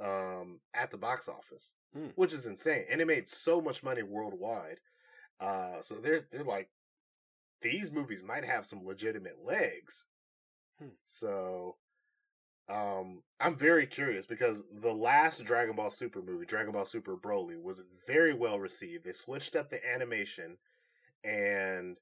um, 0.00 0.60
at 0.74 0.90
the 0.90 0.98
box 0.98 1.28
office, 1.28 1.74
Hmm. 1.92 2.08
which 2.14 2.32
is 2.32 2.46
insane. 2.46 2.86
And 2.90 3.00
it 3.00 3.06
made 3.06 3.28
so 3.28 3.60
much 3.60 3.82
money 3.82 4.02
worldwide. 4.02 4.80
Uh, 5.38 5.80
so 5.82 5.96
they're 5.96 6.26
they're 6.30 6.44
like, 6.44 6.70
these 7.62 7.90
movies 7.90 8.22
might 8.22 8.44
have 8.44 8.66
some 8.66 8.84
legitimate 8.84 9.44
legs. 9.44 10.06
Hmm. 10.78 10.88
So 11.04 11.76
um, 12.68 13.22
I'm 13.40 13.56
very 13.56 13.86
curious 13.86 14.26
because 14.26 14.62
the 14.80 14.92
last 14.92 15.44
Dragon 15.44 15.76
Ball 15.76 15.90
Super 15.90 16.22
movie, 16.22 16.46
Dragon 16.46 16.72
Ball 16.72 16.84
Super 16.84 17.16
Broly, 17.16 17.60
was 17.60 17.82
very 18.06 18.34
well 18.34 18.58
received. 18.58 19.04
They 19.04 19.12
switched 19.12 19.56
up 19.56 19.70
the 19.70 19.80
animation 19.86 20.56
and 21.24 21.98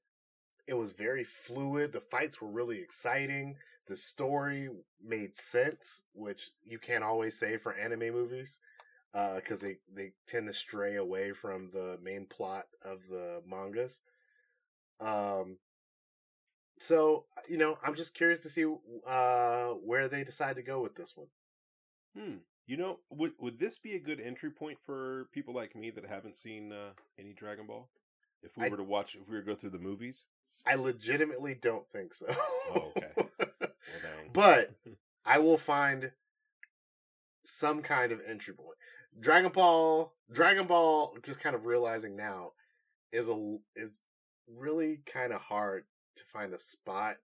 it 0.67 0.75
was 0.75 0.91
very 0.91 1.23
fluid. 1.23 1.91
The 1.91 1.99
fights 1.99 2.41
were 2.41 2.49
really 2.49 2.79
exciting. 2.79 3.55
The 3.87 3.97
story 3.97 4.69
made 5.03 5.35
sense, 5.35 6.03
which 6.13 6.51
you 6.63 6.79
can't 6.79 7.03
always 7.03 7.37
say 7.37 7.57
for 7.57 7.73
anime 7.73 8.13
movies 8.13 8.59
because 9.11 9.59
they, 9.59 9.77
they 9.93 10.13
tend 10.27 10.47
to 10.47 10.53
stray 10.53 10.95
away 10.95 11.33
from 11.33 11.69
the 11.73 11.97
main 12.01 12.25
plot 12.25 12.65
of 12.85 13.07
the 13.09 13.41
mangas. 13.45 14.01
Um, 15.01 15.57
so 16.79 17.25
you 17.49 17.57
know, 17.57 17.77
I'm 17.83 17.95
just 17.95 18.13
curious 18.13 18.39
to 18.41 18.49
see 18.49 18.65
uh, 19.07 19.67
where 19.69 20.07
they 20.07 20.23
decide 20.23 20.55
to 20.57 20.61
go 20.61 20.81
with 20.81 20.95
this 20.95 21.15
one. 21.15 21.27
Hmm. 22.17 22.37
You 22.67 22.77
know, 22.77 22.99
would 23.09 23.33
would 23.39 23.59
this 23.59 23.77
be 23.77 23.95
a 23.95 23.99
good 23.99 24.19
entry 24.21 24.51
point 24.51 24.77
for 24.85 25.27
people 25.33 25.53
like 25.53 25.75
me 25.75 25.89
that 25.91 26.05
haven't 26.05 26.37
seen 26.37 26.71
uh, 26.71 26.91
any 27.19 27.33
Dragon 27.33 27.67
Ball? 27.67 27.89
If 28.43 28.57
we 28.57 28.65
I- 28.65 28.69
were 28.69 28.77
to 28.77 28.83
watch, 28.83 29.15
if 29.15 29.27
we 29.27 29.35
were 29.35 29.41
to 29.41 29.45
go 29.47 29.55
through 29.55 29.71
the 29.71 29.79
movies, 29.79 30.23
I 30.65 30.75
legitimately 30.75 31.55
don't 31.55 31.87
think 31.91 32.13
so. 32.13 32.27
Oh, 32.29 32.91
okay. 32.95 33.11
well, 33.39 33.71
but 34.33 34.71
I 35.25 35.39
will 35.39 35.57
find 35.57 36.11
some 37.43 37.81
kind 37.81 38.11
of 38.11 38.21
entry 38.25 38.53
point. 38.53 38.77
Dragon 39.19 39.51
Ball, 39.51 40.13
Dragon 40.31 40.67
Ball, 40.67 41.15
just 41.23 41.39
kind 41.39 41.55
of 41.55 41.65
realizing 41.65 42.15
now 42.15 42.51
is 43.11 43.27
a 43.27 43.57
is 43.75 44.05
really 44.57 44.99
kind 45.05 45.33
of 45.33 45.41
hard 45.41 45.85
to 46.15 46.23
find 46.25 46.53
a 46.53 46.59
spot 46.59 47.17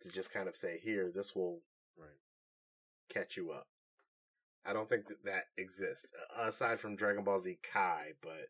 to 0.00 0.08
just 0.10 0.32
kind 0.32 0.48
of 0.48 0.56
say 0.56 0.78
here 0.82 1.10
this 1.10 1.34
will 1.34 1.60
right. 1.98 2.08
catch 3.08 3.36
you 3.36 3.50
up. 3.50 3.66
I 4.66 4.72
don't 4.72 4.88
think 4.88 5.08
that 5.08 5.24
that 5.24 5.44
exists 5.58 6.12
aside 6.38 6.80
from 6.80 6.96
Dragon 6.96 7.22
Ball 7.24 7.38
Z 7.38 7.58
Kai, 7.70 8.12
but 8.22 8.48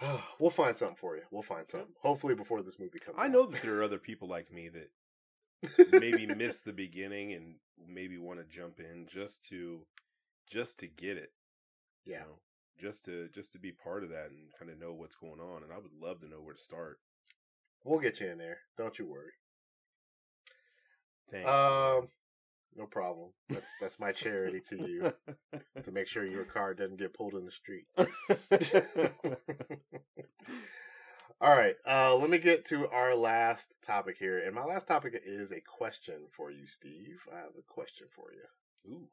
we'll 0.38 0.50
find 0.50 0.74
something 0.74 0.96
for 0.96 1.16
you. 1.16 1.22
We'll 1.30 1.42
find 1.42 1.66
something. 1.66 1.94
Hopefully 2.00 2.34
before 2.34 2.62
this 2.62 2.78
movie 2.78 2.98
comes. 2.98 3.16
I 3.18 3.26
out. 3.26 3.32
know 3.32 3.46
that 3.46 3.62
there 3.62 3.76
are 3.78 3.82
other 3.82 3.98
people 3.98 4.28
like 4.28 4.52
me 4.52 4.68
that 4.70 6.00
maybe 6.00 6.26
miss 6.26 6.60
the 6.60 6.72
beginning 6.72 7.32
and 7.32 7.56
maybe 7.86 8.16
want 8.18 8.38
to 8.38 8.44
jump 8.46 8.80
in 8.80 9.06
just 9.06 9.44
to 9.48 9.80
just 10.50 10.78
to 10.80 10.86
get 10.86 11.16
it. 11.16 11.32
you 12.04 12.12
Yeah. 12.14 12.20
know, 12.20 12.38
just 12.78 13.04
to 13.06 13.28
just 13.34 13.52
to 13.52 13.58
be 13.58 13.72
part 13.72 14.04
of 14.04 14.10
that 14.10 14.30
and 14.30 14.52
kind 14.58 14.70
of 14.70 14.78
know 14.78 14.92
what's 14.92 15.16
going 15.16 15.40
on. 15.40 15.62
And 15.62 15.72
I 15.72 15.76
would 15.76 15.92
love 16.00 16.20
to 16.20 16.28
know 16.28 16.40
where 16.40 16.54
to 16.54 16.60
start. 16.60 16.98
We'll 17.84 18.00
get 18.00 18.20
you 18.20 18.28
in 18.30 18.38
there. 18.38 18.58
Don't 18.76 18.98
you 18.98 19.06
worry. 19.06 19.32
Thanks. 21.30 21.48
Um, 21.48 22.08
no 22.76 22.86
problem. 22.86 23.30
That's 23.48 23.74
that's 23.80 23.98
my 23.98 24.12
charity 24.12 24.60
to 24.68 24.76
you 24.76 25.12
to 25.82 25.92
make 25.92 26.06
sure 26.06 26.24
your 26.24 26.44
car 26.44 26.74
doesn't 26.74 26.98
get 26.98 27.14
pulled 27.14 27.34
in 27.34 27.44
the 27.44 27.50
street. 27.50 27.86
All 31.40 31.56
right. 31.56 31.76
Uh, 31.86 32.16
let 32.16 32.30
me 32.30 32.38
get 32.38 32.64
to 32.66 32.88
our 32.88 33.14
last 33.14 33.76
topic 33.82 34.16
here, 34.18 34.38
and 34.38 34.54
my 34.54 34.64
last 34.64 34.88
topic 34.88 35.20
is 35.24 35.52
a 35.52 35.60
question 35.60 36.26
for 36.32 36.50
you, 36.50 36.66
Steve. 36.66 37.20
I 37.32 37.36
have 37.36 37.54
a 37.58 37.62
question 37.62 38.08
for 38.14 38.32
you. 38.32 38.92
Ooh, 38.92 39.08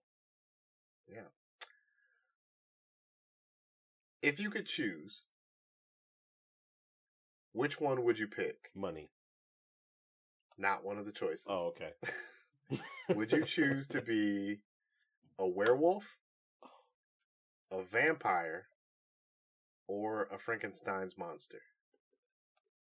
If 4.26 4.39
you 4.39 4.49
could 4.49 4.65
choose, 4.65 5.26
which 7.51 7.80
one 7.80 8.03
would 8.03 8.17
you 8.17 8.26
pick? 8.26 8.71
money. 8.73 9.11
Not 10.57 10.84
one 10.84 10.97
of 10.97 11.05
the 11.05 11.11
choices. 11.11 11.45
Oh, 11.47 11.67
okay. 11.67 11.91
Would 13.15 13.32
you 13.32 13.45
choose 13.45 13.88
to 13.89 14.01
be 14.01 14.61
a 15.38 15.47
werewolf, 15.47 16.17
a 17.69 17.84
vampire, 17.84 18.65
or 19.88 20.23
a 20.32 20.39
Frankenstein's 20.39 21.19
monster? 21.19 21.61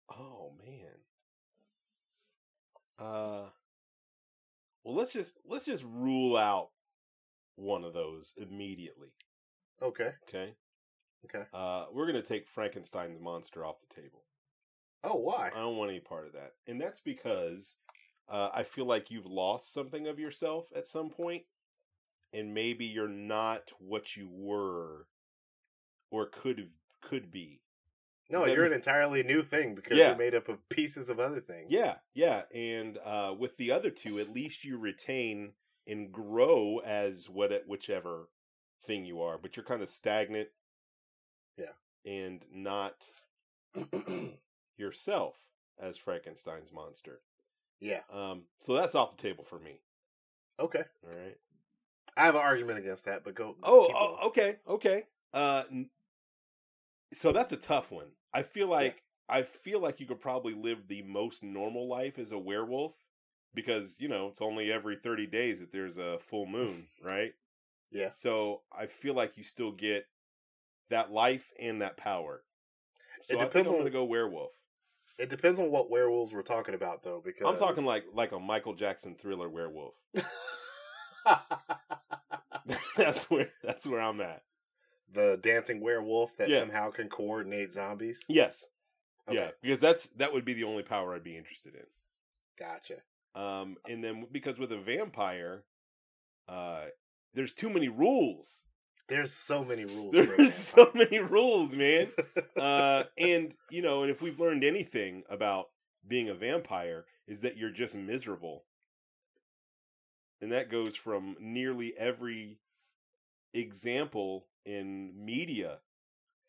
Oh 0.09 0.53
man. 0.65 1.01
Uh 2.97 3.49
well 4.85 4.95
let's 4.95 5.13
just 5.13 5.35
let's 5.49 5.67
just 5.67 5.83
rule 5.85 6.37
out 6.37 6.69
one 7.57 7.83
of 7.83 7.93
those 7.93 8.35
immediately. 8.37 9.09
Okay. 9.83 10.13
Okay. 10.29 10.55
Okay. 11.25 11.45
Uh 11.53 11.87
we're 11.93 12.07
gonna 12.07 12.23
take 12.23 12.47
Frankenstein's 12.47 13.21
monster 13.21 13.65
off 13.65 13.81
the 13.81 13.95
table. 13.95 14.25
Oh, 15.03 15.17
why? 15.17 15.53
I 15.55 15.59
don't 15.61 15.77
want 15.77 15.91
any 15.91 16.01
part 16.01 16.27
of 16.27 16.33
that. 16.33 16.55
And 16.67 16.81
that's 16.81 17.01
because 17.01 17.77
uh 18.29 18.51
I 18.53 18.63
feel 18.63 18.87
like 18.87 19.11
you've 19.11 19.27
lost 19.27 19.73
something 19.73 20.07
of 20.07 20.19
yourself 20.19 20.73
at 20.75 20.87
some 20.87 21.11
point, 21.11 21.45
and 22.33 22.55
maybe 22.55 22.87
you're 22.87 23.09
not 23.09 23.73
what 23.79 24.17
you 24.17 24.29
were 24.29 25.09
or 26.11 26.27
could 26.27 26.73
could 27.01 27.31
be. 27.31 27.61
No, 28.31 28.47
you're 28.47 28.65
an 28.65 28.73
entirely 28.73 29.23
new 29.23 29.43
thing 29.43 29.75
because 29.75 29.99
Yeah. 29.99 30.09
you're 30.09 30.17
made 30.17 30.35
up 30.35 30.49
of 30.49 30.67
pieces 30.69 31.11
of 31.11 31.21
other 31.21 31.41
things. 31.41 31.71
Yeah, 31.71 31.99
yeah, 32.15 32.45
and 32.55 32.99
uh, 32.99 33.35
with 33.39 33.57
the 33.57 33.71
other 33.71 33.91
two, 33.91 34.19
at 34.19 34.29
least 34.29 34.65
you 34.65 34.79
retain 34.79 35.55
and 35.87 36.13
grow 36.13 36.79
as 36.79 37.29
what 37.29 37.67
whichever 37.67 38.29
thing 38.83 39.05
you 39.05 39.21
are, 39.23 39.39
but 39.39 39.57
you're 39.57 39.65
kind 39.65 39.83
of 39.83 39.91
stagnant. 39.91 40.49
Yeah. 41.57 42.11
and 42.11 42.45
not 42.53 43.09
yourself 44.77 45.37
as 45.81 45.97
Frankenstein's 45.97 46.73
monster. 46.73 47.21
Yeah. 47.81 48.01
Um, 48.13 48.43
so 48.59 48.75
that's 48.75 48.95
off 48.95 49.17
the 49.17 49.23
table 49.23 49.45
for 49.45 49.59
me. 49.59 49.81
Okay. 50.59 50.85
All 51.05 51.11
right. 51.11 51.37
I 52.17 52.25
have 52.27 52.35
an 52.37 52.41
argument 52.43 52.79
against 52.79 53.05
that, 53.07 53.25
but 53.25 53.35
go. 53.35 53.57
Oh, 53.63 53.91
oh 53.93 54.27
okay, 54.29 54.57
okay. 54.69 55.05
Uh, 55.33 55.65
n- 55.71 55.91
so 57.13 57.33
that's 57.33 57.53
a 57.53 57.57
tough 57.57 57.91
one. 57.91 58.07
I 58.33 58.43
feel 58.43 58.69
like 58.69 59.03
I 59.29 59.43
feel 59.43 59.81
like 59.81 60.01
you 60.01 60.07
could 60.07 60.21
probably 60.21 60.55
live 60.55 60.87
the 60.87 61.03
most 61.03 61.43
normal 61.43 61.89
life 61.89 62.19
as 62.19 62.33
a 62.33 62.39
werewolf 62.39 62.95
because 63.55 63.97
you 63.99 64.09
know 64.09 64.29
it's 64.29 64.41
only 64.41 64.71
every 64.71 64.97
thirty 64.97 65.27
days 65.27 65.61
that 65.61 65.73
there's 65.73 65.97
a 65.99 66.19
full 66.21 66.47
moon, 66.47 66.87
right? 67.03 67.33
Yeah. 67.91 68.11
So 68.11 68.63
I 68.77 68.87
feel 68.87 69.15
like 69.15 69.37
you 69.37 69.45
still 69.45 69.71
get 69.71 70.07
that 70.91 71.11
life 71.13 71.51
and 71.61 71.83
that 71.83 71.97
power. 71.97 72.43
So 73.23 73.35
It 73.37 73.41
I 73.41 73.45
depends 73.45 73.71
I'm 73.71 73.77
on- 73.77 73.81
gonna 73.83 73.91
go 73.91 74.05
werewolf. 74.05 74.53
It 75.19 75.29
depends 75.31 75.61
on 75.61 75.71
what 75.71 75.91
werewolves 75.91 76.33
we're 76.33 76.43
talking 76.43 76.75
about, 76.75 77.03
though, 77.05 77.23
because 77.25 77.47
I'm 77.47 77.57
talking 77.57 77.85
like 77.85 78.05
like 78.13 78.33
a 78.33 78.41
Michael 78.41 78.75
Jackson 78.75 79.15
thriller 79.15 79.49
werewolf. 79.49 79.95
that's 82.97 83.31
where 83.31 83.49
that's 83.63 83.87
where 83.87 84.01
I'm 84.01 84.21
at. 84.21 84.43
the 85.13 85.39
dancing 85.41 85.81
werewolf 85.81 86.37
that 86.39 86.49
Yeah. 86.49 86.61
somehow 86.61 86.91
can 86.91 87.09
coordinate 87.09 87.73
zombies. 87.73 88.25
Yes. 88.29 88.67
Okay. 89.29 89.37
Yeah, 89.39 89.51
because 89.63 89.81
that's 89.81 90.09
that 90.17 90.33
would 90.33 90.45
be 90.45 90.55
the 90.55 90.65
only 90.65 90.83
power 90.83 91.15
I'd 91.15 91.23
be 91.25 91.37
interested 91.37 91.75
in. 91.75 91.87
Gotcha. 92.59 92.97
Um, 93.35 93.77
and 93.89 94.03
then 94.03 94.27
because 94.33 94.59
with 94.59 94.73
a 94.73 94.79
vampire, 94.79 95.65
uh, 96.49 96.87
there's 97.35 97.55
too 97.55 97.71
many 97.71 97.89
rules. 97.89 98.63
There's 99.09 99.33
so 99.33 99.65
many 99.65 99.85
rules. 99.85 100.13
There's 100.13 100.55
so 100.55 100.91
many 100.95 101.19
rules, 101.19 101.75
man. 101.75 102.09
Uh, 102.57 103.05
and 103.19 103.55
you 103.71 103.83
know, 103.83 104.03
and 104.03 104.11
if 104.11 104.23
we've 104.23 104.39
learned 104.41 104.63
anything 104.65 105.25
about 105.29 105.67
being 106.07 106.29
a 106.29 106.35
vampire, 106.35 107.05
is 107.27 107.41
that 107.41 107.57
you're 107.57 107.71
just 107.71 107.95
miserable, 107.97 108.65
and 110.41 110.53
that 110.53 110.71
goes 110.71 110.95
from 110.97 111.37
nearly 111.41 111.93
every 111.99 112.59
example 113.53 114.47
in 114.65 115.13
media, 115.17 115.79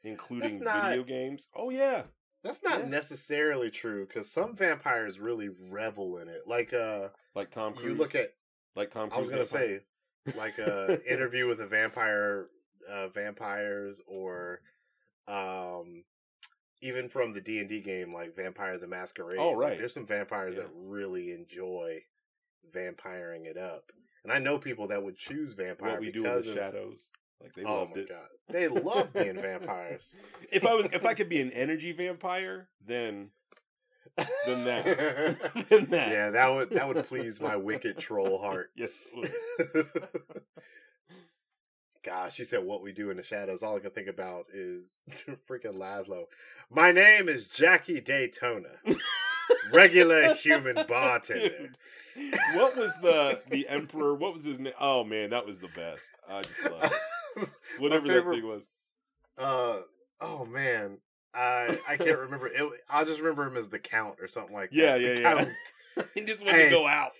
including 0.04 0.64
not- 0.64 0.90
video 0.90 1.04
games. 1.04 1.48
Oh 1.56 1.70
yeah, 1.70 2.04
That's 2.44 2.62
not 2.64 2.82
Yeah. 2.82 2.86
necessarily 2.88 3.72
true 3.72 4.06
because 4.06 4.32
some 4.32 4.56
vampires 4.56 5.20
really 5.20 5.50
revel 5.50 6.18
in 6.20 6.30
it. 6.30 6.44
Like 6.48 6.72
uh, 6.74 7.10
like 7.34 7.50
Tom 7.52 7.74
Cruise. 7.74 7.86
you 7.86 7.96
look 7.96 8.16
at 8.16 8.34
like 8.76 8.92
Tom. 8.92 9.10
Cruise 9.10 9.18
I 9.18 9.20
was 9.20 9.30
gonna 9.30 9.44
vampire. 9.46 9.80
say 9.80 9.84
like 10.38 10.58
a 10.58 11.00
interview 11.12 11.48
with 11.48 11.60
a 11.60 11.68
vampire, 11.68 12.48
uh, 12.90 13.08
vampires, 13.10 14.02
or 14.08 14.60
um, 15.28 16.04
even 16.82 17.10
from 17.10 17.34
the 17.34 17.42
D 17.42 17.60
and 17.60 17.70
D 17.70 17.82
game 17.82 18.14
like 18.14 18.36
Vampire 18.36 18.78
the 18.78 18.88
Masquerade. 18.88 19.38
Oh, 19.40 19.52
like, 19.52 19.58
right. 19.58 19.78
there's 19.78 19.94
some 19.94 20.06
vampires 20.08 20.56
Yeah. 20.58 20.64
that 20.64 20.72
really 20.76 21.32
enjoy 21.32 22.02
vampiring 22.74 23.46
it 23.46 23.58
up, 23.58 23.92
and 24.24 24.32
I 24.34 24.40
know 24.40 24.58
people 24.58 24.88
that 24.88 25.04
would 25.04 25.16
choose 25.16 25.54
vampire 25.54 25.92
what 25.92 26.00
we 26.02 26.12
do 26.12 26.26
in 26.26 26.32
the 26.32 26.38
of. 26.38 26.46
shadows. 26.46 27.10
Like 27.42 27.54
they 27.54 27.64
oh 27.64 27.80
loved 27.80 27.96
my 27.96 28.02
it. 28.02 28.10
god, 28.10 28.28
they 28.50 28.68
love 28.68 29.14
being 29.14 29.36
vampires. 29.42 30.20
if 30.52 30.66
I 30.66 30.74
was, 30.74 30.86
if 30.94 31.06
I 31.06 31.14
could 31.14 31.30
be 31.30 31.42
an 31.42 31.52
energy 31.52 31.92
vampire, 31.92 32.70
then 32.86 33.30
Then 34.46 34.64
that. 34.66 34.86
then 35.70 35.86
that. 35.90 36.10
yeah, 36.10 36.30
that 36.30 36.48
would 36.54 36.70
that 36.70 36.88
would 36.88 37.04
please 37.06 37.42
my 37.42 37.56
wicked 37.56 37.98
troll 37.98 38.40
heart. 38.40 38.70
Yes. 38.78 38.92
Gosh, 42.04 42.38
you 42.38 42.46
said 42.46 42.64
what 42.64 42.84
we 42.84 42.92
do 42.94 43.10
in 43.10 43.18
the 43.18 43.24
shadows. 43.24 43.64
All 43.64 43.76
I 43.76 43.80
can 43.80 43.90
think 43.90 44.08
about 44.08 44.46
is 44.54 45.00
freaking 45.50 45.76
Laszlo. 45.78 46.26
My 46.70 46.92
name 46.92 47.28
is 47.28 47.48
Jackie 47.48 48.00
Daytona, 48.00 48.70
regular 49.74 50.36
human 50.36 50.76
bartender. 50.88 51.72
Dude, 52.16 52.36
what 52.54 52.78
was 52.78 52.96
the 53.02 53.42
the 53.50 53.68
emperor? 53.68 54.14
What 54.14 54.36
was 54.36 54.44
his 54.44 54.60
name? 54.60 54.74
Oh 54.80 55.04
man, 55.04 55.32
that 55.32 55.48
was 55.48 55.60
the 55.60 55.70
best. 55.76 56.12
I 56.30 56.44
just 56.44 56.64
love 56.64 56.94
it. 57.38 57.50
Whatever 57.80 58.08
that 58.08 58.24
thing 58.30 58.46
was. 58.48 58.68
uh, 59.40 59.80
oh 60.22 60.46
man, 60.46 61.00
I 61.36 61.78
I 61.88 61.98
can't 61.98 62.20
remember. 62.20 62.48
It, 62.48 62.64
I 62.90 63.04
just 63.04 63.20
remember 63.20 63.46
him 63.48 63.58
as 63.58 63.68
the 63.68 63.80
Count 63.80 64.16
or 64.22 64.28
something 64.28 64.54
like 64.56 64.70
Yeah, 64.72 64.94
that. 64.98 65.02
yeah, 65.02 65.14
The 65.16 65.22
yeah. 65.22 65.36
Count. 65.36 66.10
he 66.16 66.22
just 66.22 66.46
wanted 66.46 66.66
to 66.66 66.70
go 66.70 66.88
out. 66.88 67.12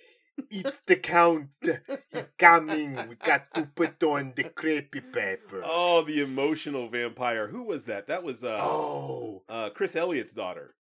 It's 0.50 0.80
the 0.86 0.96
Count. 0.96 1.48
He's 1.62 1.78
coming. 2.38 2.94
We 3.08 3.14
got 3.16 3.52
to 3.54 3.62
put 3.74 4.02
on 4.02 4.34
the 4.36 4.44
creepy 4.44 5.00
paper. 5.00 5.62
Oh, 5.64 6.02
the 6.02 6.20
emotional 6.22 6.88
vampire. 6.88 7.48
Who 7.48 7.62
was 7.62 7.86
that? 7.86 8.06
That 8.08 8.22
was 8.22 8.44
uh, 8.44 8.58
Oh, 8.62 9.42
uh 9.48 9.70
Chris 9.70 9.96
Elliott's 9.96 10.32
daughter. 10.34 10.74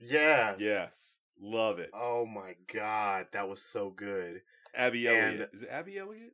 yes. 0.00 0.56
Yes, 0.60 1.16
love 1.40 1.78
it. 1.78 1.90
Oh 1.92 2.24
my 2.26 2.54
god, 2.72 3.26
that 3.32 3.48
was 3.48 3.60
so 3.62 3.90
good. 3.90 4.40
Abby 4.74 5.06
and- 5.08 5.16
Elliott. 5.34 5.50
Is 5.52 5.62
it 5.62 5.68
Abby 5.70 5.98
Elliott? 5.98 6.32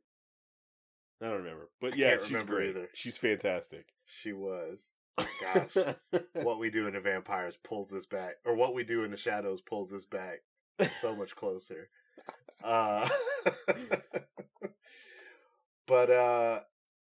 I 1.21 1.25
don't 1.25 1.39
remember, 1.39 1.67
but 1.81 1.97
yeah, 1.97 2.15
she's 2.25 2.43
great. 2.43 2.69
either. 2.69 2.87
She's 2.93 3.17
fantastic. 3.17 3.87
She 4.05 4.31
was. 4.31 4.93
Gosh. 5.41 5.75
what 6.33 6.59
we 6.59 6.69
do 6.69 6.87
in 6.87 6.93
the 6.93 6.99
vampires 6.99 7.57
pulls 7.57 7.89
this 7.89 8.05
back, 8.05 8.35
or 8.45 8.55
what 8.55 8.73
we 8.73 8.83
do 8.83 9.03
in 9.03 9.11
the 9.11 9.17
shadows 9.17 9.61
pulls 9.61 9.91
this 9.91 10.05
back 10.05 10.41
so 10.99 11.15
much 11.15 11.35
closer. 11.35 11.89
Uh, 12.63 13.07
but 15.87 16.09
uh, 16.09 16.59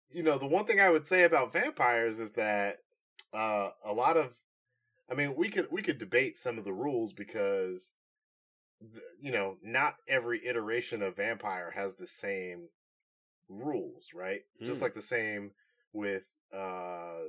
you 0.09 0.23
know, 0.23 0.37
the 0.37 0.47
one 0.47 0.65
thing 0.65 0.79
I 0.79 0.89
would 0.89 1.07
say 1.07 1.23
about 1.23 1.53
vampires 1.53 2.19
is 2.19 2.31
that 2.31 2.77
uh, 3.33 3.69
a 3.83 3.93
lot 3.93 4.17
of, 4.17 4.35
I 5.09 5.15
mean, 5.15 5.35
we 5.35 5.49
could 5.49 5.67
we 5.71 5.81
could 5.81 5.97
debate 5.97 6.37
some 6.37 6.57
of 6.57 6.63
the 6.63 6.73
rules 6.73 7.13
because, 7.13 7.95
you 9.19 9.31
know, 9.31 9.57
not 9.61 9.95
every 10.07 10.45
iteration 10.45 11.01
of 11.01 11.17
vampire 11.17 11.71
has 11.75 11.95
the 11.95 12.07
same 12.07 12.69
rules, 13.49 14.11
right? 14.13 14.41
Just 14.61 14.79
Mm. 14.79 14.83
like 14.83 14.93
the 14.93 15.01
same 15.01 15.51
with 15.93 16.25
uh 16.53 17.19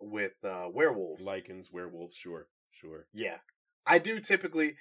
with 0.00 0.44
uh 0.44 0.68
werewolves. 0.72 1.26
Lycans, 1.26 1.72
werewolves, 1.72 2.16
sure, 2.16 2.48
sure. 2.70 3.06
yeah. 3.12 3.38
I 3.86 3.98
do 3.98 4.18
typically 4.20 4.76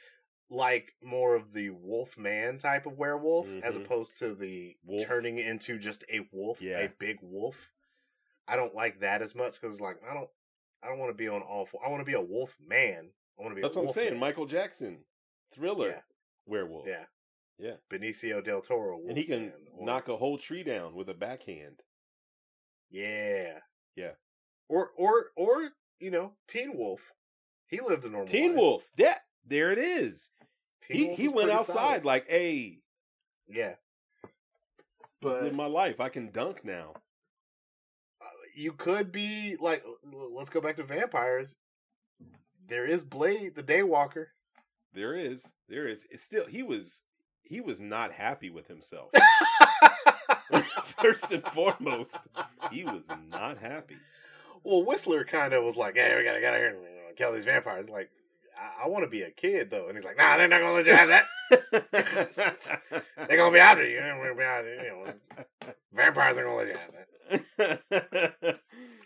like 0.50 0.94
more 1.02 1.36
of 1.36 1.54
the 1.54 1.70
wolf 1.72 2.18
man 2.18 2.58
type 2.58 2.86
of 2.86 2.98
werewolf 2.98 3.48
as 3.64 3.78
Mhm. 3.78 3.84
opposed 3.86 4.18
to 4.20 4.36
the 4.36 4.76
Wolf. 4.84 5.04
turning 5.08 5.38
into 5.40 5.78
just 5.80 6.04
a 6.12 6.28
wolf, 6.32 6.62
Yeah. 6.62 6.80
a 6.80 6.90
big 6.90 7.18
wolf. 7.22 7.72
I 8.48 8.56
don't 8.56 8.76
like 8.76 9.00
that 9.00 9.22
as 9.22 9.34
much 9.36 9.60
cuz 9.62 9.80
like 9.82 9.98
I 10.04 10.14
don't 10.14 10.30
I 10.84 10.88
don't 10.88 11.00
want 11.00 11.10
to 11.10 11.16
be 11.18 11.28
on 11.28 11.42
all 11.42 11.66
four. 11.66 11.84
I 11.84 11.90
want 11.90 12.02
to 12.02 12.06
be 12.06 12.14
a 12.14 12.22
wolf 12.22 12.60
man. 12.60 13.12
I 13.40 13.42
want 13.42 13.52
to 13.52 13.56
be 13.56 13.62
That's 13.62 13.76
what 13.76 13.86
I'm 13.88 13.92
saying. 13.92 14.12
man. 14.12 14.20
Michael 14.20 14.46
Jackson, 14.46 15.06
Thriller, 15.52 15.88
Yeah. 15.90 16.02
werewolf. 16.46 16.88
Yeah. 16.88 17.06
Yeah. 17.58 17.78
Benicio 17.90 18.44
del 18.44 18.62
Toro 18.62 19.02
and 19.08 19.18
he 19.18 19.24
can 19.26 19.52
or- 19.74 19.86
knock 19.86 20.08
a 20.10 20.18
whole 20.18 20.38
tree 20.38 20.62
down 20.64 20.94
with 20.94 21.10
a 21.10 21.14
backhand. 21.16 21.82
Yeah. 22.90 23.62
Yeah. 23.96 24.16
Or 24.70 24.92
or 24.98 25.32
or 25.36 25.70
you 26.00 26.12
know, 26.12 26.34
Teen 26.48 26.76
Wolf. 26.78 27.14
He 27.68 27.80
lived 27.82 28.06
a 28.06 28.10
normal 28.10 28.28
Teen 28.28 28.52
life. 28.52 28.58
Wolf, 28.58 28.92
that 28.98 29.22
there 29.46 29.72
it 29.72 29.80
is. 29.80 30.30
Teen 30.82 30.98
he 30.98 31.08
Wolf 31.10 31.20
he 31.20 31.26
is 31.26 31.32
went 31.32 31.52
outside 31.52 32.04
solid. 32.04 32.06
like, 32.06 32.28
hey, 32.30 32.80
yeah. 33.48 33.76
But 35.22 35.44
live 35.44 35.54
my 35.54 35.68
life. 35.68 36.00
I 36.02 36.10
can 36.10 36.32
dunk 36.32 36.66
now. 36.66 36.94
uh, 38.22 38.26
you 38.56 38.74
could 38.74 39.12
be 39.12 39.58
like 39.60 39.84
let's 40.34 40.50
go 40.50 40.62
back 40.62 40.78
to 40.78 40.84
vampires. 40.84 41.58
There 42.68 42.86
is 42.86 43.04
Blade, 43.04 43.56
the 43.56 43.64
Daywalker. 43.64 44.28
There 44.94 45.16
is, 45.16 45.52
there 45.70 45.88
is. 45.88 46.06
It's 46.12 46.24
still 46.24 46.46
he 46.48 46.64
was 46.64 47.04
he 47.44 47.62
was 47.62 47.80
not 47.82 48.12
happy 48.12 48.50
with 48.50 48.68
himself. 48.68 49.12
First 51.02 51.32
and 51.32 51.44
foremost, 51.46 52.18
he 52.72 52.84
was 52.86 53.10
not 53.30 53.58
happy. 53.58 53.98
Well, 54.66 54.84
Whistler 54.84 55.24
kind 55.24 55.54
of 55.54 55.64
was 55.64 55.78
like, 55.78 55.96
"Hey, 55.96 56.16
we 56.18 56.24
gotta 56.24 56.40
get 56.40 56.54
out 56.54 56.60
here 56.60 56.70
and 56.70 56.82
you 56.82 56.90
know, 56.90 57.14
kill 57.16 57.32
these 57.34 57.46
vampires." 57.46 57.90
Like, 57.90 58.10
I, 58.58 58.86
I 58.86 58.88
want 58.88 59.04
to 59.04 59.10
be 59.10 59.22
a 59.22 59.32
kid 59.32 59.70
though, 59.70 59.88
and 59.88 59.96
he's 59.96 60.06
like, 60.06 60.18
"Nah, 60.18 60.38
they're 60.38 60.48
not 60.48 60.60
gonna 60.62 60.74
let 60.74 60.86
you 60.88 60.96
have 60.96 61.08
that. 61.10 61.26
They're 63.28 63.38
gonna 63.38 63.52
be 63.54 63.60
after 63.60 63.88
you. 63.88 63.98
They're 63.98 64.18
gonna 64.18 64.36
be 64.36 64.44
out- 64.44 64.66
you 64.66 65.06
know, 65.06 65.74
vampires 65.94 66.38
are 66.38 66.44
gonna 66.44 66.56
let 66.56 66.68
you 66.68 66.76
have 66.78 66.92
that." 67.58 68.60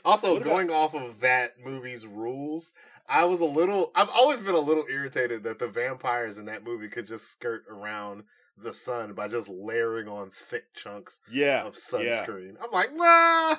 Also, 0.05 0.33
What 0.33 0.41
about- 0.41 0.51
going 0.51 0.71
off 0.71 0.95
of 0.95 1.19
that 1.19 1.59
movie's 1.63 2.07
rules, 2.07 2.71
I 3.07 3.25
was 3.25 3.41
a 3.41 3.45
little. 3.45 3.91
I've 3.95 4.09
always 4.09 4.41
been 4.41 4.55
a 4.55 4.59
little 4.59 4.85
irritated 4.89 5.43
that 5.43 5.59
the 5.59 5.67
vampires 5.67 6.37
in 6.37 6.45
that 6.45 6.63
movie 6.63 6.87
could 6.87 7.05
just 7.05 7.29
skirt 7.29 7.65
around 7.69 8.23
the 8.57 8.73
sun 8.73 9.13
by 9.13 9.27
just 9.27 9.47
layering 9.49 10.07
on 10.07 10.29
thick 10.31 10.73
chunks 10.75 11.19
yeah, 11.31 11.63
of 11.63 11.75
yeah, 11.93 12.25
sunscreen. 12.25 12.55
I'm 12.63 12.71
like, 12.71 12.93
nah, 12.95 13.57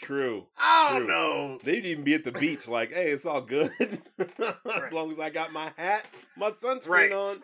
true. 0.00 0.46
I 0.58 0.88
don't 0.90 0.98
True. 1.00 1.06
know. 1.08 1.58
They'd 1.62 1.84
even 1.86 2.04
be 2.04 2.14
at 2.14 2.24
the 2.24 2.32
beach 2.32 2.68
like, 2.68 2.92
hey, 2.92 3.10
it's 3.10 3.26
all 3.26 3.40
good. 3.40 3.70
as 4.18 4.54
Right. 4.64 4.92
long 4.92 5.10
as 5.10 5.18
I 5.18 5.30
got 5.30 5.52
my 5.52 5.72
hat, 5.76 6.06
my 6.36 6.50
sunscreen 6.50 6.88
Right. 6.88 7.12
on. 7.12 7.42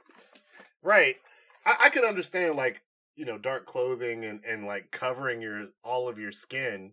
Right. 0.82 1.16
I, 1.64 1.76
I 1.84 1.88
can 1.90 2.04
understand 2.04 2.56
like 2.56 2.82
you 3.16 3.24
know 3.24 3.38
dark 3.38 3.66
clothing 3.66 4.24
and 4.24 4.40
and 4.44 4.66
like 4.66 4.90
covering 4.90 5.40
your 5.40 5.68
all 5.82 6.08
of 6.08 6.18
your 6.18 6.32
skin 6.32 6.92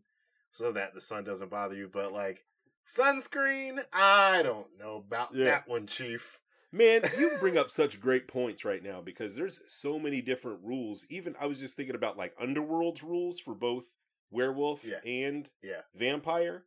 so 0.51 0.72
that 0.72 0.93
the 0.93 1.01
sun 1.01 1.24
doesn't 1.24 1.49
bother 1.51 1.76
you, 1.76 1.89
but 1.91 2.11
like 2.14 2.45
sunscreen, 2.88 3.84
I 3.91 4.41
don't 4.43 4.68
know 4.80 4.97
about 4.97 5.34
Yeah. 5.34 5.45
that 5.45 5.68
one, 5.68 5.88
Chief. 5.88 6.39
Man, 6.72 7.01
you 7.20 7.32
bring 7.39 7.57
up 7.57 7.70
such 7.70 7.99
great 7.99 8.28
points 8.28 8.66
right 8.66 8.84
now 8.84 8.99
because 9.01 9.36
there's 9.36 9.61
so 9.68 9.99
many 9.99 10.22
different 10.22 10.59
rules. 10.64 11.05
Even 11.09 11.36
I 11.39 11.45
was 11.45 11.59
just 11.59 11.76
thinking 11.76 11.95
about 11.95 12.18
like 12.18 12.34
Underworld's 12.39 13.03
rules 13.03 13.39
for 13.39 13.53
both 13.53 13.86
werewolf 14.34 14.84
Yeah. 14.84 15.00
and 15.06 15.50
Yeah. 15.62 15.82
vampire. 15.94 16.66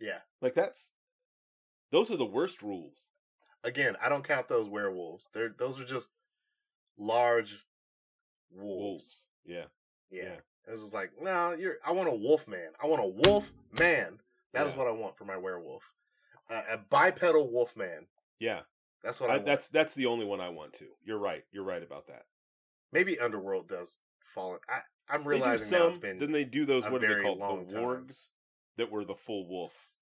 Yeah. 0.00 0.20
Like 0.40 0.54
that's 0.54 0.92
those 1.90 2.10
are 2.10 2.16
the 2.16 2.26
worst 2.26 2.62
rules. 2.62 3.06
Again, 3.64 3.96
I 4.00 4.08
don't 4.08 4.24
count 4.24 4.48
those 4.48 4.68
werewolves. 4.68 5.28
They're 5.32 5.48
those 5.48 5.80
are 5.80 5.84
just 5.84 6.10
large 6.96 7.64
wolves. 8.50 8.80
Wolves. 8.82 9.26
Yeah. 9.44 9.64
Yeah. 10.10 10.22
Yeah. 10.24 10.36
It 10.66 10.72
was 10.72 10.82
just 10.82 10.94
like, 10.94 11.12
no, 11.20 11.52
you're. 11.52 11.76
I 11.84 11.92
want 11.92 12.08
a 12.08 12.14
wolf 12.14 12.46
man. 12.46 12.72
I 12.82 12.86
want 12.86 13.02
a 13.02 13.28
wolf 13.28 13.52
man. 13.78 14.20
That 14.52 14.66
is 14.66 14.72
Yeah. 14.72 14.78
what 14.78 14.86
I 14.88 14.90
want 14.92 15.16
for 15.16 15.24
my 15.24 15.36
werewolf. 15.36 15.92
Uh, 16.50 16.62
a 16.70 16.78
bipedal 16.78 17.50
wolf 17.50 17.76
man. 17.76 18.06
Yeah. 18.38 18.60
That's 19.02 19.20
what 19.20 19.30
I, 19.30 19.34
I, 19.34 19.36
want. 19.36 19.46
that's 19.46 19.68
that's 19.68 19.94
the 19.94 20.06
only 20.06 20.26
one 20.26 20.40
I 20.40 20.48
want 20.50 20.74
to. 20.74 20.86
You're 21.04 21.18
right. 21.18 21.44
You're 21.52 21.64
right 21.64 21.82
about 21.82 22.06
that. 22.08 22.26
Maybe 22.92 23.18
Underworld 23.18 23.68
does 23.68 24.00
fall. 24.20 24.54
In, 24.54 24.60
I 24.68 24.80
I'm 25.10 25.26
realizing 25.26 25.70
now 25.72 25.78
some, 25.84 25.88
it's 25.90 25.98
been 25.98 26.18
then 26.18 26.32
they 26.32 26.44
do 26.44 26.64
those 26.66 26.84
what 26.88 27.02
are 27.04 27.16
they 27.16 27.22
called? 27.22 27.68
The 27.68 27.74
time. 27.74 27.84
wargs 27.84 28.28
that 28.76 28.90
were 28.90 29.04
the 29.04 29.14
full 29.14 29.48
wolf. 29.48 29.68
s- 29.68 30.00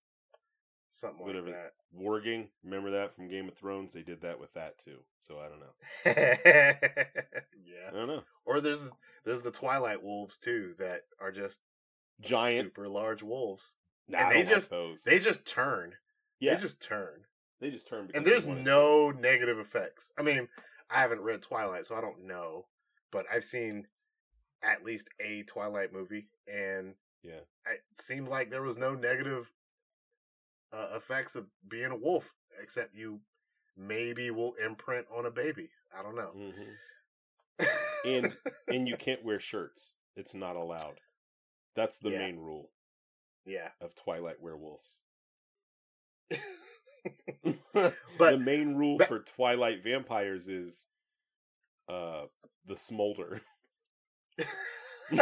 something 0.90 1.24
Whatever. 1.26 1.46
like 1.48 1.54
that. 1.57 1.72
Warging. 1.98 2.48
Remember 2.64 2.90
that 2.92 3.14
from 3.14 3.28
Game 3.28 3.48
of 3.48 3.54
Thrones? 3.54 3.92
They 3.92 4.02
did 4.02 4.22
that 4.22 4.40
with 4.40 4.52
that 4.54 4.78
too. 4.78 4.98
So 5.20 5.38
I 5.38 5.48
don't 5.48 5.61
know. 5.61 5.74
yeah. 7.64 7.88
I 7.88 7.94
don't 7.94 8.09
know. 8.09 8.22
Or 8.44 8.61
there's 8.61 8.90
there's 9.24 9.42
the 9.42 9.50
Twilight 9.50 10.02
wolves 10.02 10.38
too 10.38 10.74
that 10.78 11.02
are 11.20 11.32
just 11.32 11.61
Giant. 12.20 12.66
super 12.66 12.88
large 12.88 13.22
wolves. 13.22 13.74
Nah, 14.09 14.18
and 14.18 14.26
I 14.28 14.32
they 14.34 14.38
like 14.40 14.48
just- 14.48 14.70
those. 14.70 15.02
They 15.02 15.18
just 15.18 15.44
turn. 15.46 15.94
yeah, 16.40 16.54
They 16.54 16.61
just 16.61 16.80
turn. 16.80 17.24
they 17.61 17.70
just 17.70 17.88
turn. 17.88 18.07
because 18.07 18.18
and 18.18 18.26
there's 18.26 18.46
wanted 18.46 18.64
to. 18.64 18.70
no 18.70 19.11
negative 19.11 19.59
effects. 19.59 20.12
I 20.18 20.22
mean, 20.22 20.48
I 20.90 21.00
haven't 21.00 21.20
read 21.22 21.42
Twilight, 21.42 21.86
so 21.86 21.96
I 21.96 22.00
don't 22.00 22.26
know, 22.26 22.66
but 23.11 23.26
I've 23.32 23.44
seen 23.44 23.86
at 24.66 24.84
least 24.84 25.08
a 25.20 25.42
Twilight 25.44 25.92
movie, 25.92 26.28
and 26.46 26.94
Yeah. 27.22 27.40
it 27.66 27.82
seemed 27.94 28.28
like 28.28 28.50
there 28.50 28.62
was 28.62 28.76
no 28.76 28.94
negative 28.94 29.50
uh, 30.72 30.88
effects 30.96 31.36
of 31.36 31.46
being 31.68 31.92
a 31.92 31.96
wolf, 31.96 32.34
except 32.60 32.94
you 32.94 33.20
maybe 33.76 34.30
will 34.30 34.54
imprint 34.54 35.06
on 35.14 35.24
a 35.26 35.30
baby. 35.30 35.70
I 35.96 36.02
don't 36.02 36.16
know. 36.16 36.32
Mhm. 36.36 36.76
And 38.04 38.36
and 38.68 38.86
you 38.88 38.96
can't 38.96 39.24
wear 39.24 39.40
shirts. 39.40 39.94
It's 40.16 40.34
not 40.34 40.54
allowed. 40.56 41.00
That's 41.74 41.98
the 41.98 42.10
Yeah. 42.10 42.18
main 42.18 42.38
rule 42.38 42.70
yeah, 43.44 43.70
of 43.80 43.94
Twilight 43.94 44.40
werewolves. 44.40 44.98
But- 47.72 47.94
the 48.18 48.38
main 48.38 48.74
rule 48.74 48.98
but- 48.98 49.08
for 49.08 49.20
Twilight 49.20 49.82
vampires 49.82 50.48
is 50.48 50.86
uh 51.88 52.26
the 52.66 52.76
smolder. 52.76 53.40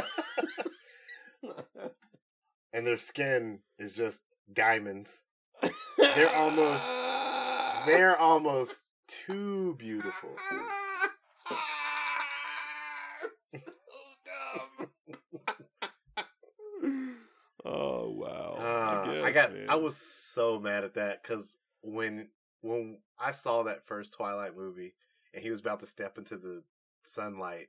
and 2.73 2.87
their 2.87 2.97
skin 2.97 3.61
is 3.79 3.95
just 3.95 4.25
diamonds. 4.53 5.23
They're 5.99 6.35
almost- 6.35 6.93
They're 7.87 8.17
almost 8.17 8.81
too 9.07 9.75
beautiful. 9.79 10.31
oh 17.65 18.11
wow! 18.11 18.55
Uh, 18.59 19.23
I, 19.25 19.31
guess, 19.31 19.47
got. 19.47 19.55
man. 19.55 19.67
I 19.69 19.77
was 19.77 19.97
so 19.97 20.59
mad 20.59 20.85
at 20.85 20.95
that 20.95 21.23
because 21.23 21.59
when 21.83 22.29
when 22.63 22.99
I 23.19 23.31
saw 23.31 23.63
that 23.65 23.87
first 23.87 24.15
Twilight 24.15 24.57
movie 24.57 24.95
and 25.33 25.43
he 25.43 25.51
was 25.51 25.61
about 25.61 25.81
to 25.81 25.87
step 25.87 26.19
into 26.19 26.37
the 26.37 26.63
sunlight, 27.05 27.69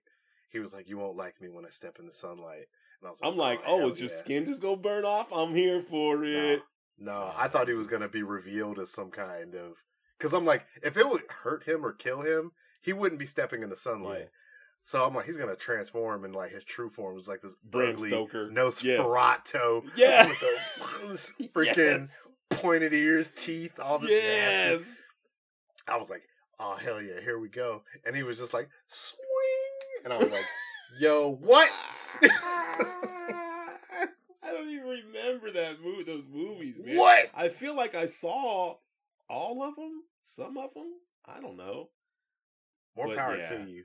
he 0.50 0.60
was 0.60 0.74
like, 0.74 0.88
"You 0.88 0.98
won't 0.98 1.18
like 1.18 1.42
me 1.42 1.50
when 1.50 1.66
I 1.66 1.70
step 1.70 1.98
in 2.00 2.06
the 2.06 2.14
sunlight." 2.14 2.68
And 3.02 3.08
I 3.08 3.10
was 3.10 3.22
like, 3.22 3.32
I'm 3.32 3.38
like, 3.38 3.60
oh, 3.66 3.76
oh 3.76 3.80
hell 3.80 3.88
is 3.90 4.00
your 4.00 4.10
skin 4.10 4.46
just 4.46 4.62
gonna 4.62 4.78
burn 4.78 5.06
off? 5.06 5.32
I'm 5.34 5.54
here 5.54 5.82
for 5.82 6.24
it. 6.24 6.62
No, 6.98 7.14
Nah, 7.14 7.34
I 7.38 7.48
thought 7.50 7.68
he 7.68 7.74
was 7.74 7.88
gonna 7.88 8.08
be 8.08 8.24
revealed 8.24 8.80
as 8.80 8.90
some 8.90 9.12
kind 9.12 9.54
of 9.56 9.74
because 10.18 10.34
I'm 10.34 10.46
like, 10.46 10.66
if 10.82 10.96
it 10.98 11.08
would 11.10 11.24
hurt 11.44 11.64
him 11.64 11.86
or 11.86 11.92
kill 11.92 12.22
him, 12.22 12.52
he 12.82 12.94
wouldn't 12.94 13.20
be 13.20 13.26
stepping 13.26 13.64
in 13.64 13.70
the 13.70 13.76
sunlight. 13.76 14.20
Yeah. 14.22 14.26
So 14.84 15.04
I'm 15.06 15.14
like, 15.16 15.26
he's 15.26 15.36
gonna 15.38 15.56
transform 15.56 16.24
and 16.24 16.34
like 16.36 16.52
his 16.52 16.64
true 16.64 16.90
form 16.90 17.16
was 17.16 17.28
like 17.28 17.42
this 17.42 17.56
Bram 17.64 17.96
ugly 17.96 18.10
Stoker. 18.10 18.50
Nosferatu, 18.50 19.84
Yeah. 19.98 20.28
with 20.28 20.40
the 20.40 21.50
freaking 21.54 22.08
Yes. 22.08 22.28
pointed 22.52 22.94
ears, 22.94 23.32
teeth, 23.36 23.78
all 23.80 24.00
this 24.00 24.12
Yes. 24.12 24.80
nasty. 24.80 24.92
I 25.88 25.98
was 25.98 26.10
like, 26.10 26.24
oh 26.60 26.76
hell 26.76 27.02
yeah, 27.02 27.20
here 27.20 27.40
we 27.40 27.50
go. 27.50 27.84
And 28.06 28.16
he 28.16 28.24
was 28.24 28.38
just 28.38 28.54
like, 28.54 28.70
swing, 28.88 29.20
and 30.06 30.14
I 30.14 30.18
was 30.18 30.32
like, 30.32 30.46
yo, 31.00 31.32
what? 31.42 31.70
I 32.22 33.68
don't 34.44 34.70
even 34.70 34.88
remember 34.88 35.52
that 35.52 35.82
movie. 35.84 36.04
Those 36.04 36.28
movies, 36.32 36.76
man. 36.82 36.96
what? 36.96 37.30
I 37.36 37.50
feel 37.50 37.76
like 37.76 37.96
I 37.96 38.06
saw 38.06 38.76
all 39.30 39.64
of 39.64 39.76
them. 39.76 40.04
Some 40.22 40.58
of 40.58 40.74
them. 40.74 40.92
I 41.26 41.42
don't 41.42 41.58
know. 41.58 41.90
More 42.96 43.08
But 43.08 43.18
power 43.18 43.38
yeah. 43.38 43.50
to 43.50 43.66
you. 43.70 43.84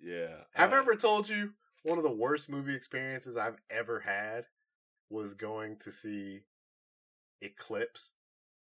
Yeah. 0.00 0.34
Have 0.54 0.72
I 0.72 0.76
uh, 0.76 0.80
ever 0.80 0.94
told 0.94 1.28
you 1.28 1.52
one 1.84 1.98
of 1.98 2.04
the 2.04 2.10
worst 2.10 2.50
movie 2.50 2.74
experiences 2.74 3.36
I've 3.36 3.58
ever 3.70 4.00
had 4.00 4.44
was 5.10 5.34
going 5.34 5.78
to 5.80 5.90
see 5.90 6.40
Eclipse 7.40 8.14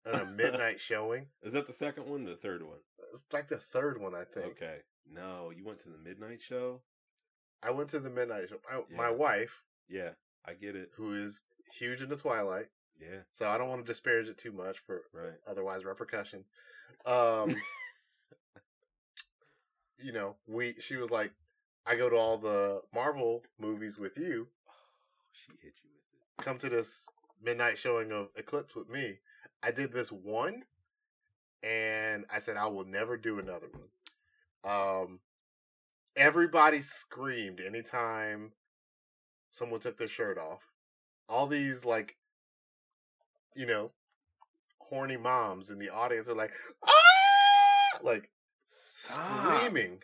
on 0.06 0.20
a 0.20 0.24
midnight 0.36 0.80
showing? 0.80 1.26
Is 1.42 1.52
that 1.52 1.66
the 1.66 1.72
second 1.72 2.06
one? 2.08 2.26
or 2.26 2.30
The 2.30 2.36
third 2.36 2.62
one? 2.62 2.78
It's 3.12 3.24
like 3.32 3.48
the 3.48 3.58
third 3.58 4.00
one, 4.00 4.14
I 4.14 4.24
think. 4.24 4.46
Okay. 4.46 4.78
No, 5.10 5.52
you 5.56 5.64
went 5.64 5.78
to 5.80 5.88
the 5.88 5.98
midnight 5.98 6.42
show. 6.42 6.80
I 7.62 7.70
went 7.70 7.88
to 7.90 8.00
the 8.00 8.10
midnight 8.10 8.48
show. 8.50 8.58
I, 8.70 8.82
Yeah. 8.90 8.96
My 8.96 9.10
wife, 9.10 9.62
Yeah, 9.88 10.10
I 10.44 10.54
get 10.54 10.76
it. 10.76 10.90
who 10.96 11.14
is 11.14 11.44
huge 11.72 12.02
into 12.02 12.16
Twilight, 12.16 12.68
Yeah, 13.00 13.20
so 13.32 13.48
I 13.50 13.58
don't 13.58 13.68
want 13.68 13.84
to 13.84 13.90
disparage 13.90 14.28
it 14.28 14.38
too 14.38 14.52
much 14.52 14.78
for 14.80 15.02
right. 15.12 15.34
otherwise 15.46 15.84
repercussions. 15.84 16.50
Um, 17.04 17.54
you 19.98 20.12
know, 20.12 20.36
we 20.46 20.74
she 20.80 20.96
was 20.96 21.10
like, 21.10 21.32
I 21.86 21.96
go 21.96 22.08
to 22.08 22.16
all 22.16 22.38
the 22.38 22.82
Marvel 22.94 23.42
movies 23.58 23.98
with 23.98 24.16
you. 24.18 24.48
she 25.32 25.52
hit 25.62 25.74
you 25.82 25.90
with 25.94 26.04
it. 26.38 26.44
Come 26.44 26.58
to 26.58 26.68
this 26.68 27.08
midnight 27.42 27.78
showing 27.78 28.12
of 28.12 28.28
Eclipse 28.36 28.74
with 28.74 28.88
me. 28.88 29.18
I 29.62 29.70
did 29.70 29.92
this 29.92 30.12
one, 30.12 30.62
and 31.62 32.24
I 32.32 32.38
said 32.38 32.56
I 32.56 32.66
will 32.66 32.84
never 32.84 33.16
do 33.16 33.38
another 33.38 33.68
one. 33.72 33.88
Um, 34.64 35.20
everybody 36.16 36.80
screamed 36.80 37.60
anytime 37.60 38.52
someone 39.50 39.80
took 39.80 39.96
their 39.98 40.08
shirt 40.08 40.38
off. 40.38 40.60
All 41.28 41.46
these 41.46 41.84
like, 41.84 42.16
you 43.54 43.66
know, 43.66 43.90
horny 44.78 45.16
moms 45.16 45.70
in 45.70 45.78
the 45.78 45.88
audience 45.90 46.28
are 46.28 46.34
like, 46.34 46.52
ah, 46.86 47.98
like 48.02 48.30
Stop. 48.66 49.60
screaming, 49.60 50.02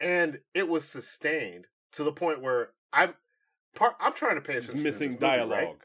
and 0.00 0.40
it 0.54 0.68
was 0.68 0.84
sustained 0.88 1.66
to 1.92 2.04
the 2.04 2.12
point 2.12 2.42
where 2.42 2.70
I'm 2.92 3.14
part. 3.74 3.94
I'm 4.00 4.12
trying 4.12 4.36
to 4.36 4.40
pay 4.40 4.54
Just 4.54 4.70
attention. 4.70 4.84
missing 4.84 5.08
to 5.10 5.14
this 5.18 5.22
movie, 5.22 5.36
dialogue. 5.36 5.84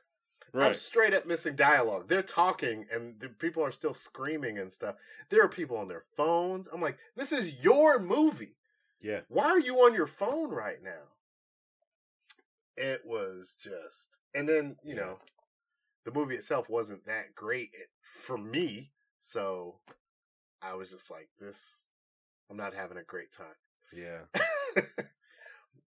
right? 0.53 0.67
I'm 0.67 0.73
straight 0.73 1.13
up 1.13 1.25
missing 1.25 1.55
dialogue. 1.55 2.07
They're 2.09 2.21
talking 2.21 2.85
and 2.93 3.19
the 3.19 3.29
people 3.29 3.63
are 3.63 3.71
still 3.71 3.93
screaming 3.93 4.57
and 4.59 4.71
stuff. 4.71 4.95
There 5.29 5.43
are 5.43 5.49
people 5.49 5.77
on 5.77 5.87
their 5.87 6.03
phones. 6.17 6.67
I'm 6.71 6.81
like, 6.81 6.97
this 7.15 7.31
is 7.31 7.51
your 7.63 7.99
movie. 7.99 8.55
Yeah. 9.05 9.19
Why 9.27 9.45
are 9.45 9.59
you 9.59 9.75
on 9.81 9.93
your 9.93 10.07
phone 10.07 10.49
right 10.49 10.81
now? 10.81 11.13
It 12.75 13.01
was 13.05 13.55
just, 13.61 14.17
and 14.33 14.49
then 14.49 14.77
you 14.83 14.95
Yeah. 14.95 15.01
know, 15.01 15.19
the 16.05 16.11
movie 16.11 16.35
itself 16.35 16.69
wasn't 16.69 17.05
that 17.05 17.35
great 17.35 17.75
for 18.01 18.35
me. 18.35 18.93
So 19.19 19.79
I 20.59 20.73
was 20.73 20.89
just 20.89 21.11
like, 21.11 21.29
this. 21.39 21.89
I'm 22.49 22.57
not 22.57 22.73
having 22.73 22.97
a 22.97 23.03
great 23.03 23.31
time. 23.31 23.55
Yeah. 23.93 24.25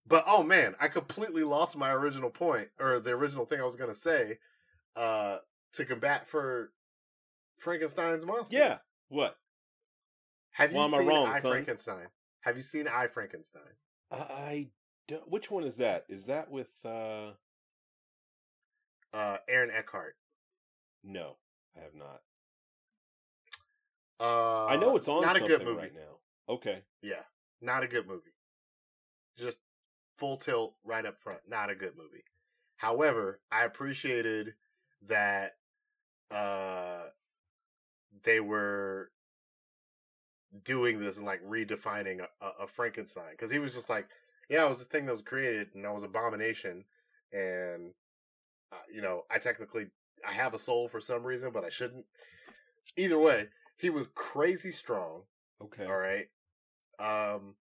but 0.07 0.23
oh 0.27 0.45
man, 0.45 0.77
I 0.79 0.87
completely 0.87 1.43
lost 1.43 1.77
my 1.77 1.91
original 1.91 2.31
point 2.31 2.69
or 2.79 3.01
the 3.01 3.11
original 3.11 3.47
thing 3.47 3.61
I 3.61 3.64
was 3.64 3.77
gonna 3.77 3.95
say. 3.95 4.39
Uh, 4.95 5.39
to 5.73 5.85
combat 5.85 6.29
for 6.29 6.73
Frankenstein's 7.59 8.25
monsters. 8.25 8.59
Yeah. 8.59 8.79
What? 9.09 9.37
Have 10.53 10.71
you 10.73 10.79
Why 10.79 10.85
am 10.87 10.95
I 10.95 10.99
seen 10.99 11.07
wrong, 11.09 11.27
I? 11.29 11.41
Frankenstein? 11.41 12.09
Have 12.41 12.57
you 12.57 12.62
seen 12.62 12.89
I 12.89 13.07
Frankenstein? 13.09 13.62
I 14.11 14.68
don't, 15.07 15.28
which 15.30 15.51
one 15.51 15.64
is 15.64 15.76
that? 15.78 16.05
Is 16.09 16.26
that 16.26 16.51
with 16.51 16.70
uh 16.84 17.32
Uh, 19.12 19.39
Aaron 19.49 19.70
Eckhart. 19.70 20.16
no, 21.03 21.36
I 21.76 21.80
have 21.80 21.95
not. 21.95 22.20
Uh, 24.20 24.66
I 24.66 24.76
know 24.76 24.97
it's 24.97 25.09
on 25.09 25.22
not 25.22 25.36
a 25.36 25.41
good 25.41 25.64
movie. 25.64 25.76
right 25.76 25.95
now. 25.95 26.18
Okay. 26.49 26.82
Yeah, 27.03 27.22
not 27.61 27.82
a 27.84 27.89
good 27.89 28.07
movie. 28.07 28.34
Just 29.39 29.59
full 30.18 30.36
tilt 30.36 30.74
right 30.84 31.07
up 31.07 31.20
front. 31.20 31.41
Not 31.49 31.70
a 31.70 31.74
good 31.74 31.97
movie. 31.97 32.24
However, 32.76 33.41
I 33.51 33.64
appreciated 33.64 34.55
that 35.07 35.57
uh 36.30 37.07
they 38.24 38.41
were 38.41 39.11
doing 40.64 41.01
this 41.01 41.16
and 41.16 41.26
like 41.26 41.44
redefining 41.46 42.20
a, 42.20 42.46
a, 42.62 42.66
Frankenstein 42.66 43.32
because 43.32 43.51
he 43.51 43.59
was 43.59 43.74
just 43.74 43.90
like, 43.90 44.09
yeah, 44.49 44.64
it 44.64 44.68
was 44.68 44.78
the 44.78 44.84
thing 44.84 45.07
that 45.07 45.12
was 45.12 45.20
created 45.20 45.68
and 45.74 45.86
I 45.86 45.90
was 45.90 46.03
abomination, 46.03 46.84
and 47.32 47.92
uh, 48.72 48.76
you 48.92 49.03
know, 49.03 49.24
I 49.30 49.38
technically 49.38 49.88
I 50.26 50.32
have 50.32 50.55
a 50.55 50.59
soul 50.59 50.88
for 50.88 51.01
some 51.01 51.24
reason, 51.24 51.51
but 51.53 51.64
I 51.64 51.68
shouldn't. 51.68 52.07
Either 52.96 53.18
way, 53.18 53.49
he 53.76 53.90
was 53.90 54.09
crazy 54.14 54.70
strong. 54.70 55.22
Okay. 55.62 55.84
All 55.84 55.96
right. 55.96 56.28
Um 56.99 57.55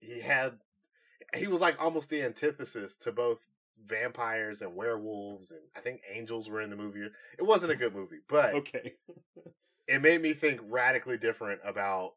he 0.00 0.20
had 0.20 0.58
he 1.34 1.46
was 1.46 1.60
like 1.60 1.82
almost 1.82 2.10
the 2.10 2.22
antithesis 2.22 2.96
to 2.96 3.12
both 3.12 3.48
vampires 3.84 4.62
and 4.62 4.74
werewolves 4.74 5.50
and 5.50 5.60
I 5.76 5.80
think 5.80 6.00
angels 6.12 6.48
were 6.48 6.60
in 6.60 6.70
the 6.70 6.76
movie. 6.76 7.08
It 7.38 7.42
wasn't 7.42 7.72
a 7.72 7.76
good 7.76 7.94
movie, 7.94 8.20
but 8.28 8.54
Okay. 8.54 8.94
It 9.86 10.02
made 10.02 10.20
me 10.20 10.32
think 10.32 10.60
radically 10.64 11.16
different 11.16 11.60
about 11.64 12.14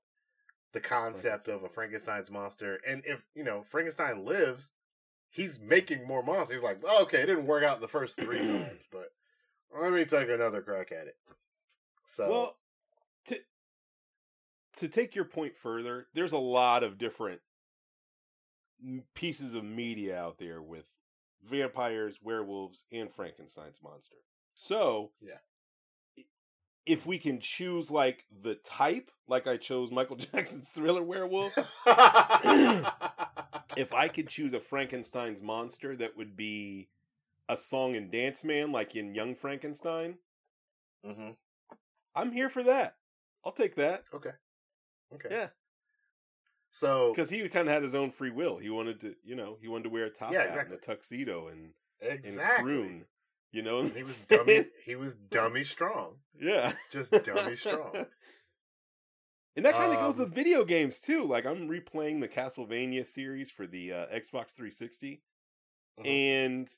the 0.73 0.79
concept 0.79 1.47
of 1.47 1.63
a 1.63 1.69
Frankenstein's 1.69 2.29
monster. 2.29 2.79
And 2.87 3.01
if, 3.05 3.23
you 3.35 3.43
know, 3.43 3.63
Frankenstein 3.63 4.25
lives, 4.25 4.73
he's 5.29 5.59
making 5.59 6.05
more 6.05 6.23
monsters. 6.23 6.57
He's 6.57 6.63
like, 6.63 6.81
oh, 6.85 7.03
okay, 7.03 7.21
it 7.21 7.27
didn't 7.27 7.47
work 7.47 7.63
out 7.63 7.81
the 7.81 7.87
first 7.87 8.15
three 8.17 8.45
times, 8.45 8.87
but 8.91 9.11
let 9.79 9.93
me 9.93 10.05
take 10.05 10.29
another 10.29 10.61
crack 10.61 10.91
at 10.91 11.07
it. 11.07 11.17
So 12.05 12.29
Well, 12.29 12.57
to 13.25 13.37
to 14.77 14.87
take 14.87 15.15
your 15.15 15.25
point 15.25 15.55
further, 15.55 16.07
there's 16.13 16.31
a 16.31 16.37
lot 16.37 16.83
of 16.83 16.97
different 16.97 17.41
pieces 19.13 19.53
of 19.53 19.63
media 19.63 20.17
out 20.17 20.37
there 20.37 20.61
with 20.61 20.85
vampires, 21.43 22.19
werewolves, 22.21 22.83
and 22.91 23.11
Frankenstein's 23.11 23.79
monster. 23.83 24.17
So, 24.53 25.11
Yeah. 25.21 25.37
If 26.85 27.05
we 27.05 27.17
can 27.19 27.39
choose 27.39 27.91
like 27.91 28.25
the 28.41 28.55
type, 28.55 29.11
like 29.27 29.47
I 29.47 29.57
chose 29.57 29.91
Michael 29.91 30.15
Jackson's 30.33 30.69
Thriller 30.69 31.03
Werewolf, 31.03 31.55
if 33.77 33.93
I 33.93 34.07
could 34.07 34.27
choose 34.27 34.53
a 34.53 34.59
Frankenstein's 34.59 35.41
monster 35.41 35.95
that 35.97 36.17
would 36.17 36.35
be 36.35 36.89
a 37.47 37.57
song 37.57 37.95
and 37.95 38.11
dance 38.11 38.43
man 38.43 38.71
like 38.71 38.95
in 38.95 39.13
Young 39.15 39.35
Frankenstein, 39.35 40.17
hmm 41.03 41.31
I'm 42.15 42.31
here 42.31 42.49
for 42.49 42.63
that. 42.63 42.95
I'll 43.45 43.51
take 43.51 43.75
that. 43.75 44.03
Okay. 44.13 44.31
Okay. 45.13 45.29
Yeah. 45.31 45.47
So 46.71 47.11
because 47.13 47.29
he 47.29 47.47
kind 47.49 47.67
of 47.67 47.73
had 47.73 47.83
his 47.83 47.95
own 47.95 48.11
free 48.11 48.31
will. 48.31 48.57
He 48.57 48.69
wanted 48.69 48.99
to, 49.01 49.15
you 49.23 49.35
know, 49.35 49.57
he 49.61 49.67
wanted 49.67 49.83
to 49.83 49.89
wear 49.89 50.05
a 50.05 50.09
top 50.09 50.33
Yeah, 50.33 50.41
hat 50.41 50.47
exactly. 50.47 50.75
and 50.75 50.83
a 50.83 50.85
tuxedo 50.85 51.47
and 51.47 51.73
exactly, 52.01 52.31
and 52.31 52.65
croon. 52.65 53.05
You 53.51 53.63
know, 53.63 53.81
he 53.83 54.01
was 54.01 54.21
dummy. 54.23 54.65
he 54.85 54.95
was 54.95 55.15
dummy 55.15 55.63
strong. 55.63 56.17
yeah, 56.39 56.73
Just 56.91 57.11
dummy 57.23 57.55
strong. 57.55 58.05
And 59.55 59.65
that 59.65 59.73
kind 59.75 59.91
of 59.91 59.99
goes 59.99 60.19
Um, 60.19 60.25
with 60.25 60.35
video 60.35 60.63
games 60.63 61.01
too. 61.01 61.23
Like 61.25 61.45
I'm 61.45 61.67
replaying 61.67 62.21
the 62.21 62.29
Castlevania 62.29 63.05
series 63.05 63.51
for 63.51 63.67
the 63.67 63.91
uh, 63.91 64.05
Xbox 64.07 64.51
360, 64.53 65.21
Mhm. 65.99 66.05
and 66.05 66.77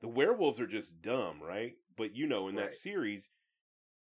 the 0.00 0.08
werewolves 0.08 0.58
are 0.58 0.66
just 0.66 1.02
dumb, 1.02 1.42
right? 1.42 1.76
But 1.96 2.14
you 2.14 2.26
know, 2.26 2.48
in 2.48 2.54
that 2.54 2.74
series, 2.74 3.28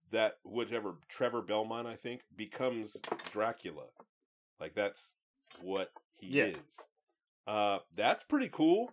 that 0.10 0.40
whatever 0.44 0.98
Trevor 1.08 1.42
Belmont, 1.42 1.88
I 1.88 1.96
think, 1.96 2.24
becomes 2.36 2.98
Dracula. 3.32 3.86
Like 4.60 4.74
that's 4.74 5.16
what 5.62 5.92
he 6.20 6.28
Yeah. 6.40 6.46
is. 6.48 6.88
Uh, 7.46 7.80
that's 7.96 8.26
pretty 8.26 8.50
cool. 8.50 8.92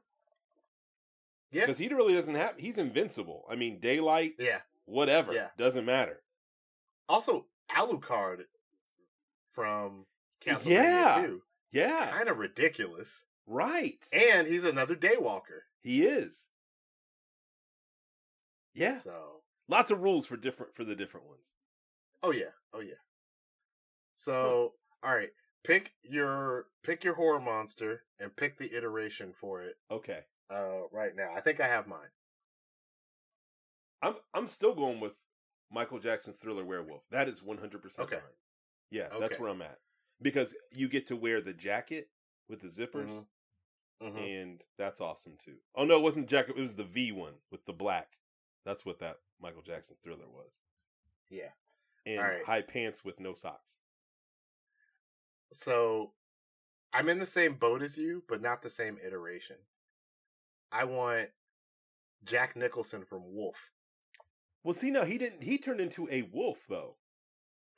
Yeah. 1.55 1.63
because 1.63 1.79
he 1.79 1.89
really 1.89 2.15
doesn't 2.15 2.35
have. 2.35 2.59
He's 2.59 2.79
invincible. 2.79 3.47
I 3.49 3.55
mean, 3.55 3.79
daylight, 3.81 4.35
Yeah. 4.39 4.61
whatever, 4.87 5.33
Yeah. 5.33 5.51
doesn't 5.57 5.85
matter. 5.85 6.23
Also, 7.09 7.47
Alucard 7.71 8.45
from 9.51 10.07
Castlevania 10.41 10.67
Yeah. 10.67 11.23
2. 11.27 11.43
Yeah, 11.71 12.11
Kind 12.11 12.29
of 12.29 12.39
ridiculous. 12.39 13.25
right. 13.47 14.07
And 14.13 14.47
he's 14.47 14.65
another 14.65 14.95
Daywalker. 14.97 15.63
He 15.81 16.05
is. 16.07 16.49
Yeah, 18.73 18.99
So, 18.99 19.43
lots 19.69 19.91
of 19.91 20.01
rules 20.03 20.27
for 20.27 20.37
different 20.37 20.75
for 20.75 20.85
the 20.85 20.97
different 20.97 21.27
ones. 21.27 21.47
oh 22.23 22.33
yeah. 22.33 22.53
Oh 22.73 22.81
yeah. 22.81 22.95
So, 24.15 24.75
all 25.03 25.15
right. 25.15 25.33
Pick 25.63 25.95
your 26.03 26.69
pick 26.83 27.05
your 27.05 27.15
horror 27.15 27.41
monster 27.41 28.05
and 28.19 28.37
pick 28.37 28.59
the 28.59 28.75
iteration 28.77 29.33
for 29.33 29.63
it 29.63 29.79
Okay, 29.91 30.25
uh 30.51 30.89
right 30.93 31.15
now. 31.17 31.33
I 31.35 31.41
think 31.41 31.61
I 31.61 31.67
have 31.69 31.87
mine. 31.87 32.11
I'm 34.03 34.15
I'm 34.35 34.47
still 34.47 34.75
going 34.75 35.01
with 35.01 35.17
Michael 35.71 35.99
Jackson's 35.99 36.39
Thriller 36.39 36.65
Werewolf. 36.65 37.03
That 37.11 37.29
is 37.29 37.43
100 37.43 37.83
percent 37.83 38.07
Okay. 38.09 38.17
mine. 38.17 38.35
Yeah, 38.91 39.09
that's 39.19 39.39
where 39.39 39.51
I'm 39.51 39.63
at 39.63 39.79
because 40.23 40.55
you 40.71 40.89
get 40.89 41.07
to 41.07 41.17
wear 41.17 41.41
the 41.41 41.55
jacket 41.55 42.11
with 42.49 42.61
the 42.61 42.69
zippers, 42.69 43.25
Mhm. 44.01 44.13
Mhm. 44.13 44.41
and 44.43 44.65
that's 44.77 45.01
awesome 45.01 45.37
too. 45.39 45.57
Oh 45.75 45.85
no, 45.85 45.99
it 45.99 46.03
wasn't 46.03 46.27
the 46.27 46.31
jacket; 46.31 46.57
it 46.57 46.61
was 46.63 46.77
the 46.77 46.85
V 46.85 47.13
one 47.13 47.35
with 47.51 47.65
the 47.65 47.73
black. 47.73 48.19
That's 48.65 48.85
what 48.85 48.99
that 49.01 49.21
Michael 49.41 49.63
Jackson's 49.63 49.99
Thriller 50.01 50.29
was. 50.29 50.61
Yeah. 51.31 51.53
and 52.07 52.19
Alright. 52.21 52.45
high 52.45 52.61
pants 52.61 53.03
with 53.03 53.19
no 53.19 53.33
socks. 53.33 53.79
So 55.53 56.13
I'm 56.93 57.09
in 57.09 57.19
the 57.19 57.25
same 57.27 57.55
boat 57.55 57.81
as 57.83 57.97
you, 57.97 58.25
but 58.29 58.43
not 58.43 58.61
the 58.61 58.69
same 58.69 58.99
iteration. 58.99 59.57
I 60.75 60.85
want 60.85 61.29
Jack 62.25 62.57
Nicholson 62.57 63.05
from 63.05 63.23
Wolf. 63.33 63.71
Well, 64.65 64.75
see, 64.75 64.91
now 64.91 65.05
he 65.05 65.19
didn't. 65.19 65.43
He 65.45 65.57
turned 65.57 65.81
into 65.81 66.09
a 66.11 66.23
wolf 66.33 66.67
though. 66.69 66.97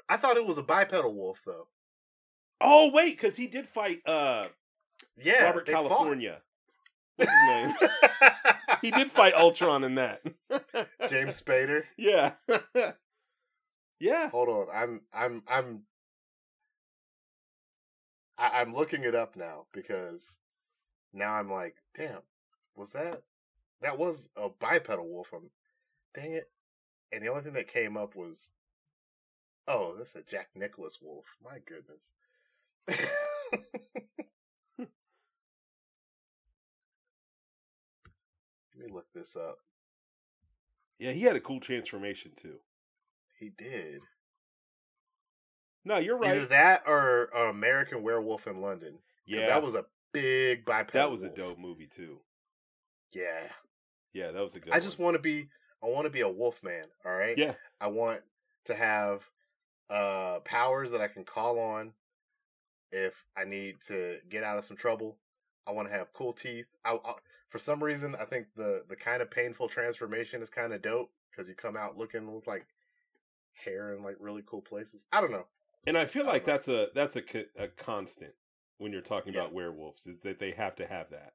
I 0.09 0.17
thought 0.17 0.37
it 0.37 0.47
was 0.47 0.57
a 0.57 0.63
bipedal 0.63 1.15
wolf 1.15 1.43
though. 1.45 1.69
Oh 2.61 2.91
wait, 2.91 3.17
because 3.17 3.37
he 3.37 3.49
did 3.49 3.67
fight 3.67 4.01
uh 4.07 4.45
Yeah, 5.21 5.45
Robert. 5.45 5.67
California. 5.67 6.41
What's 7.17 7.31
his 7.33 7.49
name? 7.49 7.91
he 8.83 8.91
did 8.91 9.11
fight 9.11 9.35
Ultron 9.35 9.85
in 9.85 9.97
that. 9.97 10.23
James 11.09 11.41
Spader. 11.41 11.85
yeah. 11.99 12.33
yeah. 14.01 14.31
Hold 14.31 14.49
on, 14.49 14.67
I'm 14.73 15.01
I'm 15.13 15.43
I'm 15.49 15.83
I, 18.39 18.61
I'm 18.61 18.75
looking 18.75 19.03
it 19.03 19.15
up 19.15 19.37
now 19.37 19.67
because 19.73 20.39
now 21.13 21.33
I'm 21.35 21.51
like, 21.51 21.77
damn, 21.97 22.21
was 22.77 22.91
that 22.91 23.23
that 23.81 23.99
was 23.99 24.29
a 24.37 24.49
bipedal 24.49 25.09
wolf? 25.09 25.33
I'm, 25.35 25.51
dang 26.15 26.33
it! 26.33 26.51
And 27.13 27.23
the 27.23 27.29
only 27.29 27.43
thing 27.43 27.53
that 27.55 27.69
came 27.69 27.97
up 27.97 28.15
was, 28.15 28.51
oh, 29.67 29.95
that's 29.97 30.15
a 30.15 30.23
Jack 30.23 30.49
Nicholson 30.55 31.07
wolf. 31.07 31.37
My 31.43 31.59
goodness. 31.67 32.13
Let 38.79 38.89
me 38.89 38.93
look 38.93 39.07
this 39.15 39.37
up. 39.37 39.59
Yeah, 40.99 41.13
he 41.13 41.23
had 41.23 41.37
a 41.37 41.41
cool 41.41 41.61
transformation 41.61 42.33
too. 42.37 42.57
He 43.39 43.51
did. 43.51 44.03
No, 45.85 45.99
you're 45.99 46.19
right. 46.19 46.37
Either 46.37 46.47
that 46.47 46.83
or 46.87 47.31
uh, 47.35 47.51
American 47.51 48.03
Werewolf 48.03 48.47
in 48.47 48.61
London. 48.61 48.99
yeah. 49.25 49.47
that 49.47 49.63
was 49.63 49.75
a 49.75 49.85
big 50.13 50.65
bipedal. 50.65 51.01
that 51.01 51.11
was 51.11 51.23
a 51.23 51.29
dope 51.29 51.59
movie 51.59 51.87
too. 51.87 52.19
Yeah, 53.13 53.49
Yeah, 54.13 54.31
that 54.33 54.43
was 54.43 54.55
a 54.57 54.61
good 54.61 54.73
I 54.73 54.81
just 54.81 54.99
want 54.99 55.15
to 55.15 55.23
be. 55.23 55.49
I 55.83 55.89
want 55.89 56.05
to 56.07 56.11
be 56.11 56.23
a 56.23 56.29
wolf 56.29 56.63
man. 56.63 56.85
All 57.05 57.13
right. 57.13 57.39
Yeah. 57.39 57.55
I 57.81 57.87
want 57.89 58.21
to 58.65 58.75
have 58.75 59.31
uh 59.89 60.41
powers 60.41 60.91
that 60.93 61.01
I 61.01 61.07
can 61.07 61.25
call 61.25 61.59
on 61.59 61.93
if 62.91 63.27
I 63.37 63.45
need 63.45 63.81
to 63.89 64.19
get 64.29 64.43
out 64.43 64.59
of 64.59 64.65
some 64.65 64.77
trouble. 64.77 65.17
I 65.67 65.73
want 65.73 65.89
to 65.89 65.95
have 65.95 66.13
cool 66.13 66.33
teeth. 66.33 66.67
I, 66.85 66.99
I 67.05 67.15
for 67.49 67.59
some 67.59 67.83
reason 67.83 68.15
I 68.15 68.25
think 68.25 68.47
the 68.57 68.85
the 68.89 68.97
kind 68.97 69.23
of 69.23 69.31
painful 69.31 69.69
transformation 69.69 70.43
is 70.43 70.51
kind 70.51 70.73
of 70.73 70.83
dope 70.83 71.11
because 71.31 71.49
you 71.49 71.55
come 71.55 71.77
out 71.77 71.97
looking 71.97 72.33
with 72.35 72.47
like 72.47 72.67
hair 73.53 73.95
in 73.95 74.03
like 74.03 74.17
really 74.19 74.43
cool 74.47 74.63
places. 74.63 75.05
I 75.13 75.21
don't 75.21 75.33
know. 75.33 75.47
And 75.87 75.97
I 75.97 76.07
feel 76.07 76.25
I 76.25 76.33
like 76.33 76.47
know. 76.47 76.53
that's 76.53 76.69
a 76.69 76.89
that's 76.95 77.17
a 77.17 77.23
a 77.57 77.69
constant 77.69 78.33
when 78.79 78.93
you're 78.93 79.01
talking 79.03 79.33
Yeah. 79.33 79.41
about 79.41 79.53
werewolves 79.53 80.07
is 80.07 80.21
that 80.21 80.39
they 80.39 80.51
have 80.53 80.75
to 80.77 80.87
have 80.87 81.11
that, 81.11 81.35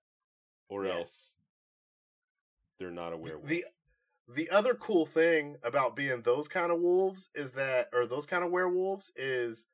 or 0.70 0.86
Yeah. 0.86 0.94
else 0.94 1.34
they're 2.82 2.92
not 2.92 3.14
a 3.14 3.18
werewolf. 3.18 3.48
The 3.48 3.64
the 4.28 4.50
other 4.50 4.74
cool 4.74 5.06
thing 5.06 5.58
about 5.64 5.96
being 5.96 6.22
those 6.22 6.48
kind 6.48 6.72
of 6.72 6.80
wolves 6.80 7.30
is 7.36 7.52
that 7.52 7.88
or 7.94 8.06
those 8.06 8.26
kind 8.26 8.44
of 8.44 8.52
werewolves 8.52 9.12
is 9.16 9.68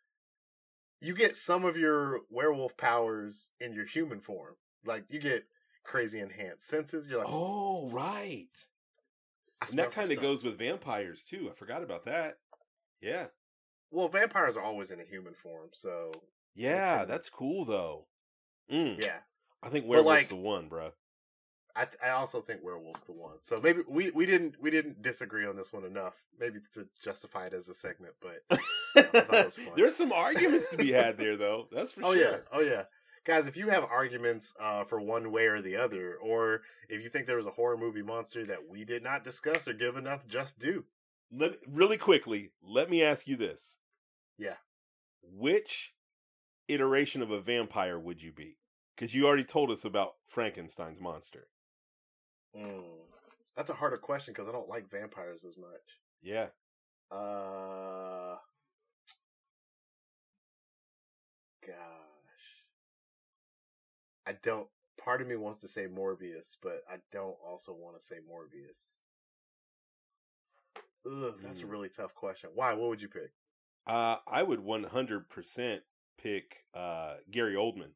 you 0.99 1.13
get 1.13 1.35
some 1.35 1.63
of 1.63 1.77
your 1.77 2.21
werewolf 2.29 2.75
powers 2.75 3.51
in 3.59 3.73
your 3.73 3.85
human 3.85 4.19
form. 4.19 4.55
Like 4.85 5.05
you 5.09 5.19
get 5.19 5.45
crazy 5.83 6.19
enhanced 6.19 6.67
senses. 6.67 7.07
You're 7.07 7.19
like, 7.19 7.27
oh, 7.29 7.89
right. 7.91 8.47
And 9.69 9.79
that 9.79 9.91
kind 9.91 10.11
of 10.11 10.21
goes 10.21 10.43
with 10.43 10.57
vampires 10.59 11.23
too. 11.23 11.47
I 11.49 11.53
forgot 11.53 11.83
about 11.83 12.05
that. 12.05 12.37
Yeah. 13.01 13.27
Well, 13.91 14.09
vampires 14.09 14.57
are 14.57 14.63
always 14.63 14.91
in 14.91 14.99
a 14.99 15.03
human 15.03 15.33
form, 15.33 15.69
so 15.71 16.11
Yeah, 16.55 17.05
that's 17.05 17.29
cool 17.29 17.63
though. 17.63 18.07
Mm, 18.71 18.99
yeah. 19.01 19.19
I 19.63 19.69
think 19.69 19.85
werewolf's 19.85 20.05
like- 20.07 20.27
the 20.27 20.35
one, 20.35 20.67
bro. 20.67 20.91
I 21.77 21.87
I 22.03 22.09
also 22.09 22.41
think 22.41 22.61
werewolf's 22.63 23.03
the 23.03 23.13
one. 23.13 23.37
So 23.41 23.59
maybe 23.61 23.81
we 23.87 24.09
we 24.11 24.25
didn't 24.25 24.55
we 24.61 24.71
didn't 24.71 25.01
disagree 25.01 25.45
on 25.45 25.55
this 25.55 25.71
one 25.71 25.85
enough. 25.85 26.15
Maybe 26.39 26.59
to 26.73 26.87
justify 27.01 27.45
it 27.47 27.53
as 27.53 27.69
a 27.69 27.73
segment, 27.73 28.15
but 28.21 28.43
it 28.95 29.29
was. 29.29 29.57
There's 29.75 29.95
some 29.95 30.11
arguments 30.11 30.69
to 30.69 30.77
be 30.77 30.91
had 30.91 31.17
there, 31.17 31.37
though. 31.37 31.67
That's 31.71 31.93
for 31.93 32.03
oh 32.03 32.13
sure. 32.15 32.45
Oh 32.51 32.59
yeah, 32.59 32.69
oh 32.69 32.75
yeah, 32.75 32.83
guys. 33.25 33.47
If 33.47 33.55
you 33.57 33.69
have 33.69 33.83
arguments 33.83 34.53
uh, 34.59 34.83
for 34.85 34.99
one 34.99 35.31
way 35.31 35.45
or 35.47 35.61
the 35.61 35.75
other, 35.75 36.15
or 36.15 36.61
if 36.89 37.03
you 37.03 37.09
think 37.09 37.27
there 37.27 37.37
was 37.37 37.45
a 37.45 37.51
horror 37.51 37.77
movie 37.77 38.01
monster 38.01 38.43
that 38.45 38.67
we 38.67 38.83
did 38.83 39.03
not 39.03 39.23
discuss 39.23 39.67
or 39.67 39.73
give 39.73 39.95
enough 39.97 40.27
just 40.27 40.59
do. 40.59 40.85
Let 41.31 41.57
really 41.67 41.97
quickly. 41.97 42.51
Let 42.63 42.89
me 42.89 43.03
ask 43.03 43.27
you 43.27 43.35
this: 43.35 43.77
Yeah. 44.37 44.55
which 45.21 45.93
iteration 46.67 47.21
of 47.21 47.31
a 47.31 47.39
vampire 47.39 47.99
would 47.99 48.21
you 48.21 48.31
be? 48.31 48.57
Because 48.95 49.13
you 49.13 49.27
already 49.27 49.43
told 49.43 49.69
us 49.71 49.85
about 49.85 50.13
Frankenstein's 50.25 50.99
monster. 50.99 51.47
Mm, 52.55 52.83
that's 53.55 53.69
a 53.69 53.73
harder 53.73 53.97
question 53.97 54.33
because 54.33 54.47
I 54.47 54.51
don't 54.51 54.69
like 54.69 54.89
vampires 54.89 55.43
as 55.43 55.57
much. 55.57 55.99
Yeah. 56.21 56.47
Uh, 57.11 58.37
gosh, 61.65 62.63
I 64.25 64.33
don't. 64.43 64.67
Part 64.97 65.21
of 65.21 65.27
me 65.27 65.35
wants 65.35 65.59
to 65.59 65.67
say 65.67 65.87
Morbius, 65.87 66.57
but 66.61 66.83
I 66.89 66.97
don't 67.11 67.37
also 67.45 67.71
want 67.73 67.99
to 67.99 68.03
say 68.05 68.15
Morbius. 68.17 68.95
Ugh, 71.05 71.35
that's 71.41 71.61
a 71.61 71.65
Mm. 71.65 71.69
really 71.71 71.89
tough 71.89 72.13
question. 72.15 72.49
Why? 72.53 72.73
What 72.73 72.89
would 72.89 73.01
you 73.01 73.07
pick? 73.07 73.31
Uh, 73.85 74.17
I 74.27 74.43
would 74.43 74.59
100% 74.59 75.83
pick 76.17 76.65
uh, 76.73 77.17
Gary 77.31 77.55
Oldman. 77.55 77.91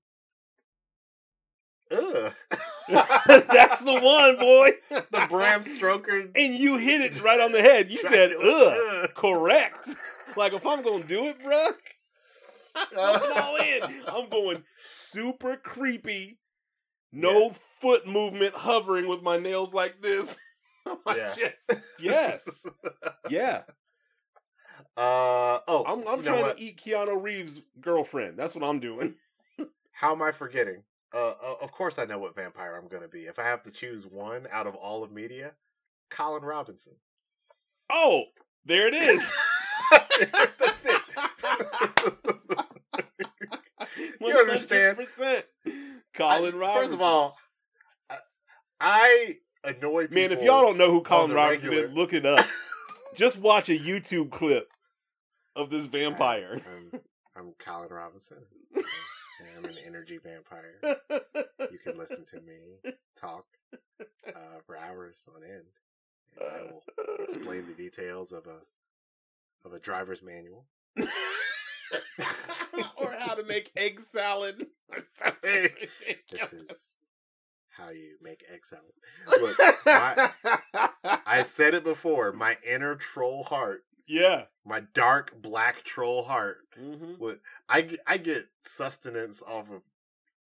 Ugh. 1.91 2.33
That's 3.27 3.81
the 3.83 3.99
one, 3.99 4.37
boy. 4.37 4.71
the 4.89 5.25
Bram 5.29 5.63
Stoker. 5.63 6.29
And 6.35 6.55
you 6.55 6.77
hit 6.77 7.01
it 7.01 7.21
right 7.23 7.39
on 7.39 7.51
the 7.51 7.61
head. 7.61 7.89
You 7.91 7.97
said, 8.03 8.33
ugh, 8.41 9.09
correct. 9.15 9.89
Like, 10.35 10.53
if 10.53 10.65
I'm 10.65 10.81
going 10.83 11.01
to 11.03 11.07
do 11.07 11.25
it, 11.27 11.39
bruh, 11.43 11.73
I'm 12.97 13.41
all 13.41 13.55
in. 13.57 13.81
I'm 14.07 14.29
going 14.29 14.63
super 14.85 15.57
creepy, 15.57 16.37
no 17.11 17.49
foot 17.49 18.07
movement, 18.07 18.53
hovering 18.55 19.07
with 19.07 19.21
my 19.21 19.37
nails 19.37 19.73
like 19.73 20.01
this. 20.01 20.37
my 21.05 21.15
Yeah. 21.17 21.33
chest. 21.33 21.71
Yes. 21.99 22.65
Yeah. 23.29 23.63
Uh 24.97 25.59
oh. 25.67 25.83
I'm, 25.87 26.07
I'm 26.07 26.21
trying 26.21 26.53
to 26.53 26.61
eat 26.61 26.77
Keanu 26.77 27.21
Reeves' 27.21 27.61
girlfriend. 27.79 28.37
That's 28.37 28.55
what 28.55 28.67
I'm 28.67 28.79
doing. 28.79 29.15
How 29.91 30.13
am 30.13 30.21
I 30.21 30.31
forgetting? 30.31 30.83
Uh, 31.13 31.33
uh, 31.43 31.55
of 31.61 31.71
course 31.71 31.99
I 31.99 32.05
know 32.05 32.17
what 32.19 32.35
vampire 32.35 32.75
I'm 32.75 32.87
going 32.87 33.03
to 33.03 33.09
be. 33.09 33.21
If 33.21 33.37
I 33.39 33.43
have 33.43 33.63
to 33.63 33.71
choose 33.71 34.05
one 34.05 34.47
out 34.51 34.67
of 34.67 34.75
all 34.75 35.03
of 35.03 35.11
media, 35.11 35.53
Colin 36.09 36.43
Robinson. 36.43 36.93
Oh, 37.89 38.25
there 38.65 38.87
it 38.87 38.93
is. 38.93 39.31
That's 40.31 40.85
it. 40.85 41.01
You 44.21 44.37
understand? 44.37 44.97
100%. 44.97 45.43
Colin 46.13 46.53
I- 46.53 46.57
Robinson. 46.57 46.81
First 46.81 46.93
of 46.93 47.01
all, 47.01 47.37
I, 48.09 48.17
I 48.79 49.35
annoy 49.63 50.03
people. 50.03 50.15
man, 50.15 50.31
if 50.31 50.41
y'all 50.43 50.61
don't 50.61 50.77
know 50.77 50.91
who 50.91 51.01
Colin 51.01 51.31
Robinson 51.33 51.69
regular. 51.69 51.89
is, 51.89 51.93
look 51.95 52.13
it 52.13 52.25
up. 52.25 52.45
Just 53.15 53.39
watch 53.39 53.69
a 53.69 53.77
YouTube 53.77 54.29
clip 54.31 54.69
of 55.55 55.69
this 55.69 55.87
vampire. 55.87 56.61
I'm, 56.93 57.01
I'm 57.35 57.53
Colin 57.59 57.89
Robinson. 57.89 58.37
I'm 59.57 59.65
an 59.65 59.75
energy 59.85 60.17
vampire. 60.17 60.75
You 61.71 61.77
can 61.83 61.97
listen 61.97 62.25
to 62.25 62.41
me 62.41 62.91
talk 63.19 63.45
uh, 64.27 64.59
for 64.65 64.77
hours 64.77 65.27
on 65.35 65.43
end. 65.43 65.65
And 66.39 66.49
I 66.49 66.61
will 66.63 66.83
explain 67.23 67.65
the 67.67 67.73
details 67.73 68.31
of 68.31 68.47
a 68.47 68.59
of 69.65 69.73
a 69.73 69.79
driver's 69.79 70.23
manual. 70.23 70.65
or 72.97 73.13
how 73.19 73.35
to 73.35 73.43
make 73.43 73.71
egg 73.75 73.99
salad. 73.99 74.65
Or 74.93 74.99
something 74.99 75.37
Hey. 75.49 75.69
This 76.29 76.51
is 76.51 76.97
how 77.69 77.91
you 77.91 78.17
make 78.21 78.43
egg 78.53 78.65
salad. 78.65 78.91
Look, 79.39 79.57
my- 79.85 80.31
I 81.25 81.43
said 81.43 81.73
it 81.73 81.85
before. 81.85 82.33
My 82.33 82.57
inner 82.69 82.95
troll 82.95 83.43
heart, 83.45 83.85
yeah. 84.07 84.43
my 84.65 84.81
dark 84.93 85.41
black 85.41 85.83
troll 85.83 86.23
heart, 86.23 86.57
hmm 86.77 87.13
would 87.19 87.39
I 87.69 87.81
get, 87.81 87.99
I 88.07 88.17
get 88.17 88.47
sustenance 88.61 89.41
off 89.41 89.69
of 89.71 89.81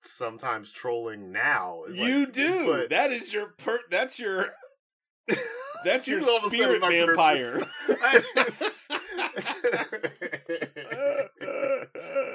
sometimes 0.01 0.71
trolling 0.71 1.31
now. 1.31 1.83
It's 1.87 1.95
You 1.95 2.19
like, 2.25 2.33
do. 2.33 2.65
but- 2.67 2.89
that 2.89 3.11
is 3.11 3.33
your 3.33 3.47
per. 3.57 3.79
That's 3.89 4.19
your. 4.19 4.53
That's 5.83 6.07
your 6.07 6.19
You 6.21 6.29
all 6.29 6.37
of 6.37 6.43
a 6.45 6.49
sudden 6.49 6.81
spirit 6.81 7.07
vampire. 7.07 7.59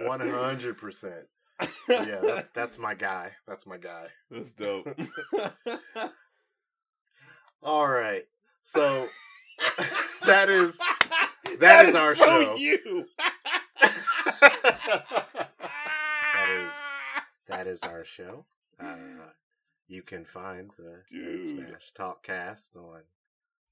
One 0.06 0.20
hundred 0.20 0.78
percent. 0.78 1.26
Yeah, 1.88 2.20
that's 2.22 2.48
that's 2.54 2.78
my 2.78 2.94
guy. 2.94 3.32
That's 3.46 3.66
my 3.66 3.76
guy. 3.76 4.06
That's 4.30 4.52
dope. 4.52 4.88
All 7.62 7.86
right. 7.88 8.24
So 8.62 9.08
that 10.26 10.48
is 10.48 10.78
that 11.58 11.86
is 11.86 11.94
our 11.94 12.14
so 12.14 12.24
show. 12.24 12.56
You. 12.56 13.06
that 14.40 15.46
is 16.48 16.72
that 17.48 17.66
is 17.66 17.82
our 17.82 18.04
show. 18.04 18.44
Uh, 18.78 18.96
you 19.88 20.02
can 20.02 20.24
find 20.24 20.70
the 20.78 21.02
Dude. 21.10 21.48
Smash 21.48 21.92
Talkcast 21.98 22.76
on 22.76 23.00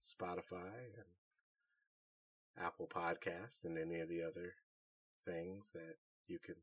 Spotify 0.02 0.94
and 0.96 1.04
Apple 2.64 2.88
Podcasts 2.92 3.64
and 3.64 3.78
any 3.78 4.00
of 4.00 4.08
the 4.08 4.22
other 4.22 4.54
things 5.24 5.72
that 5.72 5.96
you 6.26 6.38
can 6.38 6.56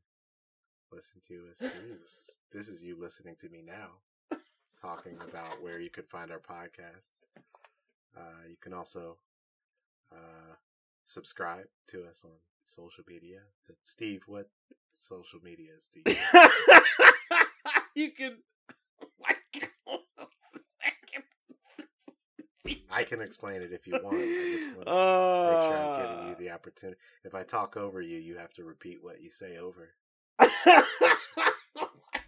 listen 0.91 1.21
to 1.27 1.43
us. 1.51 1.61
This 1.61 2.01
is, 2.01 2.39
this 2.51 2.67
is 2.67 2.83
you 2.83 2.97
listening 2.99 3.35
to 3.39 3.49
me 3.49 3.61
now, 3.65 4.37
talking 4.81 5.17
about 5.27 5.61
where 5.61 5.79
you 5.79 5.89
could 5.89 6.07
find 6.07 6.31
our 6.31 6.39
podcasts. 6.39 7.23
Uh, 8.15 8.47
you 8.49 8.55
can 8.61 8.73
also 8.73 9.17
uh, 10.11 10.55
subscribe 11.03 11.65
to 11.87 12.03
us 12.05 12.23
on 12.25 12.31
social 12.63 13.03
media. 13.07 13.39
Steve, 13.83 14.23
what 14.27 14.49
social 14.91 15.39
media 15.43 15.71
is 15.77 15.89
do 15.93 16.01
you? 16.05 16.15
you 17.95 18.11
can. 18.17 18.37
I 22.91 23.03
can 23.03 23.21
explain 23.21 23.61
it 23.61 23.71
if 23.71 23.87
you 23.87 23.99
want. 24.01 24.15
I 24.15 24.47
just 24.49 24.67
want 24.73 24.87
to 24.87 24.93
make 25.45 25.61
sure 25.61 25.77
I'm 25.77 25.91
giving 25.93 26.19
you 26.19 26.33
Uh, 26.33 26.39
the 26.39 26.49
opportunity. 26.51 26.99
If 27.23 27.35
I 27.35 27.43
talk 27.43 27.77
over 27.77 28.01
you, 28.01 28.17
you 28.17 28.37
have 28.37 28.53
to 28.55 28.63
repeat 28.63 29.03
what 29.03 29.21
you 29.21 29.29
say 29.29 29.57
over. 29.57 29.89
oh 30.39 30.85
my 31.77 32.19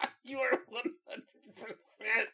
God, 0.00 0.08
you 0.24 0.38
are 0.38 0.58
one 0.68 0.84
hundred 1.08 1.26
percent 1.56 2.28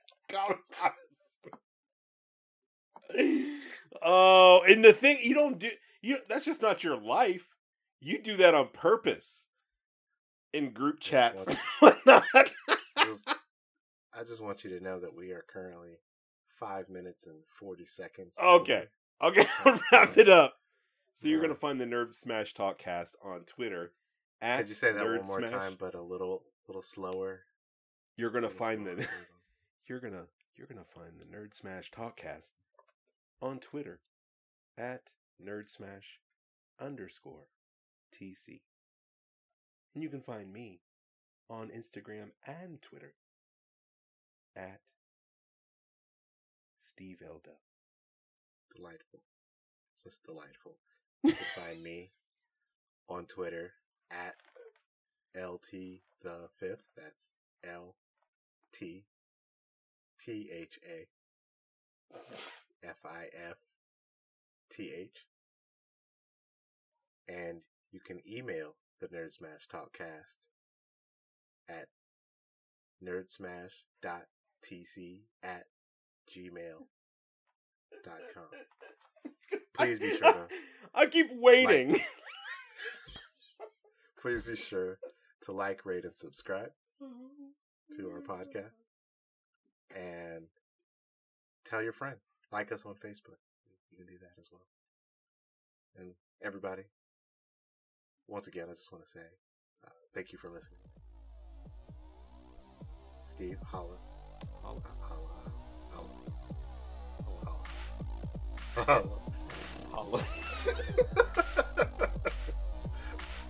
Oh, 4.03 4.63
and 4.67 4.85
the 4.85 4.93
thing 4.93 5.19
you 5.23 5.35
don't 5.35 5.59
do 5.59 5.71
you 6.03 6.19
that's 6.29 6.45
just 6.45 6.63
not 6.63 6.83
your 6.85 6.97
life. 6.97 7.49
You 8.01 8.21
do 8.23 8.37
that 8.39 8.55
on 8.55 8.69
purpose 8.73 9.47
in 10.53 10.71
group 10.71 11.01
chats. 11.01 11.47
Yes, 11.49 11.63
and 11.83 11.95
whatnot. 12.07 12.25
Just- 12.99 13.35
I 14.13 14.25
just 14.25 14.43
want 14.43 14.65
you 14.65 14.71
to 14.71 14.83
know 14.85 15.01
that 15.01 15.15
we 15.15 15.31
are 15.33 15.45
currently 15.49 15.99
five 16.59 16.89
minutes 16.89 17.27
and 17.27 17.37
forty 17.47 17.85
seconds. 17.85 18.39
Okay. 18.43 18.85
Okay, 19.23 19.45
I'll 19.65 19.81
wrap 19.93 20.17
it 20.17 20.29
up. 20.29 20.55
So 21.15 21.29
you're 21.29 21.43
gonna 21.43 21.55
find 21.55 21.81
the 21.81 21.85
Nerd 21.85 22.15
Smash 22.15 22.55
Talk 22.55 22.79
cast 22.79 23.17
on 23.23 23.41
Twitter. 23.45 23.93
At 24.41 24.61
Could 24.61 24.69
you 24.69 24.75
say 24.75 24.93
that 24.93 25.05
Nerd 25.05 25.19
one 25.19 25.27
more 25.29 25.47
Smash. 25.47 25.51
time, 25.51 25.77
but 25.79 25.95
a 25.95 26.01
little, 26.01 26.43
little 26.67 26.83
slower? 26.83 27.41
You're 28.17 28.31
gonna 28.31 28.49
find 28.49 28.85
slower, 28.87 28.97
the 28.97 29.09
you're 29.87 30.01
gonna 30.01 30.25
you're 30.57 30.67
gonna 30.67 30.85
find 30.85 31.13
the 31.19 31.25
Nerd 31.27 31.53
Smash 31.55 31.91
Talkcast 31.91 32.55
on 33.43 33.59
Twitter 33.59 34.01
at 34.79 35.13
Nerd 35.45 35.69
Smash 35.69 36.21
underscore 36.81 37.49
TC. 38.15 38.61
And 39.95 40.03
you 40.03 40.09
can 40.09 40.21
find 40.21 40.53
me 40.53 40.81
on 41.49 41.69
Instagram 41.69 42.31
and 42.47 42.81
Twitter 42.81 43.15
at 44.57 44.81
Steve 46.83 47.23
Elda. 47.27 47.57
delightful, 48.75 49.21
just 50.05 50.23
delightful. 50.25 50.77
You 51.23 51.35
can 51.35 51.47
find 51.65 51.83
me 51.83 52.13
on 53.11 53.27
Twitter 53.27 53.73
at 54.11 54.37
LT 55.37 56.01
the 56.23 56.49
fifth. 56.59 56.85
That's 56.97 57.37
L 57.63 57.95
T 58.73 59.05
T 60.19 60.49
H 60.51 60.79
A 60.89 61.07
F 62.85 63.05
I 63.05 63.25
F 63.51 63.57
T 64.71 64.93
H. 64.97 65.27
And 67.29 67.61
you 67.93 68.01
can 68.01 68.21
email 68.29 68.75
the 69.01 69.09
Nerd 69.09 69.33
Smash 69.33 69.69
Talkcast 69.69 70.49
at 71.69 71.89
nerdsmash.tc 73.05 75.21
at 75.43 75.67
gmail.com. 76.31 76.79
Please 79.77 79.99
be 79.99 80.11
sure 80.11 80.33
to 80.33 80.47
I 80.95 81.07
keep 81.07 81.29
waiting. 81.33 81.99
Please 84.21 84.43
be 84.43 84.57
sure 84.57 84.99
to 85.43 85.53
like, 85.53 85.87
rate, 85.87 86.05
and 86.05 86.17
subscribe 86.17 86.73
to 87.97 88.11
our 88.11 88.21
podcast. 88.21 88.73
And 89.97 90.45
tell 91.65 91.83
your 91.83 91.93
friends. 91.93 92.35
Like 92.53 92.73
us 92.73 92.85
on 92.85 92.95
Facebook. 92.95 93.39
You 93.91 93.97
can 93.97 94.07
do 94.07 94.19
that 94.21 94.33
as 94.39 94.51
well. 94.51 94.67
And 95.99 96.15
everybody, 96.43 96.83
once 98.27 98.47
again, 98.47 98.67
I 98.71 98.75
just 98.75 98.91
want 98.93 99.05
to 99.05 99.11
say 99.11 99.21
uh, 99.87 99.91
thank 100.15 100.33
you 100.33 100.39
for 100.39 100.49
listening. 100.49 100.81
Steve, 103.25 103.59
holla. 103.65 103.97
Holla, 104.63 104.81
holla, 105.01 105.29
holla. 105.93 106.11
Holla, 107.23 107.53
holla. 108.87 109.09
Holla. 109.93 110.25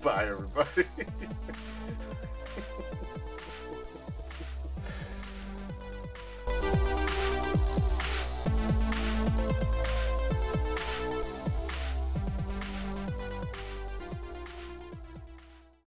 Bye, 0.03 0.27
everybody. 0.29 0.85